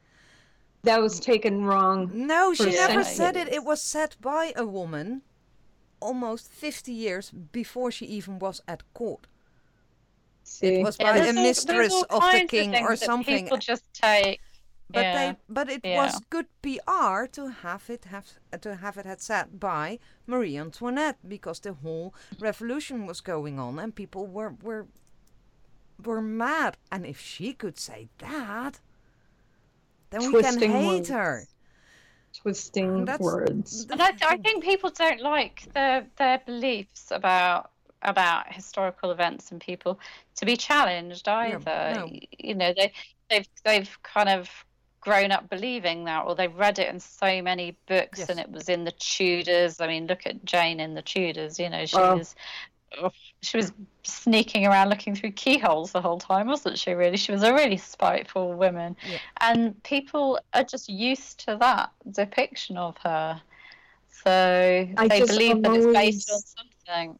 That 0.82 1.00
was 1.00 1.20
taken 1.20 1.64
wrong. 1.64 2.10
No, 2.12 2.52
she 2.54 2.64
For 2.64 2.70
never 2.70 3.04
said 3.04 3.36
it. 3.36 3.48
It 3.48 3.64
was 3.64 3.80
said 3.80 4.16
by 4.20 4.52
a 4.56 4.66
woman, 4.66 5.22
almost 6.00 6.50
fifty 6.50 6.92
years 6.92 7.30
before 7.30 7.90
she 7.92 8.06
even 8.06 8.38
was 8.38 8.60
at 8.66 8.82
court. 8.92 9.26
See, 10.42 10.76
It 10.76 10.84
was 10.84 10.96
by 10.96 11.18
there's 11.18 11.30
a 11.30 11.32
mistress 11.32 11.92
there's 11.92 12.04
all 12.10 12.22
of 12.22 12.32
the 12.32 12.46
king 12.46 12.72
things 12.72 12.88
or 12.88 12.96
something. 12.96 13.44
People 13.44 13.58
just 13.58 13.84
take. 13.92 14.40
But 14.88 15.02
yeah. 15.02 15.14
they, 15.32 15.36
but 15.48 15.68
it 15.68 15.80
Yeah. 15.84 16.04
was 16.04 16.20
good 16.30 16.46
PR 16.62 17.26
to 17.32 17.48
have 17.62 17.90
it 17.90 18.04
have 18.04 18.26
to 18.60 18.76
have 18.76 18.96
it 18.96 19.04
had 19.06 19.20
said 19.20 19.58
by 19.58 19.98
Marie 20.26 20.56
Antoinette 20.56 21.18
because 21.28 21.60
the 21.60 21.72
whole 21.72 22.14
revolution 22.38 23.04
was 23.06 23.20
going 23.20 23.58
on 23.58 23.78
and 23.78 23.94
people 23.94 24.26
were 24.26 24.54
were 24.62 24.86
were 26.04 26.22
mad. 26.22 26.76
And 26.92 27.04
if 27.04 27.20
she 27.20 27.52
could 27.52 27.78
say 27.78 28.08
that, 28.18 28.78
then 30.10 30.20
we 30.20 30.26
can 30.26 30.42
Twisting 30.42 30.70
hate 30.72 30.86
words. 30.86 31.08
her. 31.10 31.46
twisting 32.42 33.04
That's- 33.06 33.20
words. 33.20 33.86
And 33.90 34.00
I, 34.02 34.12
I 34.22 34.36
think 34.36 34.62
people 34.62 34.90
don't 34.90 35.20
like 35.20 35.72
their 35.72 36.06
their 36.16 36.38
beliefs 36.46 37.10
about 37.10 37.70
about 38.02 38.52
historical 38.52 39.10
events 39.10 39.50
and 39.50 39.60
people 39.60 39.98
to 40.36 40.46
be 40.46 40.56
challenged 40.56 41.26
either. 41.28 41.58
Yeah, 41.66 41.94
no. 41.94 42.10
You 42.38 42.54
know, 42.54 42.72
they 42.76 42.92
they've 43.30 43.48
they've 43.64 44.02
kind 44.02 44.28
of 44.28 44.48
grown 45.06 45.30
up 45.30 45.48
believing 45.48 46.02
that, 46.04 46.26
or 46.26 46.34
they've 46.34 46.54
read 46.56 46.80
it 46.80 46.88
in 46.88 46.98
so 46.98 47.40
many 47.40 47.76
books, 47.86 48.18
yes. 48.18 48.28
and 48.28 48.40
it 48.40 48.50
was 48.50 48.68
in 48.68 48.82
the 48.82 48.90
Tudors. 48.90 49.80
I 49.80 49.86
mean, 49.86 50.08
look 50.08 50.26
at 50.26 50.44
Jane 50.44 50.80
in 50.80 50.94
the 50.94 51.02
Tudors. 51.02 51.60
You 51.60 51.70
know, 51.70 51.86
she 51.86 51.96
was 51.96 52.34
she 53.40 53.56
was 53.56 53.72
sneaking 54.02 54.66
around 54.66 54.88
looking 54.88 55.14
through 55.14 55.30
keyholes 55.30 55.92
the 55.92 56.00
whole 56.00 56.18
time, 56.18 56.48
wasn't 56.48 56.76
she? 56.76 56.90
Really, 56.90 57.16
she 57.16 57.30
was 57.30 57.44
a 57.44 57.54
really 57.54 57.76
spiteful 57.76 58.54
woman, 58.54 58.96
yeah. 59.08 59.18
and 59.40 59.80
people 59.84 60.40
are 60.52 60.64
just 60.64 60.88
used 60.88 61.38
to 61.46 61.56
that 61.60 61.90
depiction 62.10 62.76
of 62.76 62.96
her. 63.04 63.40
So 64.24 64.88
I 64.96 65.08
they 65.08 65.20
believe 65.24 65.62
that 65.62 65.70
always, 65.70 65.84
it's 65.84 65.94
based 65.94 66.32
on 66.32 66.66
something. 66.86 67.18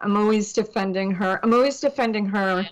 I'm 0.00 0.16
always 0.16 0.52
defending 0.52 1.12
her. 1.12 1.38
I'm 1.44 1.54
always 1.54 1.78
defending 1.78 2.26
her, 2.26 2.66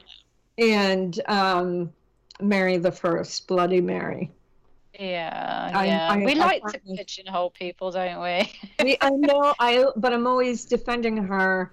and 0.59 1.21
um, 1.29 1.93
Mary 2.41 2.77
the 2.77 2.91
First, 2.91 3.47
Bloody 3.47 3.81
Mary. 3.81 4.33
Yeah, 4.99 5.71
I, 5.73 5.87
yeah. 5.87 6.09
I, 6.11 6.17
we 6.17 6.33
I, 6.33 6.45
like 6.45 6.63
to 6.73 6.81
pigeonhole 6.81 7.51
people, 7.51 7.93
don't 7.93 8.21
we? 8.21 8.53
we? 8.85 8.99
I 9.01 9.11
know. 9.11 9.55
I 9.61 9.87
but 9.97 10.13
I'm 10.13 10.27
always 10.27 10.65
defending 10.65 11.17
her, 11.19 11.73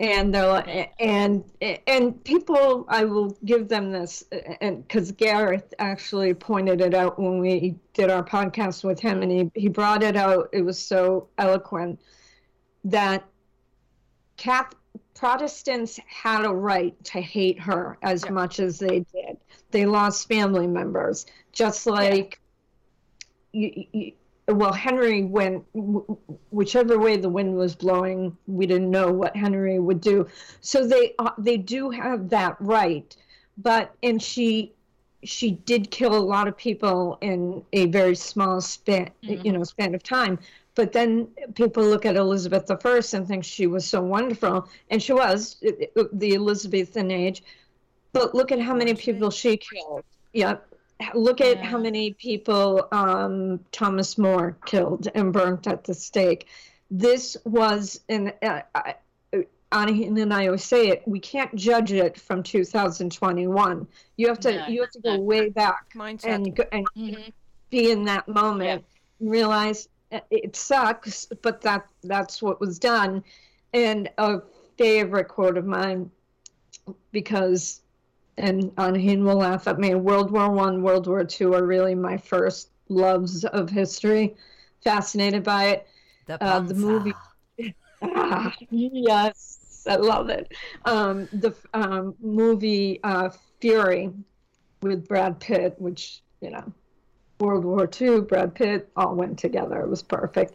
and 0.00 0.32
they're 0.32 0.46
like, 0.46 0.94
and 0.98 1.44
and 1.86 2.24
people. 2.24 2.86
I 2.88 3.04
will 3.04 3.36
give 3.44 3.68
them 3.68 3.92
this, 3.92 4.24
and 4.62 4.82
because 4.82 5.12
Gareth 5.12 5.74
actually 5.78 6.32
pointed 6.32 6.80
it 6.80 6.94
out 6.94 7.18
when 7.18 7.38
we 7.38 7.76
did 7.92 8.08
our 8.08 8.24
podcast 8.24 8.82
with 8.82 8.98
him, 8.98 9.20
and 9.20 9.30
he 9.30 9.50
he 9.54 9.68
brought 9.68 10.02
it 10.02 10.16
out. 10.16 10.48
It 10.54 10.62
was 10.62 10.78
so 10.78 11.28
eloquent 11.36 12.00
that 12.84 13.24
Catholic 14.38 14.78
Protestants 15.14 16.00
had 16.06 16.46
a 16.46 16.52
right 16.52 16.94
to 17.04 17.20
hate 17.20 17.60
her 17.60 17.98
as 18.02 18.24
yeah. 18.24 18.30
much 18.30 18.58
as 18.58 18.78
they 18.78 19.00
did. 19.00 19.36
They 19.70 19.84
lost 19.84 20.28
family 20.28 20.66
members, 20.66 21.26
just 21.52 21.86
like 21.86 22.40
you, 23.54 23.86
you, 23.92 24.12
well, 24.48 24.72
Henry 24.72 25.24
went 25.24 25.64
whichever 26.50 26.98
way 26.98 27.16
the 27.16 27.28
wind 27.28 27.56
was 27.56 27.74
blowing. 27.74 28.36
We 28.46 28.66
didn't 28.66 28.90
know 28.90 29.10
what 29.10 29.34
Henry 29.34 29.78
would 29.78 30.00
do, 30.00 30.26
so 30.60 30.86
they 30.86 31.14
uh, 31.18 31.30
they 31.38 31.56
do 31.56 31.90
have 31.90 32.28
that 32.30 32.56
right. 32.60 33.16
But 33.56 33.94
and 34.02 34.22
she 34.22 34.72
she 35.22 35.52
did 35.52 35.90
kill 35.90 36.14
a 36.14 36.20
lot 36.20 36.46
of 36.46 36.56
people 36.56 37.16
in 37.22 37.62
a 37.72 37.86
very 37.86 38.14
small 38.14 38.60
span 38.60 39.10
mm-hmm. 39.22 39.46
you 39.46 39.52
know 39.52 39.64
span 39.64 39.94
of 39.94 40.02
time. 40.02 40.38
But 40.74 40.92
then 40.92 41.28
people 41.54 41.84
look 41.84 42.04
at 42.04 42.16
Elizabeth 42.16 42.68
I 42.68 43.00
and 43.16 43.26
think 43.26 43.44
she 43.44 43.66
was 43.66 43.86
so 43.86 44.02
wonderful, 44.02 44.68
and 44.90 45.02
she 45.02 45.12
was 45.12 45.56
the 45.60 46.34
Elizabethan 46.34 47.10
age. 47.10 47.42
But 48.12 48.34
look 48.34 48.52
at 48.52 48.60
how 48.60 48.74
many 48.74 48.94
people 48.94 49.30
she 49.30 49.56
killed. 49.56 50.04
Yeah, 50.32 50.56
look 51.14 51.40
at 51.40 51.56
yeah. 51.58 51.64
how 51.64 51.78
many 51.78 52.12
people 52.12 52.86
um, 52.92 53.60
Thomas 53.72 54.16
More 54.18 54.56
killed 54.64 55.08
and 55.14 55.32
burnt 55.32 55.66
at 55.66 55.84
the 55.84 55.94
stake. 55.94 56.48
This 56.90 57.36
was, 57.44 58.00
and 58.08 58.32
uh, 58.42 58.60
Anna 59.72 59.90
and 59.90 60.32
I 60.32 60.46
always 60.46 60.64
say 60.64 60.88
it, 60.88 61.02
we 61.06 61.18
can't 61.18 61.54
judge 61.56 61.92
it 61.92 62.18
from 62.20 62.42
2021. 62.42 63.86
You 64.16 64.28
have 64.28 64.38
to, 64.40 64.64
you 64.68 64.80
have 64.82 64.90
to 64.90 65.00
go 65.00 65.18
way 65.18 65.48
back 65.48 65.92
Mindset. 65.94 66.24
and, 66.26 66.66
and 66.72 66.86
mm-hmm. 66.96 67.30
be 67.70 67.90
in 67.90 68.04
that 68.04 68.28
moment, 68.28 68.84
yeah. 69.18 69.28
realize 69.30 69.88
uh, 70.12 70.20
it 70.30 70.54
sucks, 70.54 71.26
but 71.42 71.60
that 71.62 71.86
that's 72.04 72.40
what 72.40 72.60
was 72.60 72.78
done. 72.78 73.24
And 73.72 74.08
a 74.18 74.40
favorite 74.78 75.26
quote 75.26 75.58
of 75.58 75.66
mine, 75.66 76.10
because 77.10 77.80
and 78.36 78.72
on 78.78 78.94
Anahin 78.94 79.22
will 79.22 79.36
laugh 79.36 79.68
at 79.68 79.78
me. 79.78 79.94
World 79.94 80.30
War 80.30 80.50
One, 80.50 80.82
World 80.82 81.06
War 81.06 81.24
Two 81.24 81.54
are 81.54 81.64
really 81.64 81.94
my 81.94 82.16
first 82.16 82.70
loves 82.88 83.44
of 83.44 83.70
history. 83.70 84.34
Fascinated 84.82 85.42
by 85.42 85.66
it. 85.66 85.86
The, 86.26 86.42
uh, 86.42 86.60
the 86.60 86.74
movie. 86.74 87.14
ah, 88.02 88.54
yes, 88.70 89.86
I 89.88 89.96
love 89.96 90.28
it. 90.30 90.52
Um, 90.84 91.28
the 91.32 91.54
um, 91.72 92.14
movie 92.20 93.00
uh, 93.04 93.30
Fury 93.60 94.10
with 94.82 95.06
Brad 95.06 95.40
Pitt, 95.40 95.74
which 95.78 96.22
you 96.40 96.50
know, 96.50 96.72
World 97.40 97.64
War 97.64 97.86
Two, 97.86 98.22
Brad 98.22 98.54
Pitt 98.54 98.90
all 98.96 99.14
went 99.14 99.38
together. 99.38 99.80
It 99.80 99.88
was 99.88 100.02
perfect. 100.02 100.54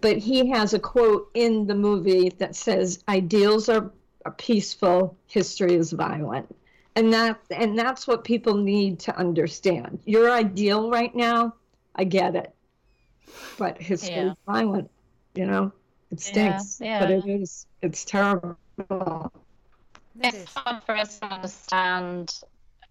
But 0.00 0.16
he 0.16 0.48
has 0.50 0.72
a 0.72 0.78
quote 0.78 1.30
in 1.34 1.66
the 1.66 1.74
movie 1.74 2.30
that 2.38 2.56
says, 2.56 3.04
"Ideals 3.08 3.68
are 3.68 3.92
peaceful. 4.36 5.16
History 5.26 5.74
is 5.74 5.92
violent." 5.92 6.54
And 6.96 7.12
that 7.12 7.40
and 7.50 7.78
that's 7.78 8.06
what 8.06 8.24
people 8.24 8.54
need 8.54 8.98
to 9.00 9.16
understand. 9.16 10.00
Your 10.04 10.30
ideal 10.30 10.90
right 10.90 11.14
now 11.14 11.54
i 11.96 12.04
get 12.04 12.36
it. 12.36 12.54
But 13.58 13.80
history 13.80 14.14
yeah. 14.14 14.30
is 14.30 14.36
violent 14.46 14.90
you 15.34 15.46
know? 15.46 15.72
It 16.10 16.20
stinks 16.20 16.80
yeah, 16.80 16.86
yeah. 16.86 17.00
but 17.00 17.10
it 17.10 17.26
is 17.26 17.66
it's 17.82 18.04
terrible. 18.04 18.56
It's 20.22 20.52
hard 20.54 20.82
for 20.82 20.96
us 20.96 21.18
to 21.20 21.26
understand 21.26 22.40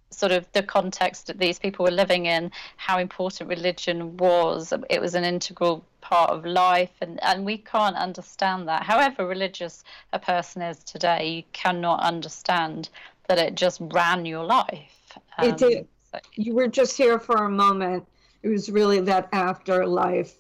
sort 0.09 0.31
of 0.31 0.51
the 0.53 0.63
context 0.63 1.27
that 1.27 1.37
these 1.37 1.59
people 1.59 1.83
were 1.83 1.91
living 1.91 2.25
in 2.25 2.51
how 2.77 2.97
important 2.97 3.49
religion 3.49 4.17
was. 4.17 4.73
It 4.89 5.01
was 5.01 5.15
an 5.15 5.23
integral 5.23 5.85
part 6.01 6.31
of 6.31 6.45
life 6.45 6.93
and, 7.01 7.21
and 7.21 7.45
we 7.45 7.57
can't 7.57 7.95
understand 7.95 8.67
that. 8.69 8.83
However 8.83 9.27
religious 9.27 9.83
a 10.13 10.19
person 10.19 10.61
is 10.61 10.83
today 10.83 11.29
you 11.29 11.43
cannot 11.51 11.99
understand 11.99 12.89
that 13.29 13.37
it 13.37 13.55
just 13.55 13.79
ran 13.93 14.25
your 14.25 14.43
life. 14.43 15.07
Um, 15.37 15.49
it 15.49 15.57
did. 15.57 15.87
So. 16.11 16.19
You 16.33 16.55
were 16.55 16.67
just 16.67 16.97
here 16.97 17.19
for 17.19 17.45
a 17.45 17.49
moment. 17.49 18.05
It 18.41 18.49
was 18.49 18.69
really 18.69 18.99
that 19.01 19.29
afterlife 19.31 20.35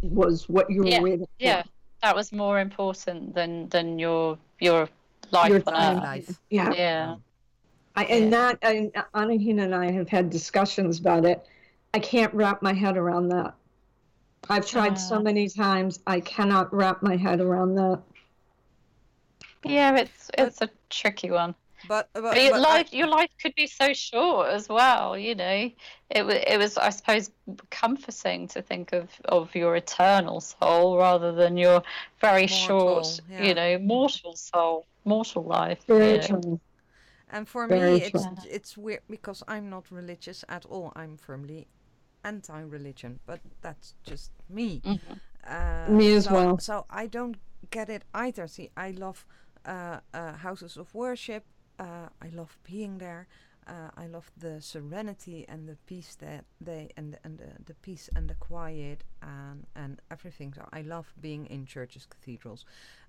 was 0.00 0.48
what 0.48 0.70
you 0.70 0.82
were 0.82 0.86
yeah, 0.86 1.00
waiting 1.00 1.26
for. 1.26 1.32
Yeah, 1.38 1.64
that 2.02 2.14
was 2.14 2.32
more 2.32 2.60
important 2.60 3.34
than 3.34 3.68
than 3.68 3.98
your 3.98 4.38
your 4.60 4.88
life 5.32 5.50
your 5.50 5.62
on 5.66 5.96
Life. 5.96 6.38
Yeah. 6.50 6.72
Yeah. 6.72 7.16
I, 7.96 8.04
and 8.04 8.24
yeah. 8.24 8.30
that, 8.30 8.58
and 8.62 8.92
Anahin 9.14 9.62
and 9.62 9.74
I 9.74 9.90
have 9.90 10.08
had 10.08 10.30
discussions 10.30 10.98
about 10.98 11.24
it. 11.24 11.46
I 11.94 11.98
can't 11.98 12.32
wrap 12.34 12.60
my 12.60 12.72
head 12.72 12.96
around 12.96 13.28
that. 13.28 13.54
I've 14.50 14.66
tried 14.66 14.92
uh, 14.92 14.96
so 14.96 15.20
many 15.20 15.48
times. 15.48 16.00
I 16.06 16.20
cannot 16.20 16.72
wrap 16.74 17.02
my 17.02 17.16
head 17.16 17.40
around 17.40 17.74
that. 17.76 18.02
Yeah, 19.64 19.96
it's 19.96 20.30
it's 20.36 20.60
a 20.60 20.70
tricky 20.90 21.30
one. 21.30 21.54
But, 21.88 22.08
but, 22.12 22.22
but, 22.22 22.34
but 22.34 22.60
life, 22.60 22.88
I, 22.92 22.96
your 22.96 23.06
life 23.06 23.30
could 23.40 23.54
be 23.54 23.66
so 23.66 23.92
short 23.92 24.50
as 24.50 24.68
well. 24.68 25.18
You 25.18 25.34
know, 25.34 25.70
it 26.10 26.24
was 26.24 26.36
it 26.46 26.58
was 26.58 26.76
I 26.78 26.90
suppose 26.90 27.30
comforting 27.70 28.48
to 28.48 28.62
think 28.62 28.92
of 28.92 29.10
of 29.26 29.54
your 29.54 29.76
eternal 29.76 30.40
soul 30.40 30.96
rather 30.98 31.32
than 31.32 31.56
your 31.56 31.82
very 32.20 32.46
mortal, 32.46 33.02
short, 33.02 33.20
yeah. 33.30 33.42
you 33.44 33.54
know, 33.54 33.78
mortal 33.78 34.34
soul, 34.36 34.86
mortal 35.04 35.44
life. 35.44 35.80
Very. 35.86 36.20
And 37.30 37.48
for 37.48 37.66
very 37.66 37.94
me, 37.94 38.02
it's 38.02 38.26
it's 38.48 38.76
weird 38.76 39.00
because 39.10 39.42
I'm 39.48 39.68
not 39.68 39.90
religious 39.90 40.44
at 40.48 40.64
all. 40.66 40.92
I'm 40.94 41.16
firmly 41.16 41.66
anti-religion, 42.22 43.20
but 43.26 43.40
that's 43.60 43.94
just 44.04 44.30
me. 44.48 44.80
Mm-hmm. 44.84 45.14
Uh, 45.46 45.92
me 45.92 46.14
as 46.14 46.24
so, 46.24 46.32
well. 46.32 46.58
So 46.58 46.86
I 46.88 47.06
don't 47.06 47.36
get 47.70 47.88
it 47.88 48.04
either. 48.14 48.46
See, 48.46 48.70
I 48.76 48.92
love 48.92 49.26
uh, 49.66 50.00
uh, 50.12 50.32
houses 50.34 50.76
of 50.76 50.94
worship. 50.94 51.44
Uh, 51.78 52.08
I 52.22 52.28
love 52.32 52.56
being 52.64 52.98
there. 52.98 53.26
Uh, 53.66 53.90
I 53.96 54.06
love 54.06 54.30
the 54.36 54.60
serenity 54.60 55.46
and 55.48 55.66
the 55.66 55.76
peace 55.86 56.16
that 56.16 56.44
they 56.60 56.90
and 56.98 57.14
the, 57.14 57.18
and 57.24 57.38
the, 57.38 57.64
the 57.64 57.74
peace 57.74 58.10
and 58.14 58.28
the 58.28 58.34
quiet 58.34 59.04
and 59.22 59.66
and 59.74 60.00
everything. 60.10 60.52
So 60.54 60.68
I 60.72 60.82
love 60.82 61.14
being 61.20 61.46
in 61.46 61.64
churches, 61.64 62.06
cathedrals, 62.06 62.66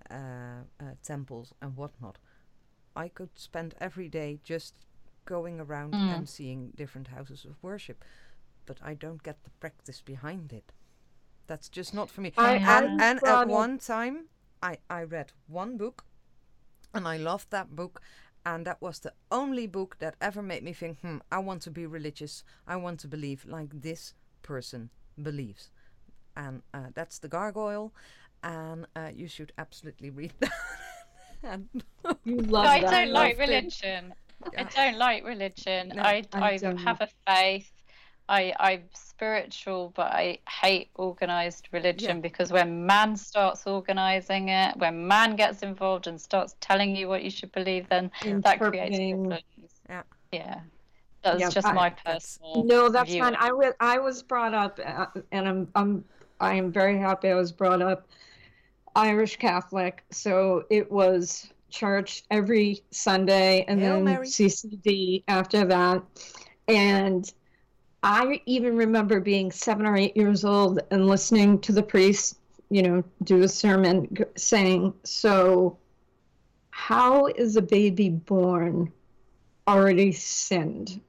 uh, 0.09 0.63
uh 0.80 0.84
temples, 1.03 1.53
and 1.61 1.76
whatnot. 1.76 2.20
I 2.95 3.09
could 3.09 3.38
spend 3.38 3.76
every 3.82 4.07
day 4.07 4.39
just 4.43 4.76
going 5.26 5.59
around 5.59 5.93
mm. 5.93 6.16
and 6.16 6.30
seeing 6.30 6.72
different 6.76 7.07
houses 7.07 7.43
of 7.43 7.61
worship, 7.61 8.05
but 8.66 8.78
I 8.82 8.93
don't 8.93 9.22
get 9.24 9.43
the 9.43 9.49
practice 9.59 10.01
behind 10.01 10.53
it. 10.53 10.72
That's 11.47 11.68
just 11.68 11.93
not 11.93 12.09
for 12.09 12.22
me. 12.22 12.32
I 12.38 12.55
and 12.55 13.01
and 13.01 13.24
at 13.24 13.47
one 13.47 13.78
time, 13.78 14.28
I 14.63 14.78
I 14.89 15.03
read 15.03 15.34
one 15.47 15.78
book, 15.78 16.05
and 16.93 17.07
I 17.07 17.18
loved 17.18 17.51
that 17.51 17.76
book, 17.76 18.01
and 18.46 18.66
that 18.66 18.82
was 18.82 19.00
the 19.00 19.14
only 19.32 19.66
book 19.68 19.98
that 20.00 20.16
ever 20.22 20.41
made 20.41 20.64
me 20.64 20.72
think, 20.72 21.00
hmm, 21.00 21.18
I 21.32 21.39
want 21.39 21.62
to 21.64 21.72
be 21.72 21.86
religious. 21.86 22.43
I 22.68 22.76
want 22.76 23.00
to 23.02 23.08
believe 23.08 23.46
like 23.46 23.82
this 23.82 24.14
person 24.43 24.89
believes. 25.22 25.72
And 26.36 26.62
uh, 26.74 26.89
that's 26.93 27.20
The 27.20 27.28
Gargoyle. 27.28 27.91
And 28.43 28.86
uh, 28.96 29.10
you 29.14 29.28
should 29.28 29.52
absolutely 29.58 30.12
read 30.12 30.34
that. 31.41 31.60
you 32.24 32.38
love 32.41 32.66
I 32.68 32.82
don't 32.82 33.12
like 33.12 33.39
religion. 33.39 34.14
I 34.56 34.64
don't 34.64 34.98
like 34.98 35.26
religion. 35.26 35.93
No, 35.96 36.04
I, 36.04 36.24
I, 36.34 36.60
I 36.64 36.82
have 36.84 37.02
a 37.02 37.10
faith. 37.26 37.72
I 38.28 38.53
I'm 38.59 38.84
spiritual, 38.93 39.93
but 39.95 40.07
I 40.11 40.39
hate 40.49 40.89
organized 40.95 41.69
religion 41.71 42.17
Yeah. 42.17 42.21
because 42.21 42.51
when 42.51 42.86
man 42.86 43.15
starts 43.15 43.65
organizing 43.67 44.49
it, 44.49 44.76
when 44.78 45.07
man 45.07 45.36
gets 45.36 45.61
involved 45.61 46.07
and 46.07 46.19
starts 46.19 46.55
telling 46.59 46.95
you 46.95 47.07
what 47.07 47.23
you 47.23 47.30
should 47.30 47.51
believe, 47.51 47.88
then 47.89 48.11
that 48.23 48.59
creates 48.59 48.97
problems. 48.97 49.41
Yeah. 49.89 50.03
Yeah. 50.32 50.59
That's 51.21 51.39
Yeah, 51.39 51.49
just 51.49 51.67
I- 51.67 51.73
my 51.73 51.89
personal. 51.91 52.63
No, 52.65 52.89
that's 52.89 53.09
view. 53.11 53.21
fine. 53.23 53.36
I 53.39 53.51
was 53.51 53.73
I 53.80 53.99
was 53.99 54.23
brought 54.23 54.53
up, 54.53 54.80
uh, 54.84 55.05
and 55.32 55.47
I'm 55.47 55.67
I'm 55.76 56.05
I 56.39 56.55
am 56.55 56.71
very 56.71 56.97
happy 56.97 57.30
I 57.30 57.36
was 57.36 57.51
brought 57.51 57.82
up 57.82 58.07
Irish 58.95 59.38
Catholic. 59.38 60.03
So 60.11 60.65
it 60.69 60.91
was 60.91 61.51
church 61.69 62.23
every 62.32 62.82
Sunday, 62.91 63.65
and 63.67 63.80
Hail 63.80 63.95
then 63.95 64.03
Mary. 64.05 64.28
CCD 64.28 65.23
after 65.28 65.65
that. 65.65 66.01
And 66.67 67.32
I 68.06 68.39
even 68.45 68.78
remember 68.78 69.20
being 69.20 69.51
seven 69.51 69.86
or 69.88 69.97
eight 69.97 70.16
years 70.16 70.45
old 70.45 70.80
and 70.91 71.08
listening 71.08 71.60
to 71.62 71.72
the 71.72 71.82
priest, 71.82 72.38
you 72.70 72.84
know, 72.84 73.03
do 73.24 73.41
a 73.41 73.47
sermon 73.47 74.16
saying, 74.38 74.93
"So, 75.03 75.80
how 76.70 77.26
is 77.28 77.56
a 77.56 77.64
baby 77.64 78.10
born 78.10 78.93
already 79.68 80.12
sinned?" 80.12 81.01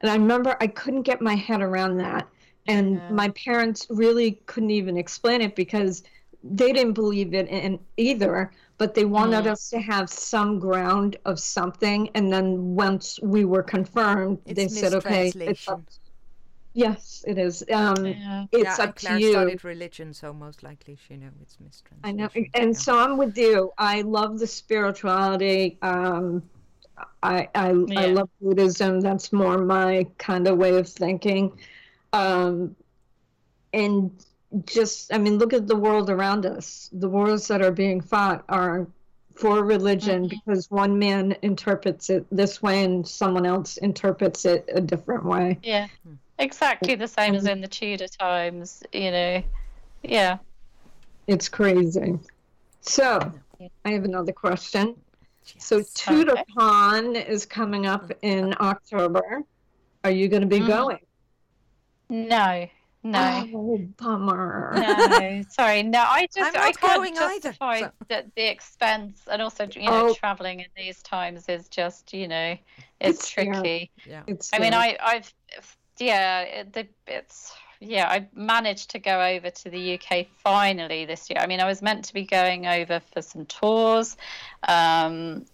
And 0.00 0.10
I 0.10 0.14
remember 0.14 0.56
I 0.60 0.68
couldn't 0.68 1.02
get 1.02 1.20
my 1.20 1.34
head 1.34 1.62
around 1.62 1.96
that. 1.98 2.28
And 2.68 3.02
Yeah. 3.08 3.14
my 3.16 3.28
parents 3.30 3.86
really 3.90 4.32
couldn't 4.46 4.70
even 4.70 4.96
explain 4.96 5.40
it 5.40 5.56
because 5.56 6.04
they 6.44 6.72
didn't 6.72 6.92
believe 6.92 7.34
it 7.34 7.48
in 7.48 7.80
either, 7.96 8.52
but 8.78 8.94
they 8.94 9.04
wanted 9.04 9.46
Mm. 9.46 9.52
us 9.52 9.68
to 9.70 9.80
have 9.80 10.08
some 10.10 10.60
ground 10.60 11.16
of 11.24 11.40
something. 11.40 12.10
And 12.14 12.32
then 12.32 12.76
once 12.76 13.18
we 13.20 13.44
were 13.44 13.64
confirmed, 13.64 14.38
It's 14.46 14.58
they 14.58 14.68
said, 14.68 14.94
okay, 14.94 15.32
it's 15.46 15.68
up. 15.68 15.82
Mistranslation. 16.76 16.92
Yes, 16.92 17.24
it 17.26 17.38
is. 17.38 17.64
Um, 17.72 18.06
Yeah. 18.06 18.46
it's 18.52 18.78
yeah, 18.78 18.84
up 18.84 18.96
Claire 18.96 19.18
to 19.18 19.22
you. 19.24 19.32
studied 19.32 19.64
religion, 19.64 20.12
so 20.14 20.32
most 20.32 20.62
likely 20.62 20.96
she 20.96 21.16
knows 21.16 21.32
it's 21.40 21.58
mistranslation. 21.60 22.00
I 22.04 22.12
know, 22.12 22.28
and 22.54 22.72
Yeah. 22.74 22.78
so 22.78 22.98
I'm 22.98 23.16
with 23.16 23.36
you. 23.38 23.72
I 23.78 24.02
love 24.02 24.38
the 24.38 24.46
spirituality. 24.46 25.78
Um, 25.82 26.42
I 27.22 27.48
I, 27.54 27.68
I 27.96 28.06
love 28.06 28.30
Buddhism. 28.40 29.00
That's 29.00 29.32
more 29.32 29.58
my 29.58 30.06
kind 30.18 30.46
of 30.48 30.56
way 30.58 30.76
of 30.76 30.88
thinking. 30.88 31.58
Um, 32.12 32.74
and 33.72 34.10
just, 34.64 35.12
I 35.12 35.18
mean, 35.18 35.36
look 35.38 35.52
at 35.52 35.66
the 35.66 35.76
world 35.76 36.08
around 36.08 36.46
us. 36.46 36.88
The 36.92 37.08
wars 37.08 37.48
that 37.48 37.60
are 37.62 37.72
being 37.72 38.00
fought 38.00 38.44
are 38.48 38.86
for 39.34 39.62
religion 39.62 40.24
Mhm. 40.24 40.30
because 40.30 40.70
one 40.70 40.98
man 40.98 41.36
interprets 41.42 42.08
it 42.08 42.24
this 42.30 42.62
way 42.62 42.82
and 42.84 43.06
someone 43.06 43.44
else 43.44 43.76
interprets 43.76 44.46
it 44.46 44.64
a 44.72 44.80
different 44.80 45.26
way. 45.26 45.58
Yeah. 45.62 45.88
Exactly 46.38 46.94
the 46.94 47.08
same 47.08 47.34
as 47.34 47.46
in 47.46 47.60
the 47.60 47.68
Tudor 47.68 48.08
times, 48.08 48.82
you 48.92 49.10
know. 49.10 49.42
Yeah. 50.02 50.38
It's 51.26 51.48
crazy. 51.48 52.18
So, 52.82 53.32
I 53.84 53.90
have 53.90 54.04
another 54.04 54.32
question. 54.32 54.96
So 55.58 55.78
Yes. 55.78 55.90
TudorCon 55.94 57.24
is 57.26 57.46
coming 57.46 57.86
up 57.86 58.10
in 58.22 58.54
October. 58.60 59.42
Are 60.04 60.10
you 60.10 60.28
going 60.28 60.42
to 60.42 60.46
be 60.48 60.58
Mhm. 60.60 60.66
going? 60.66 60.98
No. 62.08 62.68
No. 63.02 63.48
Oh, 63.54 63.78
bummer. 63.96 64.72
no, 64.74 65.42
sorry, 65.48 65.84
no. 65.84 66.00
I 66.00 66.26
just 66.34 66.56
I'm 66.56 66.60
I 66.60 66.72
can't 66.72 66.96
going 66.96 67.16
either, 67.16 67.34
justify 67.50 67.80
so- 67.82 67.92
that 68.08 68.34
the 68.34 68.50
expense 68.50 69.22
and 69.30 69.40
also 69.40 69.68
you 69.74 69.84
know 69.84 70.08
Oh. 70.08 70.14
traveling 70.14 70.58
in 70.60 70.66
these 70.76 71.02
times 71.04 71.48
is 71.48 71.68
just 71.68 72.12
you 72.12 72.26
know 72.26 72.56
it's, 72.98 73.20
It's 73.20 73.30
fair. 73.30 73.44
tricky. 73.52 73.92
yeah. 74.04 74.22
It's 74.26 74.50
I 74.52 74.58
mean, 74.58 74.74
I 74.74 74.96
I've 75.00 75.32
yeah, 75.98 76.40
it, 76.42 76.72
the, 76.72 76.88
it's 77.06 77.52
yeah, 77.80 78.08
I 78.08 78.28
managed 78.34 78.90
to 78.90 78.98
go 78.98 79.20
over 79.20 79.50
to 79.50 79.70
the 79.70 79.94
UK 80.00 80.26
finally 80.42 81.04
this 81.04 81.28
year. 81.28 81.38
I 81.40 81.46
mean, 81.46 81.60
I 81.60 81.66
was 81.66 81.82
meant 81.82 82.04
to 82.06 82.14
be 82.14 82.24
going 82.24 82.66
over 82.66 83.00
for 83.12 83.20
some 83.22 83.44
tours, 83.46 84.16
um, 84.66 85.44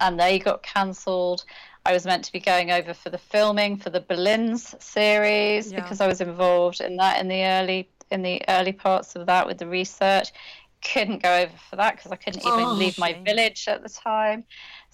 and 0.00 0.18
they 0.18 0.38
got 0.38 0.62
cancelled. 0.62 1.44
I 1.84 1.92
was 1.92 2.04
meant 2.04 2.24
to 2.24 2.32
be 2.32 2.40
going 2.40 2.70
over 2.70 2.94
for 2.94 3.10
the 3.10 3.18
filming 3.18 3.76
for 3.76 3.90
the 3.90 4.00
Boleyn's 4.00 4.74
series 4.82 5.72
Yeah. 5.72 5.80
because 5.82 6.00
I 6.00 6.06
was 6.06 6.20
involved 6.20 6.80
in 6.80 6.96
that 6.96 7.20
in 7.20 7.28
the 7.28 7.44
early 7.44 7.88
in 8.10 8.22
the 8.22 8.42
early 8.48 8.72
parts 8.72 9.16
of 9.16 9.26
that 9.26 9.46
with 9.46 9.58
the 9.58 9.66
research. 9.66 10.32
Couldn't 10.80 11.22
go 11.22 11.34
over 11.42 11.52
for 11.68 11.76
that 11.76 11.96
because 11.96 12.12
I 12.12 12.16
couldn't 12.16 12.46
even 12.46 12.60
Oh, 12.70 12.74
leave 12.74 12.98
my 12.98 13.12
village 13.24 13.66
at 13.68 13.82
the 13.82 13.88
time. 13.88 14.44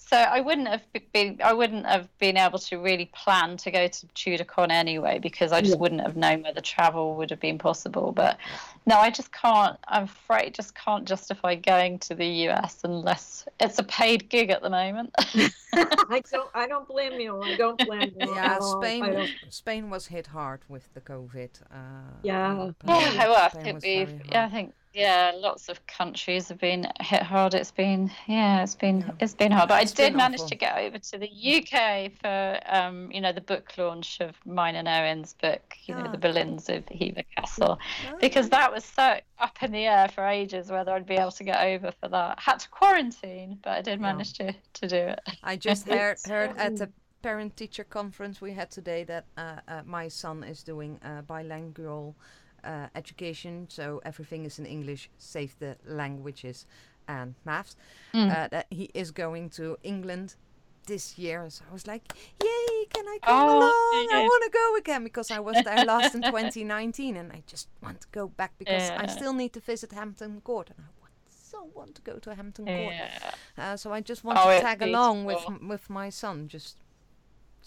So 0.06 0.18
I 0.18 0.40
wouldn't 0.40 0.68
have 0.68 0.82
been 1.14 1.40
I 1.42 1.52
wouldn't 1.54 1.86
have 1.86 2.08
been 2.18 2.36
able 2.36 2.58
to 2.58 2.76
really 2.78 3.06
plan 3.14 3.56
to 3.56 3.70
go 3.70 3.88
to 3.88 4.06
TudorCon 4.08 4.70
anyway 4.70 5.18
because 5.18 5.50
I 5.50 5.60
just 5.60 5.72
Yeah. 5.74 5.78
wouldn't 5.80 6.02
have 6.02 6.14
known 6.16 6.42
whether 6.42 6.60
travel 6.60 7.14
would 7.16 7.30
have 7.30 7.40
been 7.40 7.56
possible. 7.58 8.12
But 8.12 8.36
no, 8.86 8.96
I 8.98 9.10
just 9.10 9.32
can't. 9.32 9.78
I'm 9.88 10.04
afraid 10.04 10.54
just 10.54 10.74
can't 10.74 11.06
justify 11.06 11.54
going 11.54 11.98
to 12.00 12.14
the 12.14 12.26
US 12.48 12.80
unless 12.84 13.46
it's 13.60 13.78
a 13.78 13.82
paid 13.84 14.28
gig 14.28 14.50
at 14.50 14.60
the 14.62 14.70
moment. 14.70 15.10
I 15.72 16.22
don't. 16.30 16.50
I 16.54 16.66
don't 16.68 16.86
blame 16.86 17.18
you. 17.18 17.40
I 17.42 17.56
don't 17.56 17.78
blame 17.84 18.12
you. 18.20 18.34
Yeah, 18.34 18.54
at 18.56 18.62
Spain. 18.62 19.02
don't- 19.12 19.30
Spain 19.48 19.90
was 19.90 20.06
hit 20.06 20.26
hard 20.26 20.60
with 20.68 20.92
the 20.94 21.00
COVID. 21.00 21.50
Uh, 21.72 21.76
Yeah. 22.22 22.52
yeah, 22.52 23.26
well, 23.28 23.36
I 23.36 23.48
think 23.48 23.74
was 23.76 23.82
we've. 23.82 24.20
Yeah, 24.30 24.44
I 24.44 24.48
think 24.50 24.74
yeah, 24.92 25.32
lots 25.34 25.68
of 25.68 25.84
countries 25.88 26.48
have 26.48 26.60
been 26.60 26.86
hit 27.00 27.22
hard. 27.22 27.54
It's 27.54 27.72
been 27.72 28.10
yeah, 28.28 28.62
it's 28.62 28.76
been 28.76 29.00
Yeah. 29.00 29.10
it's 29.18 29.34
been 29.34 29.50
hard. 29.50 29.68
But 29.68 29.76
I 29.80 29.84
did 29.94 30.14
manage 30.14 30.40
awful. 30.40 30.50
to 30.50 30.54
get 30.56 30.78
over 30.78 30.98
to 30.98 31.18
the 31.18 31.28
UK 31.28 32.12
for 32.20 32.60
um, 32.66 33.10
you 33.10 33.20
know, 33.20 33.32
the 33.32 33.40
book 33.40 33.72
launch 33.78 34.20
of 34.20 34.34
mine 34.44 34.74
and 34.76 34.88
Owen's 34.88 35.34
book, 35.34 35.76
you 35.86 35.94
know, 35.94 36.10
the 36.10 36.18
Boleyns 36.18 36.68
of 36.68 36.88
Hever 36.88 37.22
Castle. 37.36 37.78
Oh, 38.06 38.16
because 38.20 38.48
that 38.50 38.72
was 38.72 38.84
so 38.84 39.18
up 39.38 39.62
in 39.62 39.72
the 39.72 39.86
air 39.86 40.08
for 40.08 40.26
ages 40.26 40.70
whether 40.70 40.92
I'd 40.92 41.06
be 41.06 41.14
able 41.14 41.32
to 41.32 41.44
get 41.44 41.62
over 41.64 41.92
for 42.00 42.08
that. 42.08 42.38
I 42.38 42.40
Had 42.40 42.60
to 42.60 42.68
quarantine, 42.68 43.58
but 43.62 43.70
I 43.78 43.82
did 43.82 44.00
Yeah. 44.00 44.12
manage 44.12 44.32
to, 44.34 44.54
to 44.74 44.88
do 44.88 44.96
it. 44.96 45.20
I 45.42 45.56
just 45.56 45.88
heard, 45.88 46.18
heard 46.26 46.52
at 46.56 46.76
the 46.76 46.90
parent 47.22 47.56
teacher 47.56 47.84
conference 47.84 48.40
we 48.40 48.52
had 48.52 48.70
today 48.70 49.04
that 49.04 49.24
uh, 49.36 49.56
uh, 49.66 49.82
my 49.86 50.08
son 50.08 50.44
is 50.44 50.62
doing 50.62 50.98
uh, 51.02 51.22
bilingual 51.22 52.14
uh, 52.64 52.88
education, 52.94 53.66
so 53.68 54.00
everything 54.04 54.44
is 54.44 54.58
in 54.58 54.66
English, 54.66 55.10
save 55.18 55.58
the 55.58 55.76
languages 55.86 56.66
and 57.08 57.34
maths. 57.44 57.76
Mm. 58.12 58.30
Uh, 58.30 58.48
that 58.48 58.66
he 58.70 58.90
is 58.94 59.10
going 59.10 59.50
to 59.50 59.76
England 59.82 60.34
this 60.86 61.16
year, 61.18 61.48
so 61.48 61.64
I 61.70 61.72
was 61.72 61.86
like, 61.86 62.02
"Yay! 62.42 62.84
Can 62.92 63.06
I 63.08 63.18
come 63.22 63.34
Oh, 63.48 63.58
along? 63.58 64.08
I 64.12 64.20
want 64.22 64.44
to 64.44 64.50
go 64.50 64.76
again 64.76 65.02
because 65.04 65.30
I 65.30 65.38
was 65.40 65.56
there 65.64 65.84
last 65.84 66.14
in 66.14 66.22
2019, 66.32 67.16
and 67.16 67.32
I 67.32 67.42
just 67.46 67.68
want 67.82 68.02
to 68.02 68.08
go 68.12 68.28
back 68.28 68.52
because 68.58 68.90
I 68.90 69.06
still 69.06 69.32
need 69.32 69.52
to 69.54 69.60
visit 69.60 69.92
Hampton 69.92 70.40
Court, 70.42 70.68
and 70.70 70.80
I 70.80 70.90
want, 71.00 71.12
so 71.30 71.70
want 71.74 71.94
to 71.94 72.02
go 72.02 72.18
to 72.18 72.34
Hampton 72.34 72.66
Court. 72.66 72.92
Yeah. 72.94 73.30
Uh, 73.56 73.76
so 73.76 73.92
I 73.94 74.00
just 74.02 74.24
want 74.24 74.38
Oh, 74.42 74.50
to 74.50 74.60
tag 74.60 74.82
along 74.82 75.24
with 75.24 75.42
with 75.62 75.88
my 75.88 76.10
son. 76.10 76.48
Just 76.48 76.76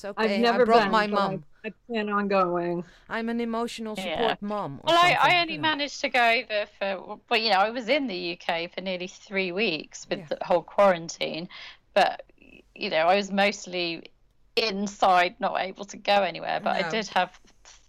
it's 0.03 0.13
I've 0.17 0.39
never 0.39 0.61
I 0.61 0.65
brought 0.65 0.83
been. 0.83 0.91
my 0.91 1.07
but 1.07 1.13
mum. 1.13 1.43
I, 1.63 1.67
I 1.69 1.73
plan 1.87 2.09
on 2.09 2.27
going. 2.27 2.83
I'm 3.09 3.29
an 3.29 3.41
emotional 3.41 3.95
support 3.95 4.19
Yeah. 4.19 4.35
mom. 4.41 4.79
Well, 4.83 4.95
I, 4.95 5.13
something, 5.13 5.17
I 5.21 5.35
you 5.35 5.41
only 5.41 5.55
know. 5.57 5.61
managed 5.61 6.01
to 6.01 6.09
go 6.09 6.29
over 6.29 6.65
for, 6.79 7.19
well, 7.29 7.39
you 7.39 7.49
know, 7.51 7.57
I 7.57 7.69
was 7.69 7.89
in 7.89 8.07
the 8.07 8.37
UK 8.39 8.71
for 8.73 8.81
nearly 8.81 9.07
three 9.07 9.51
weeks 9.51 10.07
with 10.09 10.19
Yeah. 10.19 10.25
the 10.29 10.37
whole 10.45 10.61
quarantine, 10.61 11.49
but, 11.93 12.23
you 12.75 12.89
know, 12.89 13.07
I 13.07 13.15
was 13.15 13.31
mostly 13.31 14.11
inside, 14.55 15.35
not 15.39 15.59
able 15.61 15.85
to 15.85 15.97
go 15.97 16.23
anywhere. 16.23 16.59
But 16.63 16.79
No. 16.79 16.87
I 16.87 16.89
did 16.89 17.07
have 17.09 17.39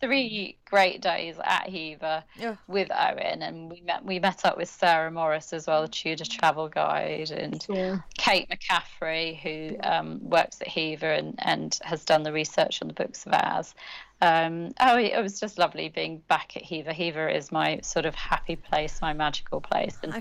three 0.00 0.56
great 0.64 1.00
days 1.00 1.36
at 1.42 1.68
Hever 1.68 2.22
Yeah. 2.36 2.56
with 2.66 2.90
Owen, 2.90 3.42
and 3.42 3.70
we 3.70 3.80
met 3.80 4.04
we 4.04 4.18
met 4.18 4.44
up 4.44 4.56
with 4.56 4.68
Sarah 4.68 5.10
Morris 5.10 5.52
as 5.52 5.66
well, 5.66 5.82
the 5.82 5.88
Tudor 5.88 6.24
travel 6.24 6.68
guide, 6.68 7.30
and 7.30 7.62
Sure. 7.62 8.04
Kate 8.16 8.48
McCaffrey, 8.48 9.38
who 9.38 9.76
um, 9.82 10.20
works 10.22 10.60
at 10.60 10.68
Hever 10.68 11.10
and, 11.10 11.34
and 11.38 11.78
has 11.82 12.04
done 12.04 12.22
the 12.22 12.32
research 12.32 12.80
on 12.82 12.88
the 12.88 12.94
books 12.94 13.26
of 13.26 13.32
ours. 13.32 13.74
Um, 14.20 14.72
oh, 14.80 14.98
it 14.98 15.22
was 15.22 15.38
just 15.38 15.58
lovely 15.58 15.88
being 15.88 16.22
back 16.28 16.56
at 16.56 16.64
Hever. 16.64 16.92
Hever 16.92 17.28
is 17.28 17.52
my 17.52 17.80
sort 17.82 18.04
of 18.04 18.14
happy 18.14 18.56
place, 18.56 19.00
my 19.00 19.12
magical 19.12 19.60
place. 19.60 19.96
And. 20.02 20.12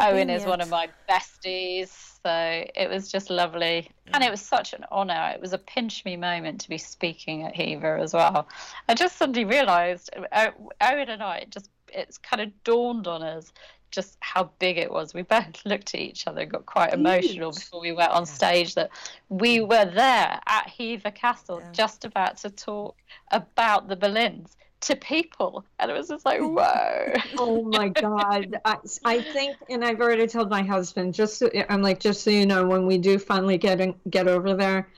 Owen 0.00 0.28
is 0.30 0.44
one 0.44 0.60
of 0.60 0.68
my 0.68 0.88
besties. 1.08 2.16
So 2.22 2.64
it 2.74 2.90
was 2.90 3.10
just 3.10 3.30
lovely. 3.30 3.90
And 4.12 4.22
it 4.22 4.30
was 4.30 4.40
such 4.40 4.72
an 4.72 4.84
honour. 4.90 5.32
It 5.34 5.40
was 5.40 5.52
a 5.52 5.58
pinch 5.58 6.04
me 6.04 6.16
moment 6.16 6.60
to 6.62 6.68
be 6.68 6.76
speaking 6.76 7.44
at 7.44 7.54
Hever 7.54 7.96
as 7.96 8.12
well. 8.12 8.48
I 8.88 8.94
just 8.94 9.16
suddenly 9.16 9.44
realised, 9.44 10.10
Owen 10.32 11.08
and 11.08 11.22
I, 11.22 11.38
it 11.38 11.50
just 11.50 11.70
it's 11.92 12.18
kind 12.18 12.42
of 12.42 12.64
dawned 12.64 13.06
on 13.06 13.22
us 13.22 13.52
just 13.90 14.16
how 14.20 14.50
big 14.58 14.78
it 14.78 14.90
was. 14.90 15.14
We 15.14 15.22
both 15.22 15.46
looked 15.64 15.94
at 15.94 16.00
each 16.00 16.26
other 16.26 16.42
and 16.42 16.50
got 16.50 16.66
quite 16.66 16.92
emotional 16.92 17.52
before 17.52 17.80
we 17.80 17.92
went 17.92 18.12
on 18.12 18.26
stage 18.26 18.74
that 18.74 18.90
we 19.28 19.58
mm. 19.58 19.68
were 19.68 19.90
there 19.90 20.40
at 20.46 20.68
Hever 20.68 21.10
Castle 21.10 21.60
Yeah. 21.60 21.72
just 21.72 22.04
about 22.04 22.36
to 22.38 22.50
talk 22.50 22.96
about 23.30 23.88
the 23.88 23.96
Boleyns 23.96 24.56
to 24.82 24.96
people. 24.96 25.64
And 25.78 25.90
it 25.90 25.94
was 25.94 26.08
just 26.08 26.24
like, 26.26 26.40
whoa. 26.40 27.14
Oh 27.38 27.62
my 27.62 27.88
God. 28.00 28.56
I, 28.64 28.76
I 29.04 29.20
think, 29.22 29.56
and 29.68 29.84
I've 29.84 30.00
already 30.00 30.26
told 30.26 30.50
my 30.50 30.62
husband, 30.62 31.14
just 31.14 31.38
so, 31.38 31.50
I'm 31.68 31.82
like, 31.82 32.00
just 32.00 32.22
so 32.22 32.30
you 32.30 32.46
know, 32.46 32.66
when 32.66 32.86
we 32.86 32.98
do 32.98 33.18
finally 33.18 33.58
get 33.58 33.80
in, 33.80 33.94
get 34.10 34.28
over 34.28 34.54
there, 34.54 34.88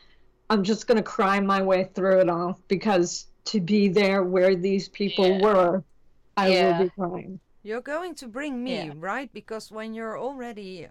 I'm 0.50 0.64
just 0.64 0.86
going 0.86 0.96
to 0.96 1.02
cry 1.02 1.40
my 1.40 1.62
way 1.62 1.84
through 1.94 2.20
it 2.20 2.28
all 2.30 2.58
because 2.68 3.26
to 3.46 3.60
be 3.60 3.88
there 3.88 4.22
where 4.24 4.56
these 4.56 4.88
people 4.88 5.26
Yeah. 5.26 5.38
were, 5.38 5.84
I 6.36 6.48
Yeah. 6.48 6.64
will 6.66 6.74
be 6.74 6.90
fine. 6.96 7.40
You're 7.62 7.80
going 7.80 8.14
to 8.16 8.28
bring 8.28 8.62
me, 8.62 8.86
Yeah. 8.86 8.92
right? 8.96 9.32
Because 9.32 9.70
when 9.70 9.94
you're 9.94 10.18
already 10.18 10.86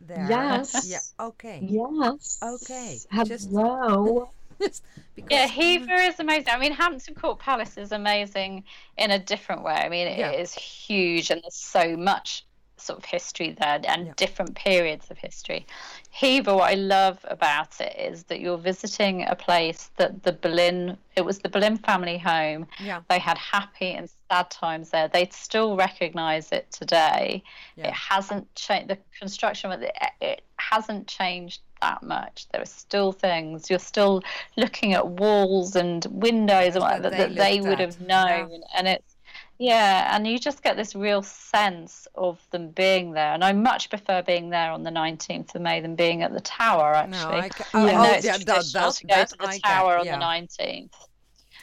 there. 0.00 0.26
Yes. 0.28 0.86
Yeah. 0.86 0.98
Okay. 1.26 1.60
Yes. 1.68 2.38
Okay, 2.42 2.98
just- 3.24 3.50
Hello. 3.50 4.30
because 4.58 4.82
Yeah, 5.30 5.46
Hever 5.46 5.94
is 5.94 6.18
amazing. 6.18 6.48
I 6.48 6.58
mean, 6.58 6.72
Hampton 6.72 7.14
Court 7.14 7.38
Palace 7.38 7.76
is 7.76 7.92
amazing 7.92 8.64
in 8.96 9.10
a 9.10 9.18
different 9.18 9.62
way. 9.62 9.74
I 9.74 9.88
mean, 9.88 10.06
it 10.06 10.18
Yeah. 10.18 10.30
is 10.32 10.52
huge 10.54 11.30
and 11.30 11.42
there's 11.42 11.54
so 11.54 11.96
much 11.96 12.44
sort 12.86 12.98
of 12.98 13.04
history 13.04 13.50
there 13.50 13.80
and 13.86 14.06
Yeah. 14.06 14.12
different 14.16 14.54
periods 14.54 15.10
of 15.10 15.18
history. 15.18 15.66
Hever, 16.10 16.54
what 16.54 16.70
I 16.70 16.74
love 16.74 17.18
about 17.24 17.80
it 17.80 17.94
is 17.98 18.24
that 18.24 18.40
you're 18.40 18.56
visiting 18.56 19.26
a 19.26 19.34
place 19.36 19.90
that 19.96 20.22
the 20.22 20.32
Boleyn, 20.32 20.96
it 21.16 21.22
was 21.24 21.40
the 21.40 21.48
Boleyn 21.48 21.76
family 21.76 22.16
home. 22.16 22.66
Yeah. 22.80 23.00
They 23.08 23.18
had 23.18 23.36
happy 23.36 23.92
and 23.92 24.08
sad 24.30 24.50
times 24.50 24.90
there. 24.90 25.08
They'd 25.08 25.32
still 25.32 25.76
recognise 25.76 26.52
it 26.52 26.70
today. 26.70 27.42
Yeah. 27.76 27.88
It 27.88 27.94
hasn't 27.94 28.54
changed. 28.54 28.88
The 28.88 28.98
construction 29.18 29.72
of 29.72 29.82
it, 29.82 29.94
it 30.20 30.42
hasn't 30.58 31.06
changed 31.08 31.60
that 31.82 32.02
much. 32.02 32.46
There 32.52 32.62
are 32.62 32.66
still 32.66 33.12
things. 33.12 33.68
You're 33.68 33.78
still 33.78 34.22
looking 34.56 34.94
at 34.94 35.06
walls 35.06 35.76
and 35.76 36.06
windows 36.10 36.74
and 36.76 36.82
That 36.82 37.02
whatever 37.02 37.10
they 37.10 37.16
that 37.16 37.34
they 37.34 37.60
would 37.60 37.72
at. 37.72 37.80
have 37.80 38.00
known. 38.00 38.62
And 38.74 38.88
it's 38.88 39.15
yeah, 39.58 40.14
and 40.14 40.26
you 40.26 40.38
just 40.38 40.62
get 40.62 40.76
this 40.76 40.94
real 40.94 41.22
sense 41.22 42.06
of 42.14 42.40
them 42.50 42.70
being 42.70 43.12
there. 43.12 43.32
And 43.32 43.42
I 43.44 43.52
much 43.52 43.88
prefer 43.90 44.22
being 44.22 44.50
there 44.50 44.70
on 44.70 44.82
the 44.82 44.90
19th 44.90 45.54
of 45.54 45.62
May 45.62 45.80
than 45.80 45.96
being 45.96 46.22
at 46.22 46.32
the 46.32 46.40
Tower. 46.40 46.94
Actually, 46.94 47.36
No, 47.36 47.40
I 47.40 47.48
ca- 47.50 47.64
I 47.74 47.78
oh, 47.80 47.86
know 47.92 48.10
oh, 48.10 48.12
it's 48.12 48.24
yeah, 48.24 48.38
that, 48.38 48.44
traditional 48.46 48.90
that, 48.90 48.94
to 48.96 49.06
go 49.06 49.14
that 49.16 49.28
to 49.30 49.36
the 49.38 49.46
I 49.46 49.58
get, 49.58 49.62
Tower 49.62 49.98
on 49.98 50.06
yeah. 50.06 50.18
the 50.18 50.24
19th 50.24 50.90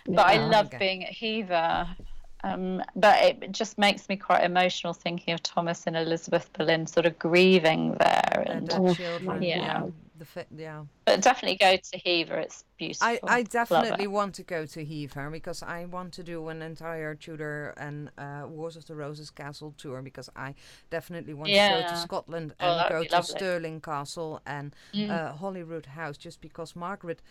but 0.05 0.25
I 0.27 0.37
love 0.37 0.67
Okay. 0.67 0.77
being 0.77 1.05
at 1.05 1.13
Hever. 1.13 1.95
Um, 2.43 2.83
but 2.95 3.23
it 3.23 3.51
just 3.51 3.77
makes 3.77 4.09
me 4.09 4.17
quite 4.17 4.43
emotional 4.43 4.93
thinking 4.93 5.33
of 5.33 5.41
Thomas 5.43 5.87
and 5.87 5.95
Elizabeth 5.95 6.51
Boleyn 6.53 6.85
sort 6.85 7.05
of 7.05 7.17
grieving 7.17 7.93
there. 7.99 8.43
And 8.47 8.69
And, 8.69 8.85
the 8.87 8.95
children. 8.95 9.25
my 9.25 9.37
Yeah. 9.39 9.83
God. 10.13 10.19
The 10.19 10.25
fa- 10.25 10.45
yeah. 10.55 10.83
but 11.05 11.21
definitely 11.21 11.57
go 11.57 11.75
to 11.75 11.97
Hever. 11.99 12.39
It's 12.39 12.63
beautiful. 12.77 13.07
I, 13.07 13.19
I 13.23 13.43
definitely 13.43 14.07
want 14.07 14.35
to 14.35 14.43
go 14.43 14.65
to 14.65 14.85
Hever 14.85 15.29
because 15.29 15.63
I 15.63 15.85
want 15.85 16.13
to 16.13 16.23
do 16.23 16.47
an 16.49 16.61
entire 16.61 17.15
Tudor 17.15 17.73
and 17.77 18.09
uh, 18.17 18.43
Wars 18.47 18.75
of 18.75 18.85
the 18.85 18.95
Roses 18.95 19.29
castle 19.29 19.73
tour 19.77 20.01
because 20.01 20.29
I 20.35 20.53
definitely 20.89 21.33
want 21.33 21.49
to 21.49 21.55
go 21.55 21.87
to 21.89 21.97
Scotland 21.97 22.53
Oh, 22.59 22.69
and 22.69 22.79
that'd 22.79 22.91
go 22.91 23.03
to 23.03 23.15
lovely. 23.15 23.35
Stirling 23.35 23.81
Castle 23.81 24.41
and 24.45 24.75
Mm. 24.93 25.09
uh, 25.09 25.33
Holyrood 25.33 25.85
House 25.87 26.17
just 26.17 26.41
because 26.41 26.75
Margaret 26.75 27.21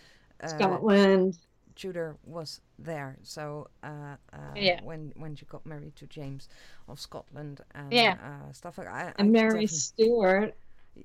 uh, 0.43 0.49
Scotland. 0.49 1.39
Tudor 1.75 2.17
was 2.27 2.61
there. 2.79 3.17
So 3.23 3.69
uh, 3.83 4.17
uh, 4.33 4.37
Yeah. 4.55 4.81
when 4.85 5.13
when 5.17 5.35
she 5.37 5.47
got 5.47 5.65
married 5.65 5.97
to 5.97 6.07
James 6.07 6.49
of 6.87 7.01
Scotland 7.01 7.63
and 7.75 7.91
Yeah. 7.91 8.17
uh, 8.23 8.53
stuff 8.53 8.77
like 8.77 8.89
I, 8.89 9.09
I 9.09 9.13
And 9.19 9.33
Mary 9.33 9.49
definitely- 9.67 9.67
Stewart. 9.69 10.55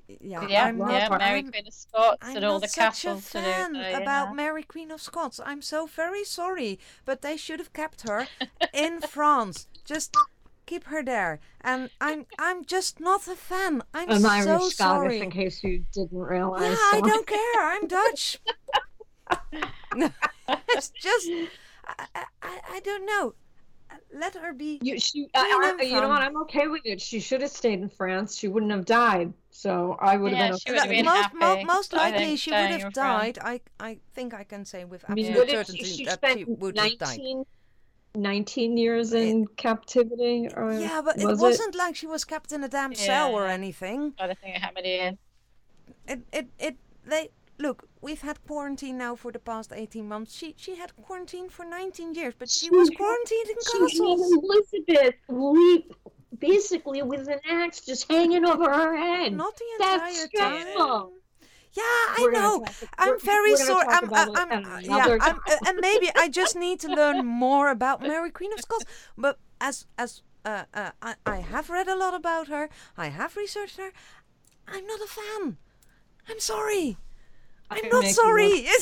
Yeah, 0.08 0.46
yeah, 0.48 0.66
I'm 0.66 0.78
not, 0.78 0.92
yeah, 0.92 1.10
Mary 1.18 1.40
I'm- 1.40 1.52
Queen 1.52 1.68
of 1.68 1.74
Scots 1.74 2.18
I'm 2.22 2.36
and 2.38 2.46
all 2.46 2.60
the 2.60 2.68
such 2.68 2.78
a 2.78 2.82
castles 2.82 3.30
to 3.32 3.38
do. 3.40 3.44
fan 3.44 3.76
oh, 3.76 3.82
so, 3.92 4.02
about 4.02 4.28
yeah. 4.30 4.34
Mary 4.34 4.64
Queen 4.64 4.92
of 4.92 5.02
Scots. 5.02 5.40
I'm 5.46 5.62
so 5.62 5.86
very 5.88 6.24
sorry, 6.24 6.80
but 7.06 7.22
they 7.22 7.38
should 7.38 7.60
have 7.60 7.74
kept 7.74 8.08
her 8.08 8.28
in 8.74 9.02
France. 9.08 9.68
Just 9.86 10.16
keep 10.66 10.86
her 10.86 11.02
there. 11.04 11.40
And 11.62 11.90
I'm 12.02 12.26
I'm 12.38 12.66
just 12.66 13.00
not 13.00 13.28
a 13.28 13.36
fan. 13.36 13.84
I'm 13.94 14.10
An 14.10 14.22
so 14.22 14.30
Irish 14.30 14.76
sorry. 14.76 15.20
Scottish, 15.20 15.22
in 15.22 15.32
case 15.32 15.64
you 15.64 15.86
didn't 15.94 16.18
realize. 16.20 16.64
Yeah, 16.64 16.76
I 16.98 17.02
don't 17.02 17.26
care. 17.28 17.62
I'm 17.62 17.88
Dutch. 17.88 18.40
no, 19.96 20.10
it's 20.70 20.90
just 20.90 21.30
I, 21.86 22.06
I, 22.16 22.24
I 22.42 22.60
I 22.76 22.80
don't 22.82 23.06
know. 23.06 23.36
Let 24.14 24.36
her 24.36 24.54
be. 24.54 24.80
You, 24.82 25.00
she, 25.00 25.26
uh, 25.34 25.40
I, 25.40 25.76
I, 25.80 25.84
you 25.84 26.02
know 26.02 26.08
what? 26.10 26.22
I'm 26.22 26.38
okay 26.44 26.68
with 26.68 26.82
it. 26.86 27.02
She 27.02 27.20
should 27.20 27.42
have 27.42 27.52
stayed 27.52 27.80
in 27.80 27.90
France. 27.90 28.38
She 28.38 28.48
wouldn't 28.48 28.72
have 28.72 28.86
died. 28.86 29.34
So 29.50 29.98
I 30.00 30.18
would 30.18 30.32
Yeah, 30.32 30.40
have 30.40 30.50
been 30.50 30.56
she 30.56 30.72
okay. 30.72 30.80
would 30.80 30.84
have 30.84 30.90
been 30.90 31.06
most, 31.06 31.34
mo- 31.34 31.40
happy, 31.42 31.68
most 31.68 31.94
likely 31.94 32.36
she 32.36 32.52
would 32.52 32.70
have 32.72 32.82
in 32.82 32.92
France. 32.92 32.94
died. 32.94 33.40
I 33.42 33.62
I 33.80 34.00
think 34.14 34.34
I 34.34 34.44
can 34.44 34.66
say 34.66 34.86
with 34.86 35.04
I 35.10 35.16
mean, 35.16 35.26
absolute 35.26 35.50
certainty 35.50 35.84
she 35.84 36.06
that 36.06 36.14
spent 36.14 36.40
she 36.40 36.46
would 36.46 36.78
have 36.78 36.98
died. 36.98 37.22
19, 37.22 37.44
19 38.16 38.78
years 38.78 39.14
in 39.14 39.48
captivity? 39.48 40.48
Or 40.56 40.72
Yeah, 40.72 41.02
but 41.04 41.20
it 41.20 41.26
was 41.26 41.40
wasn't 41.40 41.76
like 41.76 41.96
she 41.96 42.08
was 42.08 42.24
kept 42.26 42.52
in 42.52 42.64
a 42.64 42.68
damn 42.70 42.94
cell 42.94 43.32
or 43.34 43.48
anything. 43.48 44.14
I 44.20 44.28
don't 44.28 44.40
think 44.40 44.58
how 44.58 44.72
many 44.72 44.90
years. 44.90 45.16
It, 46.08 46.22
it, 46.32 46.48
it. 46.60 46.76
They 47.06 47.30
look. 47.60 47.88
We've 48.02 48.22
had 48.22 48.46
quarantine 48.46 48.98
now 48.98 49.16
for 49.16 49.32
the 49.32 49.40
past 49.40 49.74
eighteen 49.74 50.08
months. 50.08 50.36
She, 50.36 50.54
she 50.58 50.76
had 50.76 50.96
quarantine 50.96 51.50
for 51.50 51.66
nineteen 51.66 52.14
years, 52.14 52.34
but 52.38 52.50
she 52.50 52.68
She 52.68 52.72
was 52.72 52.90
quarantined 52.90 53.50
in 53.50 53.56
castles. 53.56 54.22
Elizabeth 54.44 55.16
leap 55.30 55.94
basically 56.40 57.02
with 57.02 57.28
an 57.28 57.40
axe 57.50 57.82
just 57.82 58.10
hanging 58.12 58.46
over 58.46 58.72
her 58.72 58.96
head. 58.96 59.34
Not 59.34 59.56
the 59.56 59.66
That's 59.80 60.24
entire 60.24 60.50
time. 60.50 60.62
stressful. 60.62 61.14
Yeah, 61.74 61.84
I 61.84 62.18
We're 62.22 62.32
gonna 62.32 62.44
know. 62.44 62.66
I'm 62.98 63.20
very 63.20 63.56
sorry. 63.56 63.86
I'm, 63.90 64.12
I'm, 64.14 64.30
it 64.30 64.38
I'm, 64.38 64.82
yeah, 64.84 65.18
I'm, 65.22 65.36
uh, 65.36 65.58
and 65.68 65.78
maybe 65.80 66.10
I 66.16 66.28
just 66.28 66.56
need 66.56 66.80
to 66.80 66.88
learn 66.88 67.26
more 67.26 67.70
about 67.70 68.02
Mary 68.02 68.32
Queen 68.32 68.52
of 68.54 68.60
Scots. 68.60 68.86
But 69.18 69.38
as 69.62 69.86
as 69.98 70.24
uh, 70.46 70.64
uh, 70.74 70.92
I, 71.02 71.16
I 71.26 71.38
have 71.42 71.70
read 71.70 71.88
a 71.88 71.96
lot 71.96 72.14
about 72.14 72.48
her, 72.48 72.70
I 72.98 73.08
have 73.10 73.36
researched 73.36 73.78
her. 73.78 73.92
I'm 74.68 74.88
not 74.88 75.02
a 75.02 75.08
fan. 75.08 75.58
I'm 76.30 76.40
sorry. 76.40 76.98
I'm 77.70 77.90
not 77.90 78.06
sorry. 78.06 78.66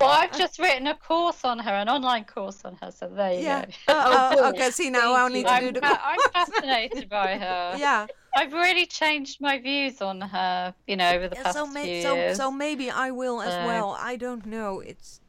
Well, 0.00 0.10
I've 0.10 0.36
just 0.36 0.58
written 0.58 0.86
a 0.88 0.94
course 0.96 1.44
on 1.44 1.58
her, 1.60 1.70
an 1.70 1.88
online 1.88 2.24
course 2.24 2.62
on 2.64 2.76
her. 2.82 2.90
So 2.90 3.08
there 3.08 3.32
you 3.32 3.40
yeah. 3.44 3.64
go. 3.86 3.94
Uh, 3.94 4.34
cool. 4.34 4.44
uh, 4.44 4.48
okay. 4.50 4.70
See 4.70 4.90
now 4.90 5.14
I 5.14 5.22
Thank 5.30 5.32
need 5.32 5.46
to 5.46 5.60
do 5.60 5.66
I'm, 5.68 5.72
the. 5.72 5.80
fa- 5.80 6.00
I'm 6.04 6.18
fascinated 6.32 7.08
by 7.08 7.38
her. 7.38 7.76
yeah. 7.78 8.06
I've 8.36 8.52
really 8.52 8.84
changed 8.84 9.40
my 9.40 9.58
views 9.58 10.02
on 10.02 10.20
her, 10.20 10.74
you 10.86 10.96
know, 10.96 11.10
over 11.10 11.28
the 11.28 11.36
past 11.36 11.54
so, 11.56 11.64
few 11.66 11.74
may, 11.74 12.02
so 12.02 12.14
years. 12.16 12.36
so 12.36 12.50
maybe 12.50 12.90
I 12.90 13.12
will 13.12 13.40
as 13.40 13.52
So- 13.52 13.64
well. 13.66 13.96
I 13.98 14.16
don't 14.16 14.44
know. 14.44 14.80
It's 14.80 15.20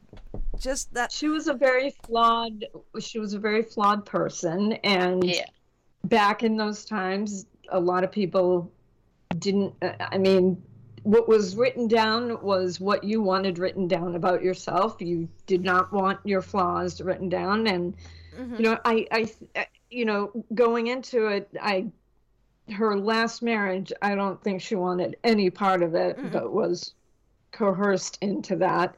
just 0.59 0.93
that. 0.95 1.11
She 1.11 1.29
was 1.29 1.47
a 1.47 1.53
very 1.53 1.91
flawed. 2.03 2.65
She 2.99 3.19
was 3.19 3.33
a 3.33 3.39
very 3.39 3.61
flawed 3.61 4.05
person, 4.05 4.73
and 4.83 5.23
yeah, 5.23 5.45
back 6.05 6.43
in 6.43 6.57
those 6.57 6.83
times, 6.83 7.45
a 7.69 7.79
lot 7.79 8.03
of 8.03 8.11
people 8.11 8.71
didn't. 9.37 9.73
uh, 9.81 9.93
I 9.99 10.17
mean, 10.17 10.61
what 11.05 11.29
was 11.29 11.55
written 11.55 11.87
down 11.87 12.41
was 12.41 12.79
what 12.79 13.03
you 13.03 13.21
wanted 13.21 13.59
written 13.59 13.87
down 13.87 14.15
about 14.15 14.43
yourself. 14.43 14.97
You 14.99 15.29
did 15.45 15.63
not 15.63 15.93
want 15.93 16.19
your 16.25 16.41
flaws 16.41 16.99
written 16.99 17.29
down, 17.29 17.67
and 17.67 17.95
Mhm. 18.37 18.59
you 18.59 18.65
know, 18.65 18.79
I, 18.83 19.07
I, 19.11 19.31
I- 19.55 19.67
you 19.91 20.05
know, 20.05 20.31
going 20.53 20.87
into 20.87 21.27
it, 21.27 21.49
I, 21.61 21.85
her 22.71 22.97
last 22.97 23.43
marriage, 23.43 23.93
I 24.01 24.15
don't 24.15 24.41
think 24.43 24.61
she 24.61 24.75
wanted 24.75 25.15
any 25.23 25.49
part 25.51 25.83
of 25.83 25.93
it, 25.95 26.17
Mm-mm. 26.17 26.31
but 26.31 26.51
was 26.51 26.95
coerced 27.51 28.17
into 28.21 28.55
that. 28.57 28.95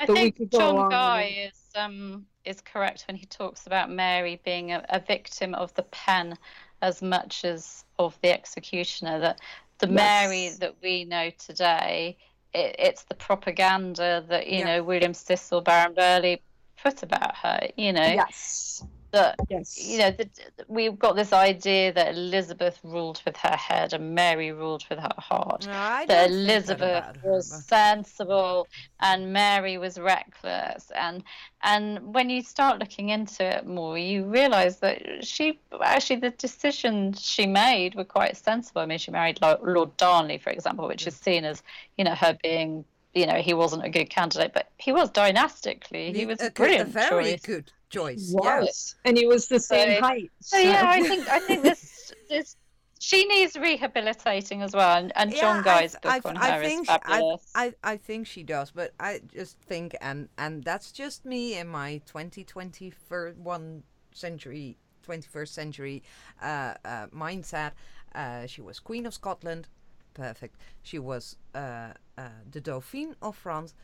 I 0.00 0.06
but 0.06 0.14
think 0.14 0.50
John 0.50 0.88
Guy 0.90 1.46
is 1.46 1.70
um 1.76 2.26
is 2.44 2.60
correct 2.60 3.04
when 3.06 3.16
he 3.16 3.26
talks 3.26 3.66
about 3.66 3.90
Mary 3.90 4.40
being 4.44 4.72
a, 4.72 4.84
a 4.90 5.00
victim 5.00 5.54
of 5.54 5.72
the 5.74 5.84
pen 5.84 6.36
as 6.82 7.00
much 7.00 7.44
as 7.44 7.84
of 7.98 8.20
the 8.20 8.32
executioner. 8.32 9.20
That 9.20 9.40
the 9.78 9.86
Mary 9.86 10.50
that 10.60 10.76
we 10.82 11.04
know 11.04 11.30
today, 11.38 12.16
it, 12.52 12.76
it's 12.78 13.04
the 13.04 13.14
propaganda 13.14 14.24
that 14.28 14.48
you 14.48 14.60
Yeah. 14.60 14.76
know 14.78 14.82
William 14.84 15.14
Cecil, 15.14 15.60
Baron 15.60 15.94
Burghley 15.94 16.42
put 16.82 17.02
about 17.02 17.36
her. 17.36 17.68
You 17.76 17.92
know 17.92 18.02
Yes. 18.02 18.84
That 19.14 19.36
Yes. 19.48 19.78
you 19.90 19.98
know, 19.98 20.10
the, 20.10 20.28
we've 20.68 20.98
got 20.98 21.16
this 21.16 21.32
idea 21.32 21.92
that 21.92 22.14
Elizabeth 22.14 22.78
ruled 22.82 23.20
with 23.24 23.36
her 23.38 23.56
head 23.56 23.92
and 23.92 24.14
Mary 24.14 24.52
ruled 24.52 24.84
with 24.90 24.98
her 24.98 25.14
heart. 25.18 25.66
No, 25.66 25.72
That 25.72 26.06
that 26.08 26.30
Elizabeth 26.30 27.04
her, 27.04 27.30
was 27.30 27.64
sensible 27.66 28.68
and 29.00 29.32
Mary 29.32 29.78
was 29.78 29.98
reckless, 29.98 30.90
and 30.94 31.22
and 31.62 32.12
when 32.14 32.28
you 32.30 32.42
start 32.42 32.78
looking 32.78 33.08
into 33.08 33.42
it 33.44 33.66
more, 33.66 33.96
you 33.96 34.24
realise 34.24 34.76
that 34.76 35.24
she 35.24 35.58
actually 35.82 36.16
the 36.16 36.30
decisions 36.30 37.20
she 37.24 37.46
made 37.46 37.94
were 37.94 38.04
quite 38.04 38.36
sensible. 38.36 38.82
I 38.82 38.86
mean, 38.86 38.98
she 38.98 39.10
married 39.10 39.38
Lord 39.42 39.96
Darnley, 39.96 40.38
for 40.38 40.50
example, 40.50 40.86
which 40.88 41.06
is 41.06 41.16
seen 41.16 41.44
as 41.44 41.62
you 41.96 42.04
know 42.04 42.14
her 42.14 42.36
being. 42.42 42.84
You 43.16 43.26
know, 43.26 43.36
he 43.36 43.54
wasn't 43.54 43.84
a 43.84 43.88
good 43.88 44.10
candidate, 44.10 44.50
but 44.52 44.70
he 44.78 44.90
was 44.90 45.08
dynastically. 45.08 46.12
He 46.12 46.26
was 46.26 46.40
uh, 46.40 46.44
a, 46.44 46.46
a 46.46 46.50
good- 46.50 46.54
brilliant 46.54 46.88
a 46.88 46.92
very 46.92 47.24
choice. 47.34 47.42
good 47.42 47.70
choice. 47.90 48.30
was, 48.32 48.94
and 49.04 49.16
he 49.16 49.26
was 49.26 49.48
the 49.48 49.60
same 49.60 49.96
So- 49.96 50.00
height. 50.06 50.30
So 50.40 50.58
yeah, 50.58 50.82
I 50.86 51.02
think 51.02 51.28
I 51.28 51.38
think 51.38 51.62
this 51.62 52.12
this 52.28 52.56
she 53.00 53.26
needs 53.26 53.54
rehabilitating 53.56 54.62
as 54.62 54.72
well, 54.72 54.96
and, 54.96 55.12
and 55.14 55.30
John 55.34 55.56
Yeah, 55.56 55.60
I 55.60 55.80
Guy's 55.80 55.92
th- 55.92 56.02
book 56.02 56.26
I 56.26 56.28
on 56.30 56.36
I 56.38 56.50
her 56.52 56.62
is 56.62 56.68
think 56.68 56.86
she- 56.86 56.92
I, 56.92 56.98
fabulous. 56.98 57.50
I, 57.54 57.74
I 57.82 57.96
think 57.98 58.26
she 58.26 58.42
does, 58.42 58.70
but 58.70 58.92
I 58.98 59.20
just 59.34 59.58
think, 59.58 59.94
and 60.00 60.28
and 60.38 60.64
that's 60.64 60.90
just 60.92 61.24
me 61.26 61.58
in 61.58 61.68
my 61.68 62.00
2021 62.06 63.82
century, 64.12 64.76
21st 65.06 65.48
century 65.48 66.02
uh, 66.42 66.74
uh, 66.84 67.06
mindset. 67.08 67.72
Uh, 68.14 68.46
she 68.46 68.62
was 68.62 68.78
Queen 68.80 69.06
of 69.06 69.12
Scotland, 69.14 69.68
perfect. 70.14 70.56
She 70.82 70.98
was 70.98 71.36
uh, 71.54 71.88
uh, 72.16 72.28
the 72.50 72.60
Dauphine 72.60 73.16
of 73.20 73.36
France, 73.36 73.74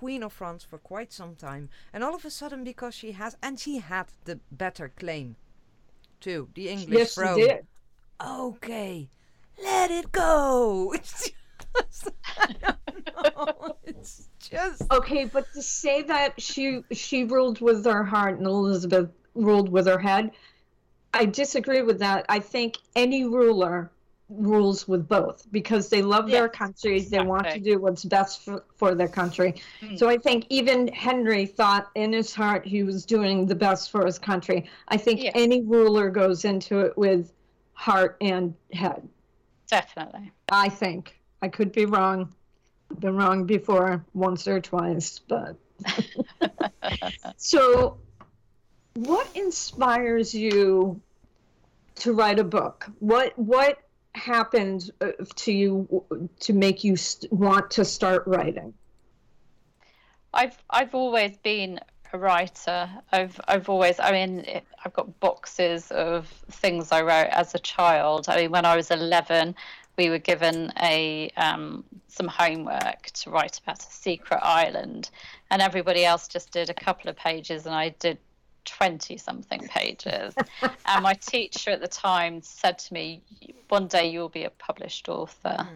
queen 0.00 0.24
of 0.24 0.32
France 0.32 0.64
for 0.64 0.78
quite 0.78 1.12
some 1.12 1.36
time, 1.36 1.68
and 1.92 2.02
all 2.02 2.14
of 2.16 2.24
a 2.24 2.30
sudden, 2.30 2.64
because 2.64 2.94
she 2.94 3.12
has, 3.12 3.36
and 3.40 3.60
she 3.60 3.78
had 3.78 4.06
the 4.24 4.40
better 4.50 4.88
claim, 4.88 5.36
too, 6.20 6.48
the 6.54 6.68
English 6.68 6.98
yes, 6.98 7.14
throne. 7.14 7.38
she 7.38 7.46
did. 7.46 7.66
Okay, 8.20 9.08
let 9.62 9.90
it 9.90 10.10
go. 10.10 10.92
It's 11.04 11.30
just, 11.90 12.10
I 12.38 12.54
don't 12.62 13.06
know. 13.16 13.76
It's 13.84 14.28
just 14.38 14.82
Okay, 14.92 15.24
but 15.24 15.44
to 15.54 15.62
say 15.62 16.02
that 16.02 16.40
she 16.40 16.84
she 16.92 17.24
ruled 17.24 17.60
with 17.60 17.84
her 17.84 18.04
heart 18.04 18.38
and 18.38 18.46
Elizabeth 18.46 19.10
ruled 19.34 19.68
with 19.68 19.86
her 19.86 19.98
head, 19.98 20.30
I 21.12 21.24
disagree 21.26 21.82
with 21.82 21.98
that. 21.98 22.26
I 22.28 22.38
think 22.38 22.78
any 22.94 23.24
ruler 23.24 23.90
rules 24.28 24.88
with 24.88 25.06
both 25.06 25.46
because 25.52 25.88
they 25.90 26.02
love 26.02 26.28
their 26.30 26.46
Yes, 26.46 26.54
country, 26.54 27.00
they 27.00 27.20
want 27.20 27.48
to 27.50 27.58
do 27.58 27.78
what's 27.78 28.04
best 28.04 28.42
for, 28.42 28.64
for 28.76 28.94
their 28.94 29.08
country. 29.08 29.54
Mm. 29.82 29.98
So 29.98 30.08
I 30.08 30.16
think 30.16 30.46
even 30.48 30.88
Henry 30.88 31.46
thought 31.46 31.88
in 31.94 32.12
his 32.12 32.34
heart 32.34 32.66
he 32.66 32.82
was 32.82 33.04
doing 33.04 33.46
the 33.46 33.54
best 33.54 33.90
for 33.90 34.04
his 34.06 34.18
country. 34.18 34.68
I 34.88 34.96
think 34.96 35.22
Yeah. 35.22 35.32
any 35.34 35.62
ruler 35.62 36.10
goes 36.10 36.44
into 36.44 36.80
it 36.80 36.96
with 36.96 37.32
heart 37.74 38.16
and 38.20 38.54
head. 38.72 39.06
Definitely. 39.68 40.32
I 40.48 40.68
think. 40.68 41.20
I 41.42 41.48
could 41.48 41.72
be 41.72 41.84
wrong. 41.84 42.34
I've 42.90 43.00
been 43.00 43.16
wrong 43.16 43.44
before, 43.44 44.04
once 44.14 44.48
or 44.48 44.60
twice, 44.60 45.18
but 45.18 45.56
so 47.36 47.98
what 48.94 49.28
inspires 49.34 50.34
you 50.34 51.00
to 51.96 52.12
write 52.12 52.38
a 52.38 52.44
book? 52.44 52.86
What 53.00 53.36
what 53.38 53.78
happened 54.14 54.90
uh, 55.00 55.12
to 55.36 55.52
you 55.52 56.04
to 56.40 56.52
make 56.52 56.84
you 56.84 56.96
want 57.30 57.70
to 57.72 57.84
start 57.84 58.24
writing? 58.26 58.74
I've 60.32 60.56
I've 60.70 60.94
always 60.94 61.36
been 61.38 61.80
a 62.12 62.18
writer. 62.18 62.88
I've 63.12 63.40
I've 63.46 63.68
always 63.68 64.00
I 64.00 64.12
mean 64.12 64.44
I've 64.84 64.92
got 64.92 65.20
boxes 65.20 65.90
of 65.90 66.26
things 66.50 66.92
I 66.92 67.02
wrote 67.02 67.30
as 67.30 67.54
a 67.54 67.58
child. 67.58 68.26
I 68.28 68.42
mean 68.42 68.50
when 68.50 68.64
I 68.64 68.76
was 68.76 68.90
11 68.90 69.54
we 69.96 70.10
were 70.10 70.18
given 70.18 70.72
a 70.82 71.30
um, 71.36 71.84
some 72.08 72.26
homework 72.26 73.10
to 73.12 73.30
write 73.30 73.60
about 73.60 73.78
a 73.78 73.92
secret 73.92 74.40
island 74.42 75.10
and 75.50 75.62
everybody 75.62 76.04
else 76.04 76.26
just 76.26 76.50
did 76.50 76.68
a 76.70 76.74
couple 76.74 77.08
of 77.10 77.16
pages 77.16 77.66
and 77.66 77.74
I 77.74 77.90
did 77.90 78.18
20 78.64 79.16
something 79.16 79.60
pages 79.68 80.34
and 80.86 81.02
my 81.02 81.14
teacher 81.14 81.70
at 81.70 81.80
the 81.80 81.88
time 81.88 82.40
said 82.42 82.78
to 82.78 82.92
me 82.94 83.22
one 83.68 83.86
day 83.86 84.10
you'll 84.10 84.28
be 84.28 84.44
a 84.44 84.50
published 84.50 85.08
author 85.08 85.66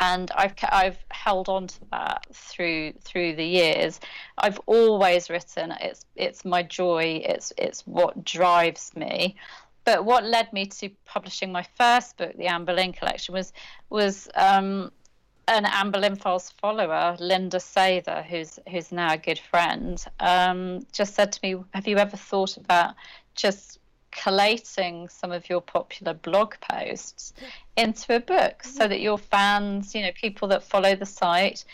and 0.00 0.30
I've 0.34 0.54
I've 0.70 0.98
held 1.10 1.48
on 1.48 1.66
to 1.68 1.80
that 1.92 2.26
through 2.32 2.94
through 3.02 3.36
the 3.36 3.44
years. 3.44 4.00
I've 4.38 4.58
always 4.66 5.30
written. 5.30 5.72
It's 5.80 6.04
it's 6.16 6.44
my 6.44 6.62
joy. 6.62 7.22
It's 7.24 7.52
it's 7.58 7.86
what 7.86 8.24
drives 8.24 8.96
me. 8.96 9.36
But 9.84 10.04
what 10.04 10.24
led 10.24 10.52
me 10.52 10.66
to 10.66 10.90
publishing 11.04 11.52
my 11.52 11.66
first 11.76 12.16
book, 12.16 12.36
the 12.36 12.46
Anne 12.46 12.64
Boleyn 12.64 12.92
collection, 12.92 13.34
was 13.34 13.52
was 13.90 14.28
um, 14.34 14.90
an 15.50 15.66
Anne 15.66 15.90
Boleyn 15.90 16.14
follower, 16.14 17.16
Linda 17.18 17.58
Sather, 17.58 18.24
who's 18.24 18.60
who's 18.70 18.92
now 18.92 19.14
a 19.14 19.18
good 19.18 19.38
friend, 19.38 20.02
um, 20.20 20.86
just 20.92 21.14
said 21.14 21.32
to 21.32 21.40
me, 21.42 21.62
"Have 21.74 21.88
you 21.88 21.98
ever 21.98 22.16
thought 22.16 22.56
about 22.56 22.94
just 23.34 23.80
collating 24.12 25.08
some 25.08 25.32
of 25.32 25.48
your 25.48 25.60
popular 25.60 26.14
blog 26.14 26.54
posts 26.70 27.32
into 27.76 28.14
a 28.14 28.20
book 28.20 28.62
so 28.62 28.86
that 28.86 29.00
your 29.00 29.18
fans, 29.18 29.94
you 29.94 30.02
know, 30.02 30.12
people 30.12 30.46
that 30.48 30.62
follow 30.62 30.94
the 30.94 31.06
site, 31.06 31.64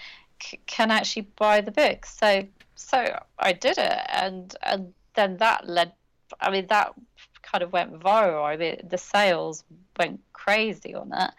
c- 0.43 0.59
can 0.67 0.91
actually 0.91 1.29
buy 1.37 1.61
the 1.61 1.71
book?" 1.71 2.07
So 2.07 2.47
so 2.75 3.23
I 3.39 3.53
did 3.53 3.77
it, 3.77 4.01
and 4.09 4.57
and 4.63 4.95
then 5.15 5.37
that 5.37 5.69
led. 5.69 5.93
I 6.41 6.51
mean 6.51 6.67
that 6.69 6.95
kind 7.43 7.63
of 7.63 7.73
went 7.73 8.01
viral. 8.01 8.45
I 8.45 8.57
mean, 8.57 8.81
the 8.89 8.99
sales 8.99 9.65
went 9.99 10.21
crazy 10.33 10.95
on 10.95 11.13
it 11.13 11.31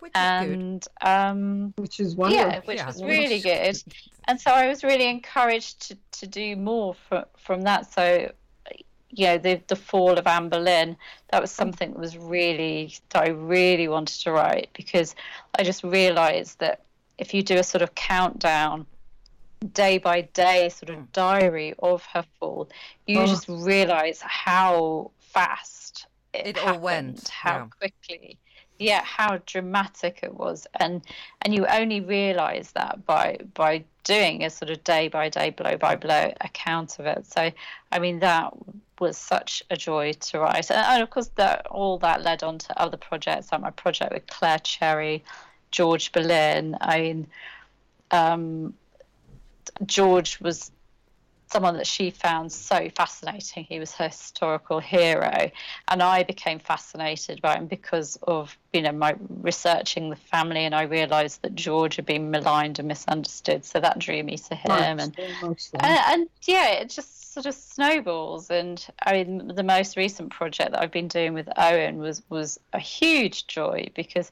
which 0.00 0.12
is 0.14 0.20
good. 0.22 0.58
and 0.58 0.88
um, 1.02 1.74
Which 1.76 2.00
is 2.00 2.14
wonderful. 2.16 2.48
yeah, 2.50 2.60
which 2.64 2.76
Yeah. 2.78 2.86
was 2.86 3.02
really 3.02 3.40
good. 3.40 3.82
And 4.28 4.40
so 4.40 4.50
I 4.50 4.66
was 4.68 4.82
really 4.84 5.08
encouraged 5.08 5.88
to, 5.88 5.98
to 6.18 6.26
do 6.26 6.56
more 6.56 6.94
from 6.94 7.24
from 7.38 7.62
that. 7.62 7.92
So, 7.92 8.32
you 9.10 9.26
know, 9.26 9.38
the 9.38 9.60
the 9.68 9.76
fall 9.76 10.18
of 10.18 10.26
Anne 10.26 10.48
Boleyn, 10.48 10.96
that 11.30 11.40
was 11.40 11.50
something 11.50 11.92
that 11.92 11.98
was 11.98 12.16
really 12.18 12.96
that 13.10 13.22
I 13.24 13.30
really 13.30 13.88
wanted 13.88 14.20
to 14.22 14.32
write 14.32 14.70
because 14.74 15.14
I 15.58 15.62
just 15.62 15.84
realised 15.84 16.58
that 16.58 16.82
if 17.18 17.32
you 17.32 17.42
do 17.42 17.56
a 17.56 17.62
sort 17.62 17.82
of 17.82 17.94
countdown 17.94 18.86
day 19.72 19.96
by 19.98 20.20
day 20.20 20.68
sort 20.68 20.90
of 20.90 21.10
diary 21.12 21.74
of 21.78 22.04
her 22.12 22.24
fall, 22.38 22.68
you 23.06 23.20
Oh. 23.20 23.26
just 23.26 23.48
realise 23.48 24.20
how 24.20 25.10
fast 25.20 26.06
it, 26.34 26.48
It 26.48 26.58
all 26.58 26.66
happened, 26.66 26.82
went, 26.82 27.28
how 27.28 27.56
yeah. 27.58 27.66
quickly 27.78 28.38
yeah 28.78 29.02
how 29.04 29.40
dramatic 29.46 30.20
it 30.22 30.34
was. 30.34 30.66
And 30.78 31.02
and 31.42 31.54
you 31.54 31.66
only 31.66 32.00
realize 32.00 32.72
that 32.72 33.04
by 33.06 33.38
by 33.54 33.84
doing 34.04 34.44
a 34.44 34.50
sort 34.50 34.70
of 34.70 34.82
day 34.84 35.08
by 35.08 35.28
day 35.28 35.50
blow 35.50 35.76
by 35.76 35.96
blow 35.96 36.32
account 36.40 36.98
of 36.98 37.06
it. 37.06 37.26
So 37.26 37.50
i 37.92 37.98
mean 37.98 38.20
that 38.20 38.52
was 38.98 39.18
such 39.18 39.62
a 39.70 39.76
joy 39.76 40.12
to 40.12 40.40
write. 40.40 40.70
And, 40.70 40.86
and 40.86 41.02
of 41.02 41.10
course 41.10 41.30
that 41.36 41.66
all 41.66 41.98
that 41.98 42.22
led 42.22 42.42
on 42.42 42.58
to 42.58 42.80
other 42.80 42.96
projects 42.96 43.52
like 43.52 43.60
my 43.60 43.70
project 43.70 44.12
with 44.12 44.26
claire 44.26 44.58
cherry 44.58 45.24
george 45.70 46.12
boleyn. 46.12 46.76
I 46.80 47.00
mean 47.00 47.26
um 48.10 48.74
george 49.84 50.40
was 50.40 50.70
someone 51.48 51.76
that 51.76 51.86
she 51.86 52.10
found 52.10 52.52
so 52.52 52.88
fascinating. 52.90 53.64
He 53.64 53.78
was 53.78 53.92
her 53.94 54.08
historical 54.08 54.80
hero, 54.80 55.50
and 55.88 56.02
I 56.02 56.22
became 56.22 56.58
fascinated 56.58 57.40
by 57.40 57.56
him 57.56 57.66
because 57.66 58.18
of 58.22 58.56
you 58.72 58.82
know 58.82 58.92
my 58.92 59.14
researching 59.28 60.10
the 60.10 60.16
family, 60.16 60.64
and 60.64 60.74
I 60.74 60.82
realised 60.82 61.42
that 61.42 61.54
George 61.54 61.96
had 61.96 62.06
been 62.06 62.30
maligned 62.30 62.78
and 62.78 62.88
misunderstood. 62.88 63.64
So 63.64 63.80
that 63.80 63.98
drew 63.98 64.22
me 64.22 64.36
to 64.38 64.54
him, 64.54 64.98
and 64.98 65.16
Mostly. 65.40 65.80
and, 65.80 65.98
and 66.06 66.28
yeah, 66.42 66.70
it 66.70 66.90
just 66.90 67.32
sort 67.32 67.46
of 67.46 67.54
snowballs. 67.54 68.50
And 68.50 68.84
I 69.02 69.12
mean, 69.12 69.52
the 69.54 69.62
most 69.62 69.96
recent 69.96 70.30
project 70.30 70.72
that 70.72 70.82
I've 70.82 70.92
been 70.92 71.08
doing 71.08 71.34
with 71.34 71.48
Owen 71.56 71.98
was 71.98 72.22
was 72.28 72.58
a 72.72 72.78
huge 72.78 73.46
joy 73.46 73.88
because 73.94 74.30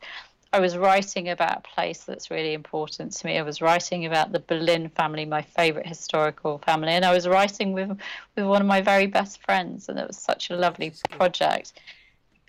I 0.55 0.61
was 0.61 0.77
writing 0.77 1.31
about 1.31 1.59
a 1.59 1.61
place 1.63 2.05
that's 2.05 2.31
really 2.31 2.55
important 2.55 3.11
to 3.11 3.27
me. 3.27 3.39
I 3.39 3.43
was 3.43 3.61
writing 3.61 4.07
about 4.07 4.31
the 4.31 4.39
Boleyn 4.39 4.89
family, 4.89 5.25
my 5.25 5.43
favourite 5.43 5.85
historical 5.85 6.59
family, 6.59 6.93
and 6.93 7.05
I 7.05 7.13
was 7.13 7.27
writing 7.27 7.73
with 7.73 7.99
with 8.37 8.47
one 8.47 8.61
of 8.61 8.69
my 8.69 8.81
very 8.81 9.09
best 9.09 9.43
friends, 9.43 9.89
and 9.89 9.99
it 9.99 10.07
was 10.07 10.17
such 10.17 10.51
a 10.51 10.57
lovely 10.57 10.93
project. 11.11 11.73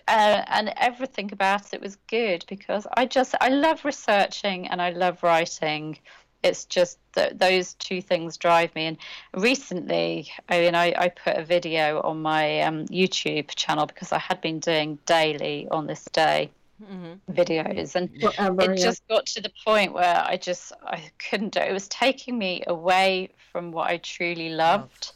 Uh, 0.06 0.44
and 0.46 0.72
everything 0.76 1.32
about 1.32 1.74
it 1.74 1.80
was 1.80 1.96
good 2.06 2.44
because 2.48 2.86
I 2.96 3.06
just 3.06 3.34
I 3.40 3.48
love 3.48 3.84
researching 3.84 4.68
and 4.68 4.80
I 4.80 4.90
love 4.90 5.24
writing. 5.24 5.98
It's 6.44 6.64
just 6.64 6.98
that 7.14 7.40
those 7.40 7.74
two 7.74 8.00
things 8.00 8.36
drive 8.36 8.72
me. 8.76 8.86
And 8.86 8.98
recently, 9.34 10.30
I 10.48 10.60
mean, 10.60 10.76
I, 10.76 10.94
I 10.96 11.08
put 11.08 11.36
a 11.36 11.44
video 11.44 12.00
on 12.02 12.22
my 12.22 12.60
um, 12.60 12.86
YouTube 12.86 13.52
channel 13.56 13.86
because 13.86 14.12
I 14.12 14.20
had 14.20 14.40
been 14.40 14.60
doing 14.60 15.00
daily 15.06 15.66
on 15.72 15.88
this 15.88 16.04
day 16.12 16.52
Mhm. 16.82 17.20
videos, 17.30 17.94
and 17.94 18.10
Forever, 18.20 18.62
it 18.62 18.78
yeah. 18.78 18.84
just 18.84 19.06
got 19.08 19.26
to 19.26 19.40
the 19.40 19.52
point 19.64 19.92
where 19.94 20.22
I 20.26 20.36
just 20.36 20.72
I 20.82 21.10
couldn't 21.18 21.54
do 21.54 21.60
it. 21.60 21.70
It 21.70 21.72
was 21.72 21.88
taking 21.88 22.38
me 22.38 22.62
away 22.66 23.30
from 23.52 23.72
what 23.72 23.88
I 23.90 23.96
truly 23.96 24.50
loved. 24.50 25.12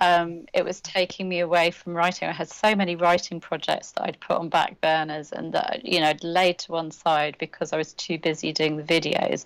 Um, 0.00 0.46
it 0.54 0.64
was 0.64 0.80
taking 0.80 1.28
me 1.28 1.40
away 1.40 1.70
from 1.70 1.92
writing. 1.92 2.26
I 2.28 2.32
had 2.32 2.48
so 2.48 2.74
many 2.74 2.96
writing 2.96 3.40
projects 3.40 3.92
that 3.92 4.04
I'd 4.04 4.20
put 4.20 4.38
on 4.38 4.48
back 4.48 4.80
burners 4.80 5.32
and 5.32 5.52
that 5.52 5.84
you 5.84 6.00
know 6.00 6.08
I'd 6.08 6.24
laid 6.24 6.58
to 6.60 6.72
one 6.72 6.90
side 6.90 7.36
because 7.38 7.72
I 7.72 7.76
was 7.76 7.92
too 7.92 8.18
busy 8.18 8.52
doing 8.52 8.76
the 8.76 8.82
videos. 8.82 9.44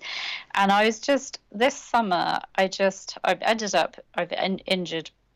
And 0.55 0.71
I 0.71 0.85
was 0.85 0.99
just 0.99 1.39
this 1.51 1.75
summer 1.75 2.39
I 2.55 2.67
just 2.69 3.17
I've 3.23 3.41
ended 3.41 3.75
up 3.75 3.97
I've 4.15 4.31
in- 4.31 4.59
injured 4.59 5.09
m- 5.09 5.26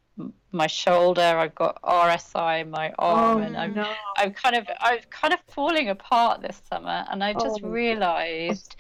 my 0.52 0.68
shoulder. 0.68 1.22
I've 1.22 1.56
got 1.56 1.80
RSI 1.84 2.58
in 2.60 2.70
my 2.72 2.94
arm, 3.00 3.40
Oh 3.40 3.42
and 3.42 3.56
I'm 3.58 3.76
no! 3.76 3.96
I'm 4.16 4.34
kind 4.34 4.56
of 4.56 4.68
I'm 4.80 5.00
kind 5.10 5.34
of 5.34 5.40
falling 5.50 5.90
apart 5.90 6.42
this 6.42 6.62
summer, 6.70 7.06
and 7.10 7.24
I 7.24 7.34
just 7.34 7.62
Oh. 7.62 7.64
realised, 7.64 8.76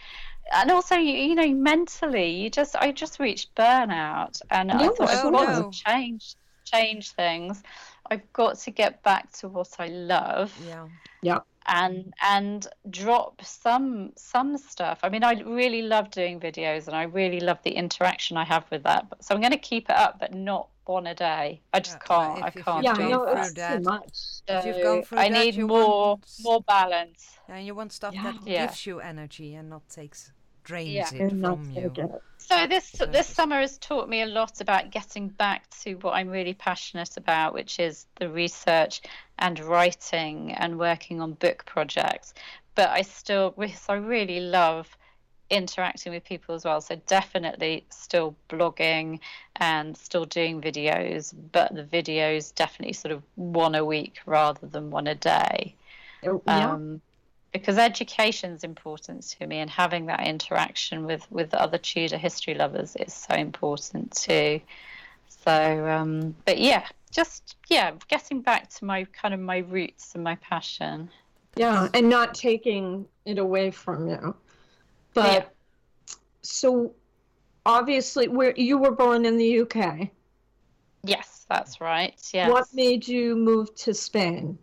and 0.53 0.71
also 0.71 0.95
you, 0.95 1.13
you 1.13 1.35
know 1.35 1.53
mentally, 1.53 2.31
you 2.31 2.49
just 2.49 2.75
I 2.75 2.91
just 2.91 3.19
reached 3.19 3.55
burnout, 3.55 4.41
and 4.49 4.71
I 4.71 4.87
No, 4.87 4.89
thought 4.89 5.09
oh, 5.09 5.09
I've 5.09 5.27
oh, 5.27 5.29
got 5.29 5.51
no. 5.51 5.51
to 5.55 5.65
change 5.71 6.35
change 6.65 7.11
things. 7.13 7.63
I've 8.09 8.31
got 8.33 8.57
to 8.59 8.71
get 8.71 9.03
back 9.03 9.31
to 9.39 9.49
what 9.49 9.69
I 9.79 9.87
love 9.87 10.53
Yeah. 10.55 10.87
Yeah 11.21 11.41
and 11.67 12.13
and 12.23 12.67
drop 12.89 13.41
some 13.43 14.11
some 14.17 14.57
stuff. 14.57 14.99
I 15.03 15.09
mean, 15.09 15.23
I 15.23 15.33
really 15.41 15.83
love 15.83 16.09
doing 16.09 16.39
videos, 16.39 16.87
and 16.87 16.95
I 16.95 17.03
really 17.03 17.39
love 17.39 17.59
the 17.63 17.71
interaction 17.71 18.37
I 18.37 18.45
have 18.45 18.69
with 18.71 18.83
that. 18.83 19.05
So 19.21 19.35
I'm 19.35 19.41
going 19.41 19.51
to 19.51 19.57
keep 19.57 19.89
it 19.89 19.95
up, 19.95 20.19
but 20.19 20.33
not 20.33 20.69
one 20.91 21.07
a 21.07 21.15
day. 21.15 21.61
I 21.73 21.79
just 21.79 21.97
Yeah, 22.01 22.07
can't. 22.07 22.37
if- 22.39 22.43
I 22.43 22.47
if 22.47 22.65
can't 22.65 22.83
Yeah, 22.83 22.93
do 22.93 23.01
gone 23.01 23.11
no, 23.11 23.25
that. 23.25 23.37
it's 23.47 23.53
through 23.53 23.77
too 23.77 23.83
much. 23.83 24.17
If 24.47 24.65
you've 24.65 24.75
So 24.75 24.83
gone 24.83 25.03
through 25.03 25.17
I 25.19 25.29
that, 25.29 25.39
need 25.39 25.55
you 25.55 25.67
more 25.67 26.07
want- 26.17 26.25
more 26.41 26.61
balance. 26.61 27.37
And 27.47 27.65
you 27.65 27.75
want 27.75 27.91
stuff 27.93 28.13
Yeah. 28.13 28.23
that 28.23 28.35
Yeah. 28.45 28.65
gives 28.67 28.85
you 28.85 28.99
energy 28.99 29.55
and 29.55 29.69
not 29.69 29.87
takes 29.89 30.31
drains 30.63 30.91
Yeah. 30.93 31.13
it 31.13 31.31
And 31.31 31.41
from 31.41 31.71
you. 31.71 31.91
it. 31.97 32.21
So 32.37 32.67
this 32.67 32.85
So- 32.89 33.05
this 33.05 33.27
summer 33.27 33.59
has 33.59 33.77
taught 33.79 34.07
me 34.09 34.21
a 34.21 34.25
lot 34.25 34.61
about 34.61 34.91
getting 34.91 35.27
back 35.29 35.69
to 35.81 35.95
what 35.95 36.13
I'm 36.13 36.29
really 36.29 36.53
passionate 36.53 37.17
about, 37.17 37.53
which 37.53 37.79
is 37.79 38.05
the 38.15 38.29
research 38.29 39.01
and 39.39 39.59
writing 39.59 40.53
and 40.53 40.77
working 40.77 41.19
on 41.21 41.33
book 41.33 41.65
projects. 41.65 42.33
But 42.75 42.89
I 42.89 43.01
still, 43.01 43.53
so 43.57 43.93
I 43.93 43.97
really 43.97 44.39
love 44.39 44.95
interacting 45.51 46.13
with 46.13 46.23
people 46.23 46.55
as 46.55 46.65
well. 46.65 46.81
So 46.81 46.95
definitely 47.07 47.85
still 47.89 48.35
blogging 48.49 49.19
and 49.57 49.97
still 49.97 50.25
doing 50.25 50.61
videos, 50.61 51.33
but 51.51 51.75
the 51.75 51.83
videos 51.83 52.55
definitely 52.55 52.93
sort 52.93 53.11
of 53.13 53.23
one 53.35 53.75
a 53.75 53.85
week 53.85 54.19
rather 54.25 54.67
than 54.67 54.91
one 54.91 55.07
a 55.07 55.15
day 55.15 55.75
Oh, 56.23 56.41
yeah. 56.47 56.77
um, 56.77 57.01
because 57.53 57.77
education 57.77 58.51
is 58.53 58.63
important 58.63 59.23
to 59.23 59.47
me 59.47 59.57
and 59.57 59.69
having 59.69 60.05
that 60.07 60.25
interaction 60.27 61.05
with 61.05 61.29
with 61.31 61.53
other 61.53 61.77
tudor 61.77 62.17
history 62.17 62.53
lovers 62.53 62.95
is 62.95 63.13
so 63.13 63.35
important 63.35 64.11
too 64.15 64.61
so 65.29 65.87
um, 65.87 66.35
but 66.45 66.59
yeah 66.59 66.85
just 67.11 67.57
yeah 67.69 67.91
getting 68.09 68.41
back 68.41 68.69
to 68.69 68.85
my 68.85 69.05
kind 69.05 69.33
of 69.33 69.39
my 69.39 69.59
roots 69.59 70.15
and 70.15 70.23
my 70.23 70.35
passion 70.37 71.09
Yeah, 71.55 71.89
and 71.93 72.09
not 72.09 72.33
taking 72.35 73.07
it 73.25 73.37
away 73.37 73.71
from 73.71 74.07
you. 74.09 74.35
But 75.13 75.25
Yeah. 75.33 76.15
so 76.41 76.93
obviously 77.65 78.27
where 78.27 78.53
you 78.57 78.77
were 78.77 78.91
born 78.91 79.25
in 79.25 79.37
the 79.37 79.61
UK. 79.61 80.09
yes 81.03 81.45
that's 81.49 81.81
right 81.81 82.19
yes 82.33 82.49
What 82.49 82.67
made 82.73 83.07
you 83.07 83.35
move 83.35 83.73
to 83.75 83.93
Spain? 83.93 84.57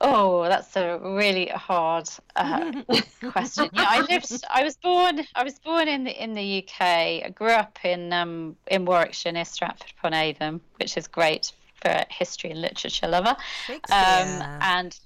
Oh, 0.00 0.42
that's 0.44 0.76
a 0.76 0.98
really 0.98 1.46
hard 1.46 2.08
uh, 2.36 2.72
question. 3.30 3.70
Yeah, 3.72 3.86
I 3.88 4.00
lived. 4.02 4.44
I 4.50 4.62
was 4.62 4.76
born. 4.76 5.24
I 5.34 5.44
was 5.44 5.58
born 5.60 5.88
in 5.88 6.04
the 6.04 6.22
in 6.22 6.34
the 6.34 6.58
UK. 6.62 6.80
I 7.24 7.32
grew 7.34 7.48
up 7.52 7.78
in 7.84 8.12
um 8.12 8.56
in 8.66 8.84
Warwickshire 8.84 9.32
near 9.32 9.44
Stratford 9.46 9.92
upon 9.98 10.12
Avon, 10.12 10.60
which 10.78 10.96
is 10.98 11.06
great 11.06 11.52
for 11.80 11.88
a 11.90 12.04
history 12.10 12.50
and 12.50 12.60
literature 12.60 13.08
lover. 13.08 13.30
Um, 13.30 13.36
Shakespeare. 13.66 14.58
and 14.60 14.98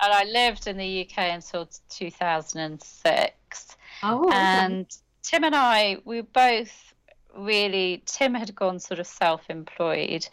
and 0.00 0.12
I 0.12 0.24
lived 0.24 0.66
in 0.66 0.76
the 0.76 1.02
UK 1.08 1.18
until 1.34 1.68
2006. 1.90 3.76
Oh, 4.02 4.26
okay. 4.26 4.36
And 4.36 4.96
Tim 5.22 5.44
and 5.44 5.54
I, 5.54 5.98
we 6.04 6.16
were 6.20 6.28
both 6.32 6.94
really, 7.36 8.02
Tim 8.06 8.34
had 8.34 8.54
gone 8.54 8.78
sort 8.78 9.00
of 9.00 9.06
self 9.06 9.48
employed, 9.48 10.28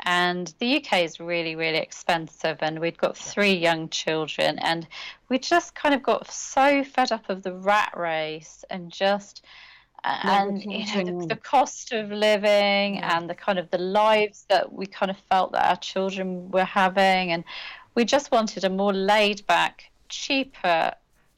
and 0.00 0.52
the 0.58 0.76
UK 0.78 1.02
is 1.04 1.20
really, 1.20 1.54
really 1.56 1.78
expensive. 1.78 2.58
And 2.60 2.78
we'd 2.80 2.98
got 2.98 3.16
three 3.16 3.52
young 3.54 3.88
children, 3.90 4.58
and 4.60 4.86
we 5.28 5.38
just 5.38 5.74
kind 5.74 5.94
of 5.94 6.02
got 6.02 6.30
so 6.30 6.82
fed 6.84 7.12
up 7.12 7.28
of 7.28 7.42
the 7.42 7.54
rat 7.54 7.92
race 7.96 8.64
and 8.70 8.90
just. 8.90 9.44
And 10.02 10.62
you 10.62 10.86
know 11.04 11.20
the, 11.20 11.26
the 11.26 11.36
cost 11.36 11.92
of 11.92 12.10
living 12.10 12.94
Yeah. 12.94 13.18
and 13.18 13.28
the 13.28 13.34
kind 13.34 13.58
of 13.58 13.70
the 13.70 13.76
lives 13.76 14.46
that 14.48 14.72
we 14.72 14.86
kind 14.86 15.10
of 15.10 15.18
felt 15.28 15.52
that 15.52 15.68
our 15.68 15.76
children 15.76 16.50
were 16.50 16.64
having, 16.64 17.32
and 17.32 17.44
we 17.94 18.04
just 18.04 18.30
wanted 18.30 18.64
a 18.64 18.70
more 18.70 18.92
laid 18.92 19.46
back, 19.46 19.90
cheaper 20.08 20.92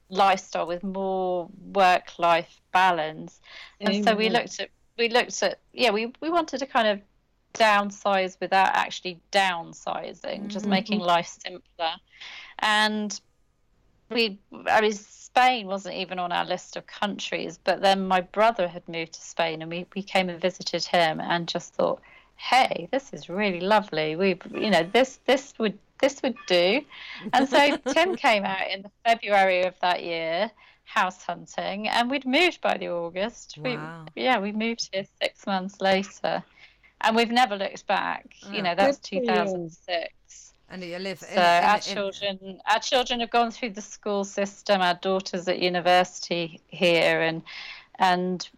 lifestyle 0.08 0.66
with 0.66 0.82
more 0.82 1.48
work 1.72 2.18
life 2.18 2.60
balance. 2.72 3.40
And 3.80 4.04
so 4.04 4.14
we 4.14 4.28
looked 4.30 4.60
at 4.60 4.68
we 4.98 5.08
looked 5.08 5.42
at 5.42 5.58
yeah 5.72 5.90
we, 5.90 6.12
we 6.20 6.30
wanted 6.30 6.58
to 6.58 6.66
kind 6.66 6.88
of 6.88 7.00
downsize 7.54 8.36
without 8.40 8.70
actually 8.74 9.20
downsizing 9.30 10.48
just 10.48 10.66
Mhm. 10.66 10.70
making 10.70 11.00
life 11.00 11.28
simpler. 11.42 11.92
And 12.58 13.18
we 14.10 14.38
i 14.66 14.80
mean 14.80 14.92
spain 14.92 15.66
wasn't 15.66 15.94
even 15.94 16.18
on 16.18 16.32
our 16.32 16.44
list 16.44 16.76
of 16.76 16.86
countries 16.86 17.58
but 17.64 17.80
then 17.80 18.06
my 18.06 18.20
brother 18.20 18.68
had 18.68 18.86
moved 18.86 19.14
to 19.14 19.20
spain 19.20 19.62
and 19.62 19.70
we, 19.70 19.86
we 19.94 20.02
came 20.02 20.28
and 20.28 20.40
visited 20.40 20.84
him 20.84 21.20
and 21.20 21.48
just 21.48 21.72
thought 21.74 22.00
hey 22.42 22.88
this 22.90 23.12
is 23.12 23.28
really 23.28 23.60
lovely 23.60 24.16
we 24.16 24.36
you 24.52 24.68
know 24.70 24.82
this 24.92 25.20
this 25.26 25.54
would 25.58 25.78
this 26.00 26.20
would 26.24 26.34
do 26.48 26.80
and 27.32 27.48
so 27.48 27.76
tim 27.92 28.16
came 28.26 28.44
out 28.44 28.68
in 28.68 28.82
the 28.82 28.90
february 29.06 29.62
of 29.62 29.74
that 29.80 30.02
year 30.02 30.50
house 30.84 31.22
hunting 31.22 31.88
and 31.88 32.10
we'd 32.10 32.26
moved 32.26 32.60
by 32.60 32.76
the 32.76 32.88
august 32.88 33.56
Wow. 33.58 34.06
we, 34.16 34.22
yeah 34.24 34.38
we 34.40 34.50
moved 34.50 34.88
here 34.92 35.04
six 35.22 35.46
months 35.46 35.80
later 35.80 36.42
and 37.02 37.14
we've 37.14 37.30
never 37.30 37.54
looked 37.56 37.86
back 37.86 38.26
Yeah. 38.42 38.50
you 38.50 38.58
mm. 38.58 38.64
know 38.64 38.74
that's 38.74 38.98
Good 38.98 39.08
for 39.08 39.14
you. 39.14 39.30
2006 39.30 40.52
and 40.70 40.82
you 40.82 40.98
live 40.98 41.20
so 41.20 41.26
in, 41.28 41.38
in, 41.38 41.44
our 41.44 41.76
in- 41.76 41.80
children 41.80 42.60
our 42.68 42.80
children 42.80 43.20
have 43.20 43.30
gone 43.30 43.52
through 43.52 43.70
the 43.70 43.80
school 43.82 44.24
system 44.24 44.80
our 44.80 44.94
daughter's 44.94 45.46
at 45.46 45.60
university 45.60 46.60
here 46.66 47.20
and 47.20 47.42
and 48.00 48.48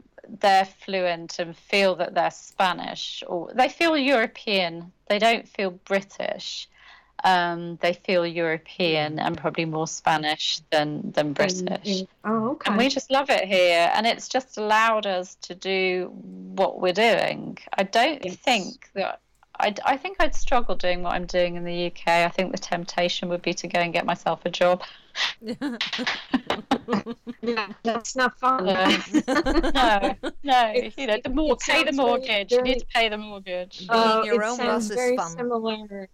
they're 0.41 0.65
fluent 0.65 1.39
and 1.39 1.57
feel 1.57 1.95
that 1.97 2.15
they're 2.15 2.31
spanish 2.31 3.23
or 3.27 3.51
they 3.55 3.69
feel 3.69 3.97
european 3.97 4.93
they 5.09 5.19
don't 5.19 5.49
feel 5.49 5.71
british 5.71 6.69
um, 7.23 7.79
they 7.81 7.95
feel 7.95 8.27
european 8.27 9.19
and 9.19 9.39
probably 9.39 9.65
more 9.65 9.87
spanish 9.87 10.61
than 10.71 11.11
than 11.13 11.33
british 11.33 12.03
Oh, 12.25 12.51
okay. 12.51 12.71
and 12.71 12.79
we 12.79 12.89
just 12.89 13.11
love 13.11 13.31
it 13.31 13.45
here 13.45 13.91
and 13.95 14.07
it's 14.07 14.29
just 14.29 14.59
allowed 14.59 15.07
us 15.07 15.37
to 15.37 15.55
do 15.55 16.11
what 16.13 16.81
we're 16.81 16.93
doing 16.93 17.57
i 17.79 17.83
don't 17.83 18.25
Yes. 18.25 18.37
think 18.37 18.91
that 18.95 19.21
I, 19.61 19.73
I 19.85 19.97
think 19.97 20.17
I'd 20.19 20.35
struggle 20.35 20.75
doing 20.75 21.03
what 21.03 21.15
I'm 21.15 21.27
doing 21.27 21.55
in 21.55 21.65
the 21.65 21.87
UK. 21.87 22.09
I 22.09 22.29
think 22.29 22.51
the 22.51 22.59
temptation 22.59 23.29
would 23.29 23.43
be 23.43 23.55
to 23.55 23.69
go 23.69 23.79
and 23.79 23.93
get 23.93 24.05
myself 24.05 24.41
a 24.45 24.51
job. 24.51 24.83
yeah, 27.43 27.69
that's 27.83 28.17
not 28.17 28.39
fun. 28.39 28.65
No, 28.67 30.15
no, 30.43 30.73
It's- 30.75 30.93
you 30.97 31.07
know, 31.07 31.19
the 31.23 31.31
more 31.31 31.57
pay 31.57 31.85
the 31.85 31.93
sounds 31.93 31.97
very- 31.97 32.09
mortgage. 32.09 32.53
You 32.53 32.63
need 32.63 32.79
to 32.81 32.87
pay 32.87 33.09
the 33.09 33.19
mortgage. 33.19 33.87
Uh, 33.89 34.23
Being 34.23 34.35
your 34.35 34.43
it 34.43 34.47
own 34.49 34.57
sounds 34.57 34.69
boss 34.89 34.91
is 34.91 34.97
very 34.97 35.17
fun. 35.17 35.31
similar. 35.37 36.09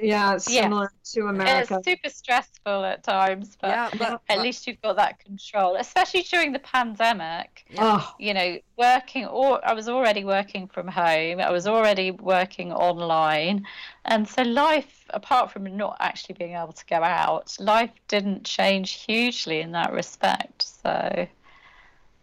Yeah, 0.00 0.36
similar 0.38 0.92
to 1.12 1.26
America. 1.26 1.76
It's 1.76 1.84
super 1.84 2.08
stressful 2.08 2.84
at 2.84 3.02
times, 3.02 3.56
but 3.60 3.68
yeah, 3.68 3.90
but, 3.98 4.12
at 4.12 4.20
but- 4.28 4.38
least 4.40 4.66
you've 4.66 4.80
got 4.80 4.96
that 4.96 5.18
control, 5.18 5.76
especially 5.76 6.22
during 6.22 6.52
the 6.52 6.60
pandemic. 6.60 7.64
yeah. 7.70 7.98
Oh, 8.00 8.14
you 8.18 8.32
know, 8.34 8.58
working 8.76 9.26
or 9.26 9.60
I 9.66 9.74
was 9.74 9.88
already 9.88 10.24
working 10.24 10.68
from 10.68 10.86
home. 10.86 11.40
I 11.40 11.50
was 11.50 11.66
already 11.66 12.12
working 12.12 12.72
online. 12.72 13.66
And 14.04 14.28
so 14.28 14.42
life, 14.42 15.04
apart 15.10 15.50
from 15.50 15.64
not 15.76 15.96
actually 16.00 16.36
being 16.38 16.54
able 16.54 16.72
to 16.72 16.86
go 16.86 17.02
out, 17.02 17.56
life 17.58 17.90
didn't 18.06 18.44
change 18.44 19.04
hugely 19.04 19.60
in 19.60 19.72
that 19.72 19.92
respect. 19.92 20.62
So 20.62 21.26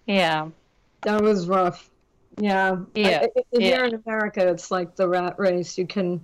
yeah. 0.05 0.49
that 1.01 1.21
was 1.21 1.47
rough. 1.47 1.89
Yeah. 2.37 2.77
Yeah, 2.95 3.21
I- 3.23 3.39
I- 3.39 3.43
yeah. 3.53 3.59
Here 3.59 3.83
in 3.85 3.95
America, 4.05 4.47
it's 4.47 4.71
like 4.71 4.95
the 4.95 5.07
rat 5.07 5.35
race. 5.37 5.77
You 5.77 5.87
can, 5.87 6.23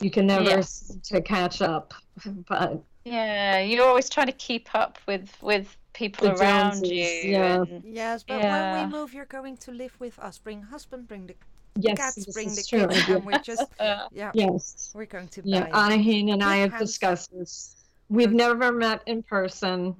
you 0.00 0.10
can 0.10 0.26
never 0.26 0.44
Yes. 0.44 0.70
seem 0.70 1.00
to 1.00 1.20
catch 1.22 1.62
up. 1.62 1.94
But 2.48 2.82
Yeah. 3.04 3.60
You're 3.60 3.86
always 3.86 4.08
trying 4.10 4.26
to 4.26 4.32
keep 4.32 4.74
up 4.74 4.98
with 5.06 5.30
with 5.42 5.76
people 5.92 6.28
The 6.28 6.34
around 6.34 6.74
Joneses, 6.84 7.24
you. 7.24 7.30
yeah. 7.32 7.62
and- 7.62 7.82
Yes, 7.84 8.22
but 8.22 8.42
when 8.42 8.90
we 8.90 8.96
move, 8.98 9.14
you're 9.14 9.24
going 9.38 9.56
to 9.58 9.70
live 9.72 9.94
with 9.98 10.18
us. 10.18 10.38
Bring 10.38 10.62
husband, 10.62 11.08
bring 11.08 11.26
the 11.26 11.34
yes, 11.78 11.96
cats, 11.98 12.14
this 12.16 12.34
bring 12.34 12.48
the 12.54 12.62
true. 12.68 12.86
kids, 12.86 13.08
and 13.08 13.24
we're 13.24 13.38
just 13.52 13.66
yeah, 13.80 14.30
Yes. 14.34 14.92
we're 14.94 15.06
going 15.06 15.28
to 15.28 15.42
Yeah, 15.44 15.70
buy. 15.70 15.96
Anaheen 15.96 16.32
and 16.32 16.42
I 16.42 16.54
Big 16.56 16.60
have 16.62 16.72
house. 16.72 16.80
discussed 16.88 17.32
this. 17.32 17.76
We've 18.08 18.32
never 18.32 18.70
met 18.72 19.02
in 19.06 19.22
person. 19.22 19.96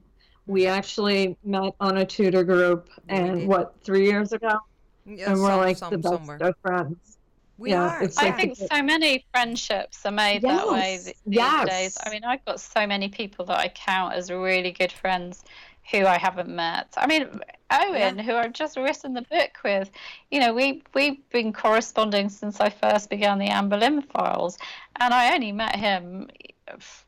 We 0.47 0.63
mm-hmm. 0.63 0.79
actually 0.79 1.37
met 1.45 1.73
on 1.81 1.97
a 1.99 2.05
Tudor 2.05 2.45
group, 2.45 2.89
and 3.09 3.49
what 3.49 3.75
three 3.83 4.05
years 4.05 4.33
ago, 4.33 4.61
Yeah, 5.07 5.33
and 5.33 5.41
we're 5.41 5.49
some- 5.49 5.59
like 5.61 5.77
some- 5.79 5.91
the 5.91 5.99
best 5.99 6.15
somewhere. 6.15 6.37
of 6.41 6.55
friends. 6.63 7.16
We 7.59 7.71
yeah, 7.71 7.83
are. 7.83 8.03
it's 8.03 8.19
I 8.19 8.27
like 8.27 8.37
think 8.37 8.57
so 8.57 8.83
many 8.83 9.25
friendships 9.33 10.05
are 10.05 10.13
made 10.13 10.43
that 10.43 10.69
way 10.69 10.93
Yes, 10.93 11.05
th- 11.05 11.17
these 11.27 11.37
yes. 11.37 11.69
days. 11.69 11.99
I 12.05 12.11
mean, 12.11 12.25
I've 12.25 12.45
got 12.45 12.61
so 12.61 12.87
many 12.87 13.09
people 13.09 13.45
that 13.47 13.59
I 13.59 13.69
count 13.69 14.15
as 14.15 14.31
really 14.31 14.73
good 14.73 14.93
friends 14.93 15.45
who 15.91 16.05
I 16.05 16.19
haven't 16.19 16.49
met. 16.49 16.93
I 16.97 17.07
mean, 17.07 17.41
Owen, 17.71 18.19
who 18.19 18.35
I've 18.35 18.53
just 18.53 18.77
written 18.77 19.15
the 19.15 19.23
book 19.23 19.51
with, 19.65 19.91
you 20.31 20.41
know, 20.41 20.53
we 20.53 20.83
we've 20.95 21.29
been 21.31 21.53
corresponding 21.53 22.29
since 22.29 22.61
I 22.61 22.71
first 22.71 23.09
began 23.09 23.39
the 23.39 23.47
Anne 23.47 23.69
Boleyn 23.69 24.03
files, 24.03 24.59
and 24.97 25.15
I 25.15 25.35
only 25.35 25.53
met 25.53 25.77
him, 25.77 26.29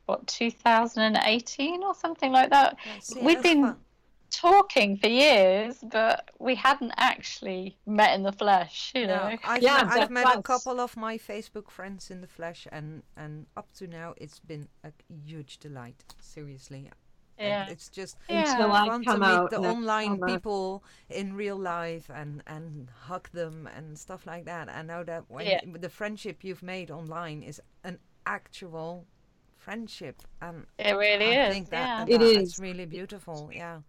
what 0.05 0.25
2018 0.27 1.83
or 1.83 1.93
something 1.93 2.31
like 2.31 2.49
that. 2.49 2.77
Yes, 2.85 3.13
yeah, 3.15 3.25
We've 3.25 3.43
been 3.43 3.61
fun. 3.63 3.77
Talking 4.31 4.97
for 4.97 5.07
years, 5.07 5.77
but 5.91 6.29
we 6.39 6.55
hadn't 6.55 6.93
actually 6.97 7.77
met 7.85 8.15
in 8.15 8.23
the 8.23 8.31
flesh, 8.31 8.91
you 8.95 9.07
know. 9.07 9.29
No, 9.29 9.37
I've, 9.43 9.61
Yeah, 9.61 9.83
met, 9.83 9.85
I've 9.85 9.93
that 9.95 10.11
met 10.11 10.37
a 10.37 10.41
couple 10.41 10.79
of 10.79 10.95
my 10.97 11.17
Facebook 11.17 11.69
friends 11.71 12.09
in 12.11 12.21
the 12.21 12.27
flesh, 12.27 12.67
and 12.71 13.03
and 13.17 13.45
up 13.57 13.71
to 13.73 13.87
now, 13.87 14.13
it's 14.17 14.39
been 14.39 14.67
a 14.83 14.91
huge 15.25 15.57
delight. 15.59 16.03
Seriously, 16.19 16.89
And 17.37 17.47
Yeah. 17.47 17.69
it's 17.69 17.89
just 17.89 18.17
Yeah. 18.27 18.51
Until 18.51 18.71
I 18.73 18.87
fun 18.87 19.03
to 19.05 19.17
meet 19.17 19.27
out 19.27 19.49
the 19.49 19.59
online 19.59 20.15
summer. 20.19 20.27
people 20.27 20.83
in 21.09 21.33
real 21.35 21.57
life 21.57 22.09
and 22.09 22.43
and 22.47 22.89
hug 23.07 23.29
them 23.31 23.67
and 23.67 23.97
stuff 23.97 24.25
like 24.25 24.45
that. 24.45 24.67
I 24.69 24.81
know 24.81 25.03
that 25.05 25.23
when 25.29 25.45
Yeah. 25.47 25.61
the 25.65 25.89
friendship 25.89 26.43
you've 26.43 26.63
made 26.63 26.91
online 26.91 27.41
is 27.43 27.61
an 27.83 27.99
actual 28.25 29.07
friendship, 29.57 30.21
and 30.41 30.65
It 30.77 30.93
really 30.93 31.37
I 31.37 31.47
is. 31.47 31.53
think 31.53 31.67
yeah. 31.71 32.05
that, 32.05 32.09
It 32.09 32.19
that 32.19 32.25
is. 32.25 32.37
it's 32.43 32.59
really 32.59 32.85
beautiful. 32.85 33.49
Yeah. 33.53 33.81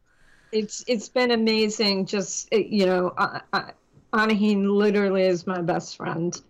It's 0.52 0.84
it's 0.86 1.08
been 1.08 1.30
amazing. 1.30 2.06
Just 2.06 2.48
you 2.52 2.86
know, 2.86 3.12
uh, 3.16 3.40
uh, 3.52 3.70
Anaheen 4.12 4.68
literally 4.68 5.22
is 5.22 5.46
my 5.46 5.60
best 5.60 5.96
friend. 5.96 6.40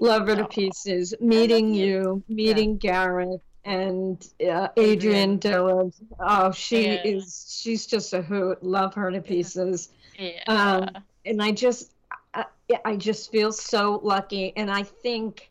Love 0.00 0.28
her 0.28 0.36
to 0.36 0.44
pieces. 0.46 1.14
Meeting 1.20 1.74
you. 1.74 1.86
you, 1.86 2.22
meeting 2.28 2.76
Garrett, 2.78 3.40
and 3.64 4.26
uh, 4.40 4.68
Adrienne. 4.78 4.78
Adrienne 4.78 5.36
Dillard. 5.38 5.92
Oh, 6.20 6.52
she 6.52 6.86
Yeah. 6.86 7.02
is. 7.04 7.58
She's 7.60 7.86
just 7.86 8.12
a 8.12 8.22
hoot. 8.22 8.62
Love 8.62 8.94
her 8.94 9.10
to 9.10 9.20
pieces. 9.20 9.90
Yeah. 10.18 10.42
Um, 10.46 10.88
and 11.24 11.42
I 11.42 11.50
just, 11.52 11.92
I, 12.32 12.44
I 12.84 12.96
just 12.96 13.30
feel 13.32 13.52
so 13.52 14.00
lucky. 14.02 14.52
And 14.56 14.70
I 14.70 14.84
think 14.84 15.50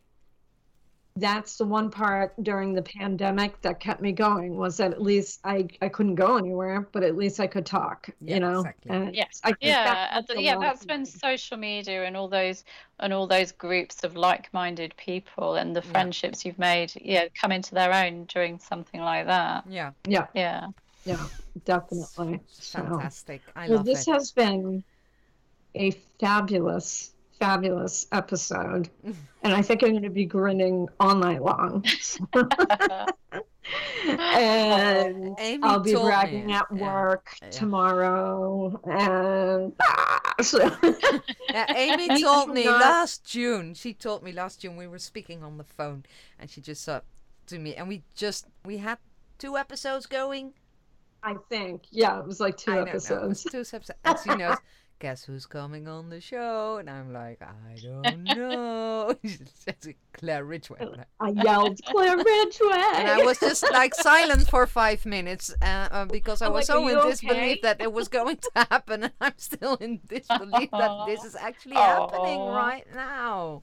that's 1.20 1.56
the 1.56 1.64
one 1.64 1.90
part 1.90 2.34
during 2.42 2.74
the 2.74 2.82
pandemic 2.82 3.60
that 3.62 3.80
kept 3.80 4.00
me 4.00 4.12
going 4.12 4.56
was 4.56 4.76
that 4.78 4.92
at 4.92 5.02
least 5.02 5.40
I, 5.44 5.68
I 5.82 5.88
couldn't 5.88 6.14
go 6.16 6.36
anywhere, 6.36 6.88
but 6.92 7.02
at 7.02 7.16
least 7.16 7.40
I 7.40 7.46
could 7.46 7.66
talk, 7.66 8.08
Yeah, 8.20 8.34
you 8.34 8.40
know? 8.40 8.60
exactly. 8.60 8.92
And 8.92 9.14
Yes. 9.14 9.40
I 9.44 9.54
yeah, 9.60 9.84
that 9.84 10.12
and 10.12 10.26
helped 10.28 10.40
yeah, 10.40 10.56
lot. 10.56 10.60
that's 10.60 10.84
when 10.86 11.04
social 11.06 11.56
media 11.56 12.04
and 12.04 12.16
all 12.16 12.28
those 12.28 12.64
and 13.00 13.12
all 13.12 13.26
those 13.26 13.52
groups 13.52 14.04
of 14.04 14.16
like-minded 14.16 14.96
people 14.96 15.54
and 15.56 15.74
the 15.74 15.82
Yeah. 15.82 15.90
friendships 15.92 16.44
you've 16.44 16.58
made, 16.58 16.92
yeah, 17.00 17.26
come 17.40 17.52
into 17.52 17.74
their 17.74 17.92
own 17.92 18.24
during 18.26 18.58
something 18.58 19.00
like 19.00 19.26
that. 19.26 19.64
Yeah, 19.68 19.92
Yeah, 20.06 20.26
Yeah. 20.34 20.68
yeah, 21.04 21.28
definitely. 21.64 22.40
it's 22.40 22.60
So, 22.60 22.80
fantastic. 22.84 23.42
I 23.56 23.66
well, 23.66 23.78
love 23.78 23.86
this 23.86 24.06
it. 24.06 24.12
has 24.12 24.32
been 24.32 24.84
a 25.74 25.90
fabulous, 26.20 27.14
fabulous 27.38 28.06
episode. 28.12 28.88
and 29.42 29.52
I 29.54 29.62
think 29.62 29.82
I'm 29.82 29.90
going 29.90 30.02
to 30.02 30.10
be 30.10 30.24
grinning 30.26 30.88
all 31.00 31.14
night 31.14 31.42
long. 31.42 31.84
and 34.06 35.34
Amy 35.38 35.62
I'll 35.62 35.80
be 35.80 35.94
bragging 35.94 36.52
at 36.52 36.70
work 36.72 37.28
Yeah. 37.42 37.50
tomorrow, 37.50 38.80
and 38.84 39.72
ah, 39.80 40.34
so 40.40 40.58
Amy 41.74 42.22
told 42.22 42.50
me 42.50 42.62
cannot- 42.64 42.80
last 42.80 43.24
June. 43.24 43.74
She 43.74 43.92
told 43.94 44.22
me 44.22 44.32
last 44.32 44.60
June 44.60 44.76
we 44.76 44.86
were 44.86 44.98
speaking 44.98 45.42
on 45.42 45.58
the 45.58 45.64
phone, 45.64 46.04
and 46.38 46.48
she 46.50 46.60
just 46.60 46.82
said 46.82 47.02
to 47.46 47.58
me, 47.58 47.74
and 47.74 47.88
we 47.88 48.02
just 48.14 48.46
we 48.64 48.78
had 48.78 48.98
two 49.38 49.56
episodes 49.56 50.06
going. 50.06 50.52
I 51.22 51.34
think 51.50 51.82
yeah, 51.90 52.18
it 52.20 52.26
was 52.26 52.40
like 52.40 52.56
two 52.56 52.72
I 52.72 52.76
know, 52.76 52.82
episodes. 52.84 53.42
two 53.44 53.58
episodes. 53.60 53.90
And 54.04 54.18
she 54.24 54.34
knows, 54.34 54.56
guess 54.98 55.24
who's 55.24 55.46
coming 55.46 55.88
on 55.88 56.10
the 56.10 56.20
show? 56.20 56.78
And 56.78 56.90
I'm 56.90 57.12
like, 57.12 57.40
I 57.42 57.78
don't 57.80 58.24
know. 58.24 59.14
Claire 60.12 60.44
Ridgway. 60.44 60.78
I 61.20 61.28
yelled 61.30 61.80
Claire 61.86 62.16
Ridgway, 62.16 62.92
And 62.96 63.08
I 63.08 63.22
was 63.24 63.38
just 63.38 63.62
like 63.70 63.94
silent 63.94 64.48
for 64.48 64.66
five 64.66 65.04
minutes 65.06 65.54
uh, 65.62 65.88
uh, 65.90 66.04
because 66.06 66.42
I 66.42 66.46
I'm 66.46 66.52
was 66.52 66.68
like, 66.68 66.76
so 66.76 66.88
in 66.88 66.96
you 66.96 67.02
disbelief 67.02 67.36
okay?" 67.36 67.60
that 67.62 67.80
it 67.80 67.92
was 67.92 68.08
going 68.08 68.36
to 68.36 68.50
happen, 68.70 69.04
and 69.04 69.12
I'm 69.20 69.34
still 69.36 69.76
in 69.76 70.00
disbelief 70.08 70.70
that 70.72 71.06
this 71.06 71.24
is 71.24 71.36
actually 71.36 71.76
happening 71.76 72.40
right 72.40 72.86
now. 72.94 73.62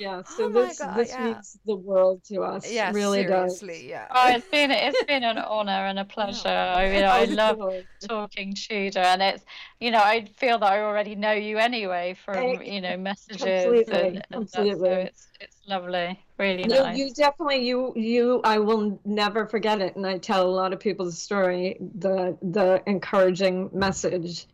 Yeah. 0.00 0.16
Oh 0.16 0.22
so 0.26 0.46
Oh 0.46 0.50
my 0.50 0.66
this 0.66 0.78
God, 0.78 0.96
this 0.96 1.08
yeah. 1.10 1.34
means 1.34 1.58
the 1.66 1.76
world 1.76 2.24
to 2.24 2.42
us. 2.42 2.72
Yeah, 2.72 2.92
really 2.92 3.22
does. 3.24 3.60
seriously, 3.60 3.90
yeah. 3.90 4.08
Oh, 4.12 4.28
it's 4.34 4.48
been 4.48 4.70
it's 4.70 5.04
been 5.04 5.22
an 5.22 5.38
honor 5.38 5.86
and 5.86 5.98
a 5.98 6.04
pleasure. 6.04 6.48
I 6.48 6.90
mean, 6.90 7.04
I 7.04 7.22
Oh, 7.22 7.34
love 7.34 7.58
good. 7.58 7.86
talking 8.08 8.54
Tudor, 8.54 9.00
and 9.00 9.22
it's 9.22 9.44
you 9.78 9.90
know 9.90 10.00
I 10.02 10.24
feel 10.24 10.58
that 10.58 10.72
I 10.72 10.80
already 10.82 11.14
know 11.14 11.32
you 11.32 11.58
anyway 11.58 12.16
from 12.24 12.62
you 12.62 12.80
know 12.80 12.96
messages 12.96 13.42
completely, 13.42 13.92
and, 13.92 14.26
and 14.32 14.48
that, 14.52 14.78
so 14.78 14.92
it's 14.94 15.28
it's 15.40 15.56
lovely, 15.68 16.18
really 16.38 16.64
You, 16.64 16.74
nice. 16.74 16.96
you 16.98 17.14
definitely 17.14 17.66
you 17.66 17.92
you 17.96 18.40
I 18.42 18.58
will 18.58 19.00
never 19.04 19.46
forget 19.46 19.80
it, 19.80 19.96
and 19.96 20.06
I 20.06 20.18
tell 20.18 20.46
a 20.46 20.50
lot 20.50 20.72
of 20.72 20.80
people 20.80 21.06
the 21.06 21.12
story, 21.12 21.76
the 21.98 22.36
the 22.42 22.82
encouraging 22.86 23.70
message 23.72 24.46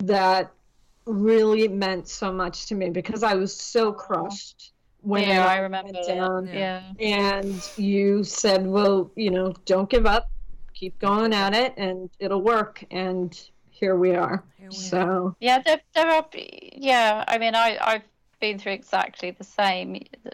that 0.00 0.52
really 1.06 1.68
meant 1.68 2.08
so 2.08 2.32
much 2.32 2.66
to 2.66 2.74
me 2.74 2.90
because 2.90 3.22
I 3.22 3.34
was 3.34 3.58
so 3.58 3.92
crushed 3.92 4.72
when 5.02 5.22
yeah, 5.22 5.44
it 5.44 5.48
I 5.48 5.58
remember 5.58 5.92
went 5.92 6.06
down. 6.06 6.46
Yeah. 6.46 6.82
And 7.00 7.70
you 7.76 8.24
said, 8.24 8.66
"Well, 8.66 9.10
you 9.16 9.30
know, 9.30 9.54
don't 9.64 9.88
give 9.88 10.06
up, 10.06 10.30
keep 10.74 10.98
going 10.98 11.32
at 11.32 11.54
it, 11.54 11.74
and 11.76 12.10
it'll 12.18 12.42
work." 12.42 12.84
And 12.90 13.38
here 13.70 13.96
we 13.96 14.14
are. 14.14 14.42
Here 14.58 14.70
we 14.70 14.76
are. 14.76 14.80
So 14.80 15.36
Yeah, 15.40 15.60
there, 15.62 15.80
there 15.94 16.08
are. 16.10 16.26
Yeah, 16.34 17.24
I 17.28 17.38
mean, 17.38 17.54
I 17.54 17.78
I've 17.80 18.02
been 18.40 18.58
through 18.58 18.72
exactly 18.72 19.30
the 19.30 19.44
same. 19.44 20.04
The, 20.24 20.32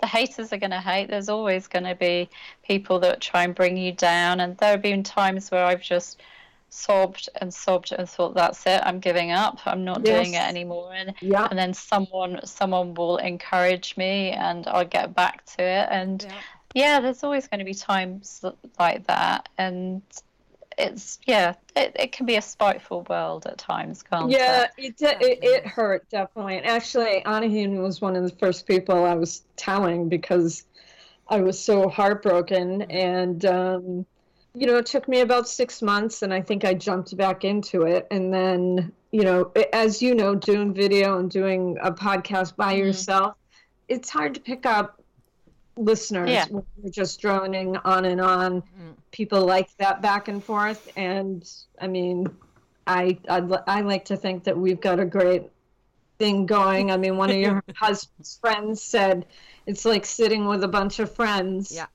the 0.00 0.06
haters 0.06 0.52
are 0.52 0.58
going 0.58 0.70
to 0.70 0.80
hate. 0.80 1.08
There's 1.08 1.28
always 1.28 1.66
going 1.66 1.84
to 1.84 1.94
be 1.94 2.28
people 2.66 2.98
that 3.00 3.20
try 3.20 3.44
and 3.44 3.54
bring 3.54 3.76
you 3.76 3.92
down, 3.92 4.40
and 4.40 4.56
there 4.58 4.72
have 4.72 4.82
been 4.82 5.02
times 5.02 5.50
where 5.50 5.64
I've 5.64 5.82
just 5.82 6.20
sobbed 6.74 7.28
and 7.36 7.52
sobbed 7.52 7.92
and 7.92 8.08
thought, 8.08 8.34
"That's 8.34 8.66
it. 8.66 8.82
I'm 8.84 9.00
giving 9.00 9.30
up. 9.30 9.60
I'm 9.66 9.84
not 9.84 10.02
doing 10.02 10.34
it 10.34 10.42
anymore." 10.42 10.92
And 10.94 11.14
yeah, 11.20 11.46
and 11.50 11.58
then 11.58 11.74
someone 11.74 12.40
someone 12.44 12.94
will 12.94 13.18
encourage 13.18 13.96
me, 13.96 14.30
and 14.30 14.66
I'll 14.66 14.84
get 14.84 15.14
back 15.14 15.44
to 15.56 15.62
it. 15.62 15.88
And 15.90 16.22
Yeah. 16.22 16.40
yeah, 16.74 17.00
there's 17.00 17.22
always 17.22 17.46
going 17.48 17.60
to 17.60 17.64
be 17.64 17.74
times 17.74 18.44
like 18.78 19.06
that, 19.06 19.48
and 19.56 20.02
it's 20.78 21.18
yeah, 21.26 21.54
it, 21.76 21.92
it 21.96 22.12
can 22.12 22.26
be 22.26 22.36
a 22.36 22.42
spiteful 22.42 23.06
world 23.08 23.46
at 23.46 23.58
times, 23.58 24.02
can't 24.02 24.30
yeah, 24.30 24.66
it? 24.76 25.00
it, 25.00 25.22
it 25.22 25.38
it 25.42 25.66
hurt 25.66 26.08
definitely. 26.10 26.58
And 26.58 26.66
actually, 26.66 27.22
Anahin 27.24 27.82
was 27.82 28.00
one 28.00 28.16
of 28.16 28.24
the 28.24 28.36
first 28.36 28.66
people 28.66 29.04
I 29.04 29.14
was 29.14 29.42
telling 29.56 30.08
because 30.08 30.64
I 31.28 31.40
was 31.40 31.62
so 31.62 31.88
heartbroken, 31.88 32.82
and 32.82 33.44
um, 33.44 34.06
you 34.54 34.66
know, 34.66 34.76
it 34.76 34.86
took 34.86 35.08
me 35.08 35.20
about 35.20 35.48
six 35.48 35.82
months, 35.82 36.22
and 36.22 36.32
I 36.32 36.40
think 36.40 36.64
I 36.64 36.74
jumped 36.74 37.16
back 37.16 37.44
into 37.44 37.82
it, 37.82 38.06
and 38.10 38.32
then 38.32 38.92
you 39.10 39.22
know, 39.22 39.52
as 39.72 40.02
you 40.02 40.12
know, 40.14 40.34
doing 40.34 40.74
video 40.74 41.18
and 41.18 41.30
doing 41.30 41.76
a 41.80 41.92
podcast 41.92 42.56
by 42.56 42.74
Mhm. 42.74 42.78
yourself, 42.78 43.36
it's 43.88 44.10
hard 44.10 44.34
to 44.34 44.40
pick 44.40 44.66
up 44.66 45.00
listeners 45.76 46.30
Yeah. 46.30 46.46
when 46.50 46.64
you're 46.82 46.90
just 46.90 47.20
droning 47.20 47.76
on 47.84 48.04
and 48.06 48.20
on. 48.20 48.62
Mm. 48.62 48.94
People 49.12 49.44
like 49.44 49.68
that 49.78 50.02
back 50.02 50.26
and 50.26 50.42
forth, 50.42 50.90
and 50.96 51.48
I 51.80 51.86
mean, 51.86 52.28
I 52.88 53.18
I'd, 53.28 53.52
I 53.68 53.80
like 53.82 54.04
to 54.06 54.16
think 54.16 54.44
that 54.44 54.58
we've 54.58 54.80
got 54.80 54.98
a 54.98 55.04
great 55.04 55.44
thing 56.18 56.46
going. 56.46 56.90
I 56.90 56.96
mean, 56.96 57.16
one 57.16 57.30
of 57.30 57.36
your 57.36 57.62
husband's 57.76 58.38
friends 58.40 58.82
said 58.82 59.26
it's 59.66 59.84
like 59.84 60.06
sitting 60.06 60.46
with 60.46 60.62
a 60.64 60.68
bunch 60.68 60.98
of 60.98 61.12
friends. 61.14 61.72
Yeah. 61.72 61.86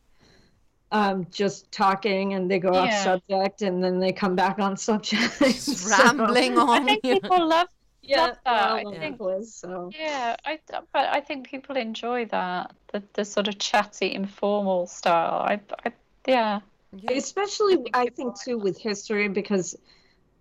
Um, 0.92 1.28
just 1.32 1.72
talking, 1.72 2.34
and 2.34 2.50
they 2.50 2.58
go 2.58 2.70
off 2.74 2.92
subject, 3.04 3.62
and 3.62 3.84
then 3.84 4.00
they 4.00 4.12
come 4.12 4.36
back 4.36 4.58
on 4.58 4.76
subject. 4.90 5.38
Just 5.40 5.78
So- 5.88 6.04
rambling 6.04 6.58
on. 6.58 6.70
I 6.82 6.84
think 6.86 7.04
people 7.04 7.48
love 7.48 7.68
Yeah, 8.02 8.22
love 8.26 8.38
that. 8.46 8.84
well, 8.86 8.96
I 8.96 8.98
think- 8.98 9.22
it 9.22 9.24
is, 9.40 9.54
so. 9.54 9.92
yeah, 9.94 10.36
I 10.46 10.58
but 10.92 11.10
I 11.10 11.20
think 11.20 11.48
people 11.48 11.78
enjoy 11.78 12.26
that 12.26 12.74
the 12.92 13.04
the 13.14 13.24
sort 13.24 13.48
of 13.48 13.60
chatty, 13.60 14.12
informal 14.16 14.88
style. 14.88 15.42
I, 15.48 15.60
I 15.86 15.92
yeah. 16.28 16.62
Yeah. 16.92 17.12
especially 17.18 17.76
think 17.76 17.96
I 17.96 18.08
think 18.08 18.42
too 18.42 18.58
with 18.58 18.80
history 18.80 19.28
because 19.28 19.76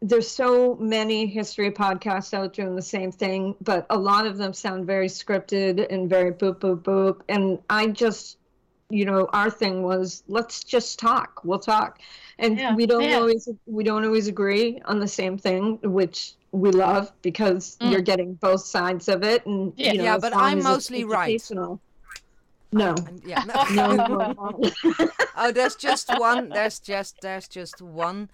there's 0.01 0.31
so 0.31 0.77
many 0.77 1.27
history 1.27 1.71
podcasts 1.71 2.33
out 2.33 2.55
doing 2.55 2.75
the 2.75 2.81
same 2.81 3.13
thing, 3.13 3.55
but 3.61 3.85
a 3.91 3.99
lot 3.99 4.27
of 4.27 4.39
them 4.39 4.55
sound 4.55 4.87
very 4.87 5.09
scripted 5.09 5.87
and 5.93 6.09
very 6.09 6.33
boop 6.33 6.55
boop 6.61 6.81
boop. 6.83 7.21
And 7.29 7.59
I 7.69 7.89
just, 7.89 8.38
you 8.91 9.05
know, 9.05 9.29
our 9.33 9.51
thing 9.51 9.83
was 9.83 10.23
let's 10.29 10.65
just 10.65 10.99
talk. 10.99 11.41
We'll 11.45 11.59
talk, 11.59 11.99
and 12.39 12.59
Yeah, 12.59 12.75
we 12.75 12.87
don't 12.87 13.11
yeah. 13.11 13.17
always 13.19 13.49
we 13.67 13.85
don't 13.85 14.05
always 14.05 14.29
agree 14.29 14.81
on 14.87 14.99
the 15.01 15.09
same 15.09 15.37
thing, 15.39 15.79
which 15.83 16.35
we 16.53 16.71
love 16.71 17.13
because 17.23 17.77
Mm. 17.81 17.93
you're 17.93 18.01
getting 18.01 18.35
both 18.35 18.63
sides 18.63 19.09
of 19.09 19.23
it. 19.23 19.45
And 19.47 19.73
Yeah. 19.77 19.93
you 19.93 19.99
know, 19.99 20.05
Yeah, 20.05 20.19
but 20.19 20.35
I'm 20.35 20.63
mostly 20.63 21.05
right. 21.05 21.43
No. 22.73 22.95
And 23.07 23.23
yeah. 23.25 23.45
No, 23.71 23.93
no, 23.97 24.33
no. 24.33 24.71
oh, 25.37 25.53
there's 25.53 25.77
just 25.77 26.11
one. 26.11 26.53
There's 26.53 26.81
just 26.81 27.21
there's 27.21 27.49
just 27.49 27.81
one 27.83 28.29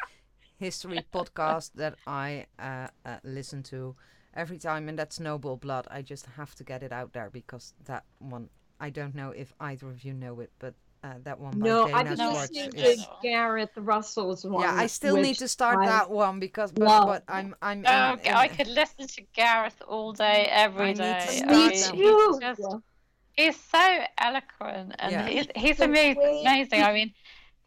history 0.58 1.04
podcast 1.12 1.72
that 1.74 1.94
I 2.06 2.46
uh, 2.58 2.88
uh, 3.04 3.18
listen 3.24 3.62
to 3.64 3.96
every 4.34 4.58
time, 4.58 4.88
and 4.88 4.98
that's 4.98 5.18
Noble 5.20 5.56
Blood. 5.56 5.86
I 5.90 6.02
just 6.02 6.26
have 6.36 6.54
to 6.56 6.64
get 6.64 6.82
it 6.82 6.92
out 6.92 7.12
there 7.12 7.30
because 7.30 7.74
that 7.84 8.04
one. 8.18 8.48
I 8.80 8.90
don't 8.90 9.14
know 9.14 9.30
if 9.30 9.52
either 9.60 9.88
of 9.88 10.04
you 10.04 10.12
know 10.12 10.40
it, 10.40 10.50
but 10.58 10.74
uh, 11.02 11.14
that 11.22 11.38
one 11.38 11.58
by 11.58 11.66
No, 11.66 11.86
Dana 11.86 11.98
I've 11.98 12.06
been 12.08 12.16
No, 12.18 12.32
Schwartz 12.32 12.50
listening 12.52 12.78
it's- 12.80 12.98
is. 12.98 13.04
to 13.04 13.08
Gareth 13.22 13.70
Russell's 13.76 14.44
one. 14.44 14.62
Yeah, 14.62 14.74
I 14.74 14.86
still 14.86 15.16
need 15.16 15.36
to 15.38 15.48
start 15.48 15.78
I- 15.80 15.86
that 15.86 16.10
one 16.10 16.40
because 16.40 16.72
but, 16.72 16.84
love. 16.84 17.06
but 17.06 17.24
I'm 17.28 17.54
I'm. 17.62 17.84
Oh, 17.86 18.12
in- 18.14 18.18
in- 18.20 18.34
I 18.34 18.48
could 18.48 18.68
listen 18.68 19.06
to 19.06 19.22
Gareth 19.34 19.80
all 19.86 20.12
day, 20.12 20.48
every 20.50 20.86
I 20.86 20.88
need 20.88 20.96
to 20.96 21.02
day. 21.02 21.26
start 21.28 21.50
Me 21.50 21.56
mean, 21.56 21.70
that. 21.80 21.90
too. 21.90 22.28
He's, 22.30 22.38
just, 22.40 22.60
Yeah. 22.60 23.44
he's 23.44 23.60
so 23.60 24.04
eloquent 24.18 24.94
and 24.98 25.12
Yeah. 25.12 25.26
he's, 25.26 25.46
he's 25.54 25.80
amazing, 25.80 26.22
way- 26.22 26.40
amazing. 26.40 26.82
I 26.82 26.92
mean, 26.94 27.12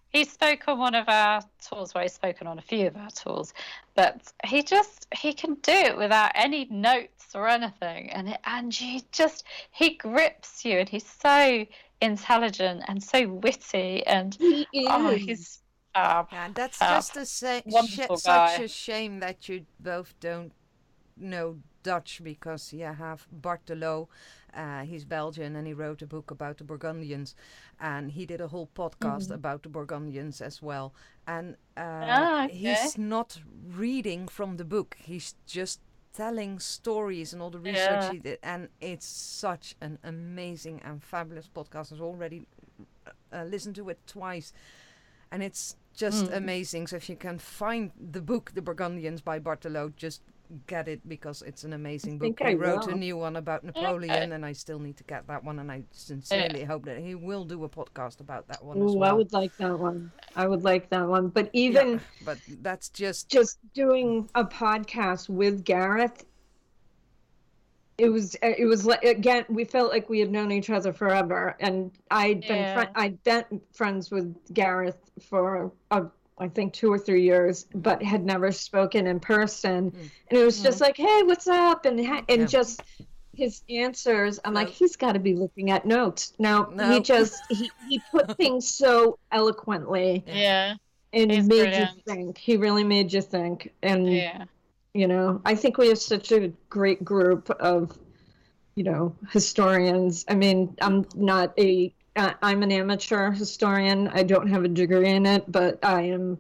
he 0.10 0.24
spoke 0.24 0.68
on 0.68 0.80
one 0.80 0.96
of 0.96 1.08
our 1.10 1.42
tours, 1.68 1.94
where 1.94 2.04
he's 2.04 2.14
spoken 2.14 2.48
on 2.48 2.58
a 2.58 2.62
few 2.62 2.88
of 2.88 2.98
our 2.98 3.10
tours, 3.12 3.54
but 3.96 4.32
he 4.46 4.64
just, 4.64 5.08
he 5.16 5.34
can 5.34 5.56
do 5.56 5.72
it 5.72 5.98
without 5.98 6.32
any 6.36 6.66
notes 6.70 7.36
or 7.36 7.48
anything. 7.48 8.10
And, 8.12 8.30
it, 8.30 8.40
and 8.46 8.74
he 8.74 9.04
just, 9.12 9.44
he 9.72 9.96
grips 9.96 10.64
you 10.66 10.80
and 10.80 10.90
he's 10.90 11.06
so 11.06 11.66
intelligent 12.02 12.84
and 12.88 13.04
so 13.04 13.28
witty 13.28 14.06
and 14.06 14.36
He 14.40 14.68
is. 14.74 14.88
oh, 14.90 15.10
he's 15.16 15.62
fab. 15.94 16.28
Yeah, 16.32 16.50
that's 16.54 16.78
Fab. 16.78 16.90
just 16.90 17.18
a 17.18 17.26
sa- 17.26 17.62
sh- 17.86 18.20
such 18.20 18.60
a 18.60 18.68
shame 18.68 19.20
that 19.20 19.50
you 19.50 19.66
both 19.80 20.14
don't 20.20 20.52
know 21.18 21.58
Dutch 21.84 22.22
because 22.24 22.74
you 22.74 22.86
have 22.86 23.28
Bart 23.32 23.62
Van 23.68 23.80
Loo. 23.80 24.08
Uh, 24.58 24.84
he's 24.86 25.06
Belgian 25.06 25.56
and 25.56 25.68
he 25.68 25.74
wrote 25.74 26.02
a 26.02 26.08
book 26.08 26.32
about 26.32 26.58
the 26.58 26.64
Burgundians, 26.64 27.36
and 27.80 28.12
he 28.12 28.26
did 28.26 28.42
a 28.42 28.48
whole 28.48 28.70
podcast 28.76 29.26
Mm-hmm. 29.26 29.34
about 29.34 29.62
the 29.64 29.70
Burgundians 29.70 30.42
as 30.42 30.62
well. 30.62 30.94
And 31.28 31.56
uh, 31.78 31.82
Ah, 31.82 32.46
okay. 32.46 32.56
he's 32.58 32.98
not 32.98 33.40
reading 33.78 34.28
from 34.28 34.58
the 34.58 34.66
book; 34.66 34.98
he's 35.00 35.36
just 35.46 35.80
telling 36.14 36.60
stories 36.60 37.34
and 37.34 37.42
all 37.44 37.52
the 37.52 37.60
research 37.60 38.04
Yeah. 38.04 38.12
he 38.14 38.20
did. 38.20 38.40
And 38.42 38.70
it's 38.82 39.06
such 39.06 39.76
an 39.82 40.00
amazing 40.04 40.82
and 40.84 41.04
fabulous 41.04 41.48
podcast. 41.48 41.94
I've 41.94 42.02
already 42.02 42.48
uh, 43.32 43.44
listened 43.44 43.76
to 43.76 43.90
it 43.90 44.00
twice 44.08 44.52
and 45.32 45.44
it's 45.44 45.76
just 45.94 46.26
Mm. 46.26 46.38
amazing. 46.38 46.88
So 46.88 46.96
if 46.96 47.10
you 47.10 47.16
can 47.18 47.38
find 47.40 47.92
the 48.14 48.22
book, 48.22 48.52
The 48.56 48.62
Burgundians 48.62 49.22
by 49.22 49.40
Bartolo, 49.40 49.90
just 49.96 50.22
get 50.68 50.88
it 50.88 51.08
because 51.08 51.42
it's 51.42 51.64
an 51.64 51.74
amazing 51.74 52.18
book. 52.20 52.38
think 52.38 52.42
I 52.42 52.50
He 52.50 52.56
wrote 52.56 52.88
a 52.88 52.96
new 52.96 53.18
one 53.18 53.36
about 53.36 53.64
Napoleon, 53.64 54.32
and 54.34 54.46
I 54.46 54.54
still 54.54 54.80
need 54.80 54.98
to 54.98 55.04
get 55.04 55.28
that 55.28 55.44
one. 55.44 55.60
And 55.60 55.72
I 55.72 55.84
sincerely 55.92 56.64
hope 56.64 56.86
that 56.86 57.00
he 57.00 57.16
will 57.16 57.46
do 57.46 57.64
a 57.64 57.70
podcast 57.70 58.20
about 58.20 58.48
that 58.48 58.64
one 58.64 58.82
as 58.82 58.94
Ooh, 58.96 58.98
well. 58.98 59.10
I 59.10 59.14
would 59.14 59.34
like 59.34 59.56
that 59.58 59.78
one. 59.80 60.12
I 60.36 60.48
would 60.48 60.64
like 60.64 60.90
that 60.90 61.08
one. 61.08 61.30
But 61.30 61.50
even 61.54 61.94
Yeah, 61.94 62.00
but 62.26 62.38
that's 62.62 62.90
just 62.90 63.30
just 63.30 63.60
doing 63.74 64.30
a 64.36 64.44
podcast 64.46 65.30
with 65.30 65.64
Gareth, 65.64 66.26
it 67.98 68.10
was 68.10 68.36
it 68.42 68.68
was 68.68 68.86
like 68.86 69.04
again 69.04 69.44
we 69.50 69.66
felt 69.66 69.92
like 69.92 70.08
we 70.10 70.20
had 70.20 70.32
known 70.32 70.52
each 70.52 70.70
other 70.70 70.94
forever, 70.94 71.56
and 71.60 71.92
I'd 72.12 72.42
been 72.42 72.58
Yeah. 72.58 72.74
fri- 72.84 72.94
I'd 72.96 73.24
been 73.24 73.62
friends 73.74 74.12
with 74.12 74.36
Gareth 74.54 75.10
for 75.22 75.72
uh, 75.90 76.06
I 76.40 76.48
think 76.48 76.74
two 76.74 76.92
or 76.92 77.00
three 77.00 77.24
years, 77.24 77.66
but 77.74 78.02
had 78.04 78.24
never 78.26 78.52
spoken 78.52 79.08
in 79.08 79.20
person, 79.20 79.92
Mm. 79.92 80.00
and 80.30 80.40
it 80.40 80.46
was 80.46 80.62
just 80.62 80.80
like, 80.82 80.96
hey, 80.98 81.24
what's 81.24 81.48
up, 81.48 81.86
and 81.86 82.06
ha- 82.06 82.24
and 82.30 82.42
Yeah. 82.42 82.48
just 82.48 82.82
his 83.34 83.62
answers. 83.70 84.40
I'm 84.46 84.54
like, 84.54 84.70
he's 84.70 84.96
got 84.96 85.14
to 85.14 85.20
be 85.20 85.34
looking 85.36 85.70
at 85.72 85.86
notes. 85.86 86.34
No, 86.40 86.66
No. 86.74 86.92
he 86.92 87.00
just 87.02 87.42
he, 87.50 87.72
he 87.90 88.02
put 88.12 88.36
things 88.38 88.68
so 88.68 89.20
eloquently 89.32 90.24
Yeah, 90.28 90.76
and 91.14 91.32
He's 91.32 91.48
made 91.48 91.64
brilliant. 91.72 91.96
you 91.98 92.02
think. 92.14 92.38
He 92.38 92.58
really 92.58 92.84
made 92.84 93.14
you 93.14 93.22
think. 93.22 93.72
And 93.84 94.12
yeah. 94.12 94.46
you 94.94 95.08
know, 95.08 95.42
I 95.46 95.54
think 95.56 95.78
we 95.78 95.90
have 95.90 96.00
such 96.00 96.32
a 96.32 96.50
great 96.70 97.04
group 97.06 97.50
of, 97.52 97.96
you 98.76 98.84
know, 98.84 99.16
historians. 99.32 100.26
I 100.28 100.34
mean, 100.36 100.76
I'm 100.82 101.06
not 101.16 101.54
a, 101.60 101.94
I'm 102.18 102.64
an 102.64 102.72
amateur 102.72 103.32
historian. 103.32 104.08
I 104.10 104.24
don't 104.24 104.48
have 104.48 104.64
a 104.64 104.68
degree 104.68 105.10
in 105.10 105.26
it, 105.26 105.50
but 105.52 105.80
I 105.84 106.02
am 106.04 106.38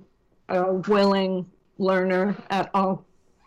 a 0.49 0.73
willing 0.73 1.45
learner 1.77 2.35
at 2.49 2.69
all. 2.73 3.05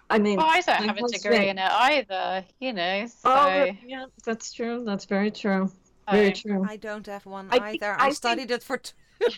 I 0.09 0.19
mean, 0.19 0.37
Well, 0.39 0.47
I 0.49 0.61
don't 0.61 0.77
have 0.89 0.97
a 0.97 1.01
husband- 1.01 1.23
degree 1.23 1.49
in 1.49 1.59
it 1.59 1.71
either, 1.71 2.45
you 2.59 2.73
know. 2.73 3.07
So, 3.07 3.15
Oh, 3.31 3.71
yeah, 3.87 4.07
that's 4.25 4.53
true. 4.53 4.85
That's 4.85 5.05
very 5.05 5.31
true. 5.31 5.71
Very 6.11 6.29
oh. 6.29 6.33
true. 6.33 6.67
I 6.69 6.77
don't 6.77 7.07
have 7.07 7.27
one 7.27 7.49
I 7.51 7.59
think- 7.71 7.83
either. 7.83 7.93
I 7.93 7.97
I, 7.97 8.05
think- 8.07 8.17
studied 8.17 8.51
it 8.51 8.63
for 8.63 8.77
two 8.79 8.95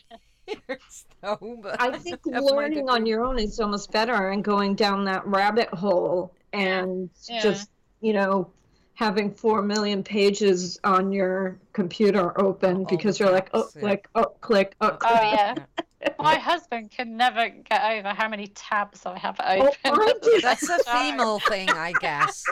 years, 0.47 1.07
though. 1.23 1.59
But 1.63 1.81
I 1.81 1.97
think 1.99 2.23
don't 2.23 2.35
have 2.35 2.45
my 2.45 2.51
learning 2.51 2.89
on 2.89 3.07
your 3.07 3.25
own 3.25 3.39
is 3.39 3.61
almost 3.61 3.91
better 3.93 4.31
and 4.31 4.43
going 4.45 4.75
down 4.75 5.05
that 5.05 5.27
rabbit 5.27 5.69
hole 5.69 6.35
and 6.53 7.09
Yeah. 7.29 7.41
just, 7.43 7.71
you 8.01 8.13
know, 8.13 8.51
having 8.95 9.33
four 9.33 9.63
million 9.63 10.03
pages 10.03 10.79
on 10.85 11.13
your 11.13 11.59
computer 11.73 12.39
open 12.41 12.85
All 12.85 12.85
because 12.85 13.19
you're 13.19 13.31
like, 13.33 13.51
oh, 13.55 13.63
tabs, 13.63 13.77
yeah. 13.77 13.81
click, 13.81 14.09
oh, 14.15 14.25
click, 14.41 14.75
oh, 14.81 14.91
Oh 14.91 14.97
click. 14.97 15.21
yeah. 15.23 15.55
My 16.19 16.35
husband 16.37 16.91
can 16.91 17.17
never 17.17 17.49
get 17.49 17.83
over 17.93 18.09
how 18.09 18.29
many 18.29 18.49
tabs 18.49 19.07
I 19.07 19.19
have 19.19 19.41
Oh, 19.41 19.69
open. 19.69 19.75
I 19.85 20.13
do. 20.23 20.41
That's 20.43 20.69
a 20.69 20.79
female 20.85 21.39
thing, 21.41 21.71
I 21.71 21.93
guess. 22.01 22.45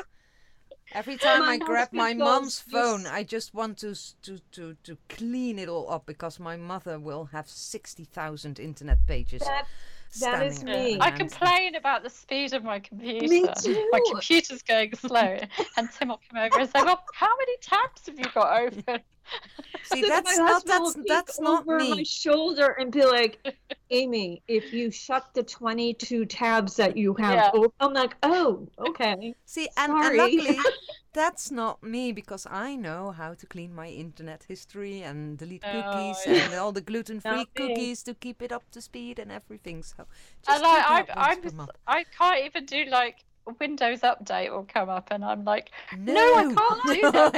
Every 0.92 1.16
time 1.16 1.40
My 1.40 1.52
I 1.52 1.58
grab 1.58 1.88
my 1.92 2.14
mom's 2.14 2.62
goes, 2.62 2.72
phone, 2.72 3.06
I 3.06 3.22
just 3.22 3.54
want 3.54 3.78
to 3.78 3.94
to 4.22 4.38
to 4.52 4.76
to 4.82 4.98
clean 5.08 5.58
it 5.58 5.68
all 5.68 5.88
up 5.90 6.04
because 6.06 6.40
my 6.40 6.56
mother 6.56 6.98
will 6.98 7.26
have 7.26 7.48
sixty 7.48 8.04
thousand 8.04 8.58
internet 8.58 8.98
pages. 9.06 9.42
That, 9.42 9.66
that 10.20 10.42
is 10.44 10.62
me. 10.64 10.98
I 11.00 11.10
complain 11.10 11.74
about 11.76 12.02
the 12.02 12.10
speed 12.10 12.52
of 12.52 12.64
my 12.64 12.80
computer. 12.80 13.28
Me 13.28 13.46
too. 13.60 13.88
My 13.92 14.00
computer's 14.10 14.62
going 14.62 14.94
slow, 14.94 15.38
and 15.76 15.90
Tim 15.92 16.08
will 16.08 16.20
come 16.30 16.42
over 16.42 16.58
and 16.58 16.68
say, 16.70 16.82
"Well, 16.82 17.02
how 17.14 17.36
many 17.38 17.56
tabs 17.62 18.06
have 18.06 18.18
you 18.18 18.26
got 18.34 18.62
open?" 18.62 19.00
See, 19.84 20.02
So 20.02 20.08
that's 20.08 20.36
not 20.36 20.52
husband 20.64 21.04
that's 21.08 21.36
that's 21.36 21.40
not 21.40 21.62
over 21.62 21.78
my 21.78 21.96
me. 21.96 22.04
shoulder 22.04 22.76
and 22.78 22.90
be 22.90 23.04
like, 23.04 23.38
Amy, 23.90 24.42
if 24.48 24.72
you 24.72 24.90
shut 24.90 25.26
the 25.34 25.42
22 25.42 26.26
tabs 26.26 26.76
that 26.76 26.96
you 26.96 27.14
have 27.14 27.34
Yeah. 27.34 27.50
open, 27.54 27.72
I'm 27.80 27.92
like, 27.92 28.14
oh, 28.22 28.68
okay. 28.78 29.34
See, 29.46 29.68
and, 29.76 29.92
and 29.92 30.02
Sorry. 30.02 30.16
luckily, 30.16 30.58
that's 31.12 31.50
not 31.50 31.82
me 31.82 32.12
because 32.12 32.46
I 32.46 32.76
know 32.76 33.10
how 33.12 33.34
to 33.34 33.46
clean 33.46 33.74
my 33.74 33.88
internet 33.88 34.44
history 34.44 35.02
and 35.02 35.38
delete 35.38 35.62
Oh, 35.64 35.68
cookies 35.68 36.26
yeah. 36.26 36.44
and 36.44 36.54
all 36.54 36.72
the 36.72 36.80
gluten-free 36.80 37.46
cookies 37.56 38.02
to 38.04 38.14
keep 38.14 38.42
it 38.42 38.52
up 38.52 38.70
to 38.72 38.80
speed 38.80 39.18
and 39.18 39.30
everything. 39.32 39.82
So 39.82 40.06
just 40.42 40.48
And 40.48 40.64
I, 40.66 40.78
it 40.78 40.90
up 40.90 41.14
once 41.14 41.36
I'm, 41.36 41.38
per 41.38 41.50
s- 41.50 41.52
month. 41.52 41.76
I 41.86 42.04
can't 42.04 42.44
even 42.44 42.66
do 42.66 42.84
like 42.86 43.24
Windows 43.58 44.00
Update 44.00 44.50
will 44.50 44.64
come 44.64 44.88
up, 44.88 45.08
and 45.10 45.24
I'm 45.24 45.44
like, 45.44 45.70
No, 45.90 46.12
No, 46.12 46.20
I 46.34 46.44
can't 46.44 46.86
do 46.86 47.10
that 47.12 47.34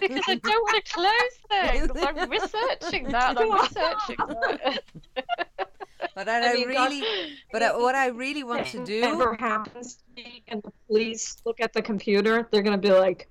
because 0.00 0.24
I 0.28 0.36
don't 0.36 0.62
want 0.62 0.84
to 0.84 0.92
close 0.92 1.38
things. 1.48 1.92
I'm 2.02 2.28
researching 2.28 3.10
that. 3.10 3.34
I'm 3.38 3.52
researching 3.52 4.26
that. 4.28 4.82
But 6.16 6.30
I, 6.30 6.50
I 6.50 6.54
mean, 6.54 6.72
God- 6.72 6.90
really, 6.90 7.04
but 7.52 7.62
I, 7.62 7.76
what 7.76 7.94
I 7.94 8.06
really 8.06 8.42
want 8.42 8.66
to 8.68 8.82
do. 8.84 9.02
ever 9.02 9.36
happens 9.36 9.96
to 9.96 10.02
me 10.16 10.42
and 10.48 10.62
the 10.62 10.72
police 10.88 11.36
look 11.44 11.60
at 11.60 11.74
the 11.74 11.82
computer, 11.82 12.48
they're 12.50 12.62
gonna 12.62 12.78
be 12.78 12.90
like, 12.90 13.28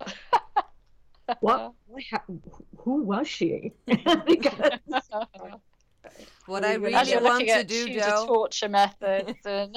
"What? 1.40 1.72
who 2.78 3.02
was 3.02 3.26
she?" 3.26 3.72
because 4.26 4.78
What 6.46 6.64
I 6.64 6.74
really 6.74 7.16
want 7.20 7.48
to 7.48 7.64
do, 7.64 8.00
though, 8.00 8.26
torture 8.26 8.68
methods 8.68 9.44
and 9.44 9.76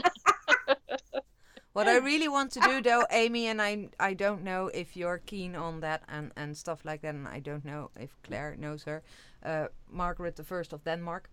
what 1.73 1.87
I 1.87 1.97
really 1.97 2.27
want 2.27 2.51
to 2.51 2.59
do, 2.59 2.81
though, 2.83 3.07
Amy, 3.09 3.47
and 3.47 3.59
I, 3.59 3.89
I 3.99 4.13
don't 4.13 4.43
know 4.43 4.67
if 4.67 4.95
you're 4.95 5.17
keen 5.25 5.55
on 5.55 5.79
that 5.79 6.03
and 6.07 6.31
and 6.37 6.55
stuff 6.55 6.85
like 6.85 7.01
that, 7.01 7.15
and 7.15 7.27
I 7.27 7.39
don't 7.39 7.65
know 7.65 7.89
if 7.99 8.11
Claire 8.21 8.55
knows 8.59 8.83
her. 8.83 9.01
Uh, 9.41 9.69
Margaret 9.89 10.35
the 10.35 10.43
First 10.43 10.71
of 10.71 10.83
Denmark. 10.83 11.31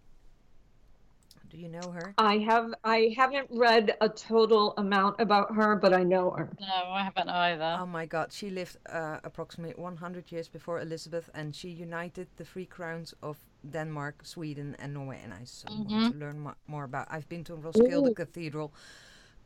Do 1.54 1.60
you 1.60 1.68
know 1.68 1.90
her? 1.92 2.14
I 2.18 2.38
have 2.38 2.74
I 2.82 3.14
haven't 3.16 3.48
read 3.52 3.96
a 4.00 4.08
total 4.08 4.74
amount 4.76 5.20
about 5.20 5.54
her, 5.54 5.76
but 5.76 5.92
I 5.92 6.02
know 6.02 6.30
her. 6.30 6.48
no, 6.60 6.90
I 6.90 7.04
haven't 7.04 7.28
either. 7.28 7.78
Oh 7.80 7.86
my 7.86 8.06
God, 8.06 8.32
she 8.32 8.50
lived 8.50 8.76
uh, 8.90 9.18
approximately 9.22 9.80
100 9.80 10.32
years 10.32 10.48
before 10.48 10.80
Elizabeth, 10.80 11.30
and 11.32 11.54
she 11.54 11.68
united 11.68 12.26
the 12.36 12.44
three 12.44 12.66
crowns 12.66 13.14
of 13.22 13.36
Denmark, 13.70 14.22
Sweden, 14.24 14.74
and 14.80 14.94
Norway. 14.94 15.20
And 15.22 15.32
I 15.32 15.44
so 15.44 15.68
want 15.68 16.10
to 16.12 16.18
learn 16.18 16.40
mo- 16.40 16.56
more 16.66 16.84
about. 16.84 17.06
I've 17.08 17.28
been 17.28 17.44
to 17.44 17.54
Roskilde 17.54 18.10
Ooh. 18.10 18.14
Cathedral 18.14 18.72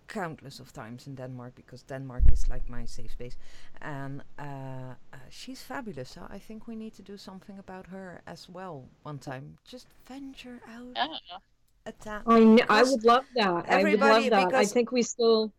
countless 0.09 0.61
of 0.61 0.73
times 0.73 1.07
in 1.07 1.15
Denmark 1.15 1.55
because 1.55 1.83
Denmark 1.83 2.23
is 2.33 2.49
like 2.49 2.69
my 2.71 2.87
safe 2.87 3.13
space, 3.13 3.37
and 3.83 4.23
uh, 4.39 4.95
uh, 5.13 5.17
she's 5.29 5.61
fabulous. 5.63 6.09
So 6.11 6.23
I 6.31 6.39
think 6.39 6.67
we 6.67 6.75
need 6.77 6.95
to 6.95 7.03
do 7.03 7.19
something 7.19 7.59
about 7.59 7.87
her 7.89 8.23
as 8.27 8.49
well 8.49 8.85
one 9.03 9.19
time. 9.19 9.59
Just 9.71 9.87
venture 10.07 10.61
out 10.67 10.97
Yeah. 10.97 11.39
A 11.89 11.93
ta- 11.93 12.23
I 12.27 12.39
kn- 12.41 12.67
I 12.69 12.83
would 12.83 13.03
love 13.03 13.25
that. 13.35 13.49
I 13.49 13.53
would 13.55 13.67
everybody- 13.71 14.29
love 14.29 14.51
that. 14.51 14.55
I 14.55 14.67
think 14.67 14.93
we 14.93 15.01
still 15.03 15.51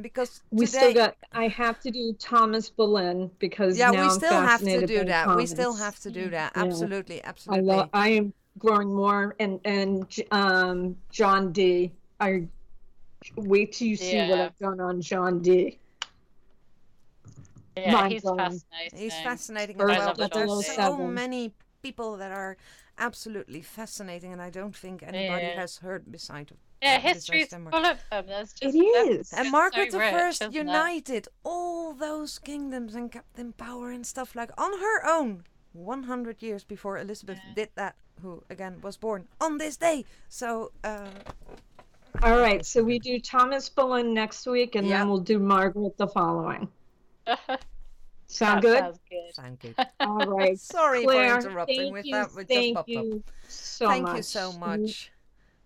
because 0.00 0.42
we 0.52 0.64
today, 0.64 0.78
still 0.78 0.94
got. 0.94 1.16
I 1.32 1.48
have 1.48 1.80
to 1.80 1.90
do 1.90 2.12
Thomas 2.20 2.70
Boleyn 2.70 3.28
because 3.40 3.76
yeah, 3.76 3.90
now 3.90 4.02
we 4.02 4.06
I'm 4.06 4.10
still 4.10 4.40
have 4.40 4.60
to 4.60 4.86
do 4.86 4.98
by 4.98 5.04
that. 5.06 5.36
We 5.36 5.46
still 5.46 5.74
have 5.74 5.98
to 6.00 6.10
do 6.12 6.30
that. 6.30 6.52
Yeah. 6.54 6.62
Absolutely, 6.62 7.24
I 7.24 7.28
absolutely. 7.30 7.66
love. 7.66 7.90
I 7.92 8.08
am 8.10 8.32
growing 8.58 8.94
more 8.94 9.34
and 9.40 9.58
and 9.64 10.08
J- 10.08 10.28
um 10.30 10.96
John 11.10 11.50
Dee 11.50 11.90
I 12.20 12.46
wait 13.34 13.72
till 13.72 13.88
you 13.88 13.96
see 13.96 14.18
what 14.28 14.38
I've 14.38 14.58
done 14.58 14.78
on 14.80 15.00
John 15.00 15.40
Dee 15.42 15.78
Yeah, 17.76 17.92
Mind 17.92 18.12
he's 18.12 18.22
blowing. 18.22 18.38
fascinating. 18.38 18.98
He's 18.98 19.14
fascinating 19.14 19.76
First 19.78 19.92
as 19.94 19.98
well, 19.98 20.06
love 20.08 20.16
but 20.16 20.32
there's 20.32 20.76
so 20.76 20.96
many 20.96 21.52
people 21.82 22.16
that 22.18 22.30
are 22.30 22.56
absolutely 22.98 23.62
fascinating, 23.62 24.32
and 24.32 24.42
I 24.42 24.50
don't 24.50 24.76
think 24.76 25.02
anybody 25.02 25.46
Yeah. 25.46 25.60
has 25.60 25.78
heard 25.78 26.10
beside 26.12 26.50
of 26.50 26.56
Yeah, 26.82 26.96
besides 26.98 27.14
history's 27.14 27.48
Denmark. 27.48 27.74
full 27.74 27.86
of 27.86 27.98
them. 28.10 28.26
There's 28.26 28.52
It 28.60 28.72
just 28.72 28.76
is. 29.10 29.32
And 29.32 29.50
Margaret 29.50 29.90
so 29.92 29.98
the 29.98 30.04
rich, 30.04 30.14
First 30.14 30.42
isn't 30.42 30.54
it? 30.54 30.58
united 30.58 31.28
all 31.44 31.94
those 31.94 32.38
kingdoms 32.38 32.94
and 32.94 33.10
kept 33.12 33.34
them 33.34 33.52
power 33.52 33.90
and 33.90 34.06
stuff 34.06 34.34
like 34.34 34.50
on 34.58 34.72
her 34.80 35.06
own. 35.06 35.44
100 35.72 36.42
years 36.42 36.64
before 36.64 36.98
Elizabeth 36.98 37.38
Yeah. 37.46 37.54
did 37.54 37.68
that, 37.74 37.94
who 38.22 38.42
again 38.50 38.80
was 38.80 38.96
born 38.98 39.28
on 39.40 39.58
this 39.58 39.76
day. 39.76 40.04
So, 40.28 40.72
uh, 40.84 41.10
All 42.22 42.38
right, 42.40 42.64
so 42.66 42.82
we 42.82 42.98
do 42.98 43.20
Thomas 43.20 43.68
Boleyn 43.68 44.12
next 44.14 44.46
week, 44.46 44.74
and 44.76 44.86
Yeah. 44.86 44.98
then 44.98 45.08
we'll 45.08 45.20
do 45.20 45.38
Margaret 45.38 45.96
the 45.98 46.08
following. 46.08 46.68
Sound 48.28 48.62
That 48.62 48.68
good? 48.68 48.78
sounds 48.78 48.98
good. 49.10 49.34
Sound 49.34 49.58
good. 49.60 49.74
All 50.00 50.26
right. 50.26 50.58
Sorry 50.60 51.04
Claire, 51.04 51.40
for 51.40 51.48
interrupting 51.48 51.76
thank 51.78 51.92
with 51.94 52.06
you, 52.06 52.14
that. 52.14 52.26
It 52.30 52.34
just 52.36 52.48
thank 52.48 52.76
popped 52.76 52.90
up. 52.90 53.04
you 53.04 53.22
so 53.48 53.88
Thank 53.88 54.02
much. 54.04 54.16
you 54.16 54.22
so 54.22 54.52
much. 54.52 55.10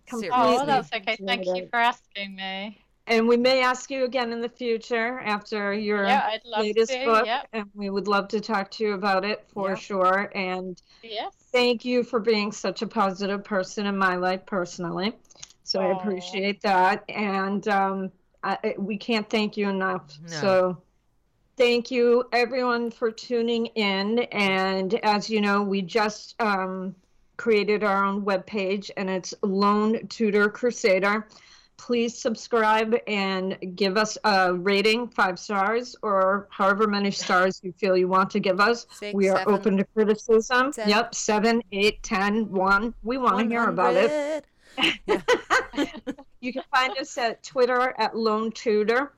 completely- 0.07 0.29
Oh, 0.37 0.43
Seriously. 0.43 0.65
that's 0.67 0.93
okay. 0.93 1.17
Thank 1.25 1.45
you 1.45 1.67
for 1.69 1.75
asking 1.77 2.35
me. 2.35 2.79
And 3.05 3.27
we 3.27 3.35
may 3.35 3.61
ask 3.61 3.91
you 3.91 4.05
again 4.05 4.31
in 4.31 4.39
the 4.39 4.47
future 4.47 5.19
after 5.19 5.73
your 5.73 6.05
Yeah, 6.05 6.37
latest 6.45 6.93
to. 6.93 7.03
book, 7.03 7.25
Yep. 7.25 7.47
and 7.51 7.65
we 7.73 7.89
would 7.89 8.07
love 8.07 8.29
to 8.29 8.39
talk 8.39 8.71
to 8.71 8.83
you 8.85 8.93
about 8.93 9.25
it 9.25 9.43
for 9.53 9.69
Yeah. 9.71 9.75
sure. 9.75 10.31
And 10.33 10.81
Yes. 11.01 11.33
thank 11.51 11.83
you 11.83 12.03
for 12.03 12.21
being 12.21 12.53
such 12.53 12.81
a 12.81 12.87
positive 12.87 13.43
person 13.43 13.85
in 13.87 13.97
my 13.97 14.15
life 14.15 14.45
personally. 14.45 15.13
So 15.63 15.81
I 15.81 15.97
appreciate 15.99 16.61
that, 16.61 17.03
and 17.09 17.67
um, 17.67 18.11
I, 18.41 18.57
I- 18.63 18.75
we 18.77 18.97
can't 18.97 19.29
thank 19.29 19.57
you 19.57 19.67
enough. 19.69 20.17
No. 20.21 20.27
So 20.29 20.77
thank 21.57 21.91
you 21.91 22.25
everyone 22.31 22.91
for 22.91 23.11
tuning 23.11 23.67
in. 23.67 24.19
And 24.31 24.93
as 25.03 25.29
you 25.29 25.41
know, 25.41 25.61
we 25.61 25.81
just 25.81 26.41
um, 26.41 26.95
created 27.37 27.83
our 27.83 28.05
own 28.05 28.23
webpage, 28.23 28.89
and 28.97 29.09
it's 29.09 29.33
Lone 29.41 30.07
Tudor 30.07 30.49
Crusader. 30.49 31.27
Please 31.77 32.17
subscribe 32.17 32.95
and 33.07 33.57
give 33.75 33.97
us 33.97 34.17
a 34.23 34.53
rating, 34.53 35.07
five 35.07 35.37
stars, 35.37 35.95
or 36.01 36.47
however 36.49 36.87
many 36.87 37.11
stars 37.11 37.59
you 37.63 37.73
feel 37.73 37.97
you 37.97 38.07
want 38.07 38.29
to 38.29 38.39
give 38.39 38.59
us. 38.59 38.85
Six, 38.91 39.13
we 39.13 39.27
are 39.27 39.37
seven, 39.39 39.53
open 39.53 39.77
to 39.77 39.83
criticism. 39.85 40.71
ten. 40.71 40.87
Yep, 40.87 41.15
seven, 41.15 41.61
eight, 41.71 42.01
ten, 42.03 42.49
one. 42.51 42.93
We 43.03 43.17
want 43.17 43.39
to 43.39 43.47
hear 43.47 43.65
about 43.65 43.95
it. 43.95 44.45
100. 44.75 45.23
You 46.43 46.51
can 46.51 46.63
find 46.75 46.97
us 46.97 47.17
at 47.17 47.41
Twitter 47.41 47.95
at 47.97 48.17
Lone 48.17 48.51
Tutor. 48.51 49.13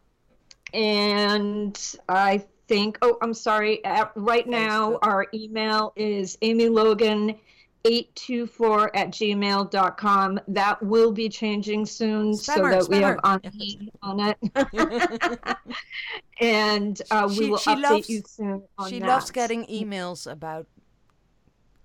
And 0.74 1.80
I 2.10 2.44
think, 2.68 2.98
oh, 3.02 3.18
I'm 3.22 3.34
sorry. 3.34 3.84
At, 3.86 4.12
right 4.16 4.48
now, 4.48 4.98
our 5.02 5.28
email 5.34 5.94
is 5.96 6.38
amylogan824 6.42 7.38
at 8.96 9.12
gmail.com. 9.12 10.40
That 10.48 10.84
will 10.84 11.12
be 11.12 11.30
changing 11.30 11.86
soon 11.86 12.36
so 12.36 12.56
that 12.68 12.90
we 12.90 12.98
have 12.98 13.20
on, 13.24 13.40
on 14.02 14.20
it. 14.20 14.38
and 16.42 17.02
uh, 17.12 17.26
we 17.30 17.36
She- 17.36 17.50
will 17.50 17.58
she 17.58 17.70
update 17.72 17.82
loves- 17.82 18.10
you 18.10 18.22
soon 18.28 18.64
on 18.78 18.90
she 18.90 19.00
that. 19.00 19.08
loves 19.08 19.32
getting 19.32 19.66
emails 19.68 20.30
about 20.30 20.68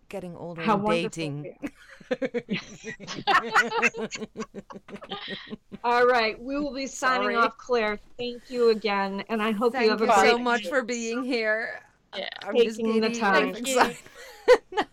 getting 0.09 0.35
older 0.35 0.62
How 0.62 0.74
and 0.74 0.82
wonderful 0.82 1.11
dating. 1.11 1.55
We 2.20 2.51
are. 3.27 4.09
All 5.82 6.07
right, 6.07 6.41
we 6.43 6.59
will 6.59 6.74
be 6.74 6.87
signing 6.87 7.23
Sorry. 7.23 7.37
off, 7.37 7.57
Claire. 7.57 7.99
Thank 8.19 8.43
you 8.51 8.70
again, 8.70 9.24
and 9.28 9.43
I 9.43 9.53
hope 9.53 9.73
Thank 9.73 9.85
you 9.87 9.91
have 9.91 10.01
you 10.01 10.07
a 10.11 10.15
great 10.15 10.31
so 10.32 10.39
much 10.39 10.66
for 10.69 10.82
being 10.82 11.24
here. 11.24 11.81
Yeah. 12.16 12.28
I'm 12.43 12.57
just 12.57 12.77
Taking 12.78 13.01
the 13.01 13.09
giddy 13.09 13.20
time. 13.20 13.45
and 13.45 13.55
Thank 13.55 13.69
you. 13.69 13.81
excited. 13.81 13.97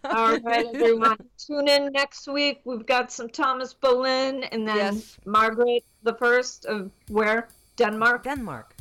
All 0.06 0.38
right, 0.39 0.65
everyone. 0.73 1.18
Tune 1.38 1.68
in 1.68 1.91
next 1.91 2.27
week. 2.27 2.61
We've 2.64 2.85
got 2.85 3.11
some 3.11 3.27
Thomas 3.30 3.73
Boleyn 3.73 4.44
and 4.44 4.68
then 4.68 4.95
Yes. 4.95 5.18
Margaret 5.26 5.84
the 6.03 6.14
First 6.14 6.65
of 6.65 6.91
where? 7.10 7.48
Denmark. 7.76 8.23
Denmark. 8.23 8.76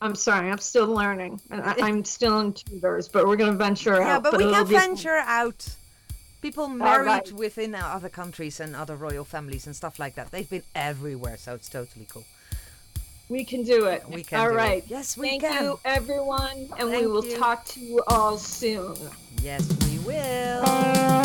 I'm 0.00 0.16
sorry, 0.16 0.50
I'm 0.50 0.58
still 0.58 0.88
learning. 0.88 1.40
I- 1.52 1.76
I'm 1.82 2.04
still 2.04 2.40
in 2.40 2.52
Tudors, 2.52 3.06
but 3.08 3.26
we're 3.28 3.36
going 3.36 3.52
to 3.52 3.56
venture 3.56 3.94
Yeah, 3.94 4.00
out. 4.16 4.24
Yeah, 4.24 4.30
but 4.30 4.36
we 4.36 4.42
it'll 4.44 4.54
can 4.56 4.66
be 4.66 4.74
fun. 4.74 4.88
venture 4.88 5.16
out. 5.24 5.68
People 6.42 6.66
married 6.66 7.06
right. 7.06 7.32
within 7.32 7.74
other 7.76 8.08
countries 8.08 8.58
and 8.58 8.74
other 8.74 8.96
royal 8.96 9.24
families 9.24 9.66
and 9.66 9.76
stuff 9.76 10.00
like 10.00 10.16
that. 10.16 10.32
They've 10.32 10.50
been 10.50 10.64
everywhere, 10.74 11.36
so 11.36 11.54
it's 11.54 11.68
totally 11.68 12.06
cool. 12.10 12.24
We 13.28 13.44
can 13.44 13.62
do 13.62 13.86
it. 13.86 14.02
We 14.08 14.24
can 14.24 14.40
All 14.40 14.50
do 14.50 14.58
it. 14.58 14.84
Yes, 14.88 15.16
we 15.16 15.28
Thank 15.28 15.42
can. 15.42 15.52
Thank 15.52 15.62
you, 15.62 15.80
everyone, 15.84 16.68
and 16.78 16.90
we 16.90 17.06
will 17.06 17.24
you. 17.24 17.36
talk 17.36 17.64
to 17.66 17.80
you 17.80 18.02
all 18.08 18.36
soon. 18.36 18.96
Yes, 19.40 19.66
we 19.88 20.00
will. 20.00 21.21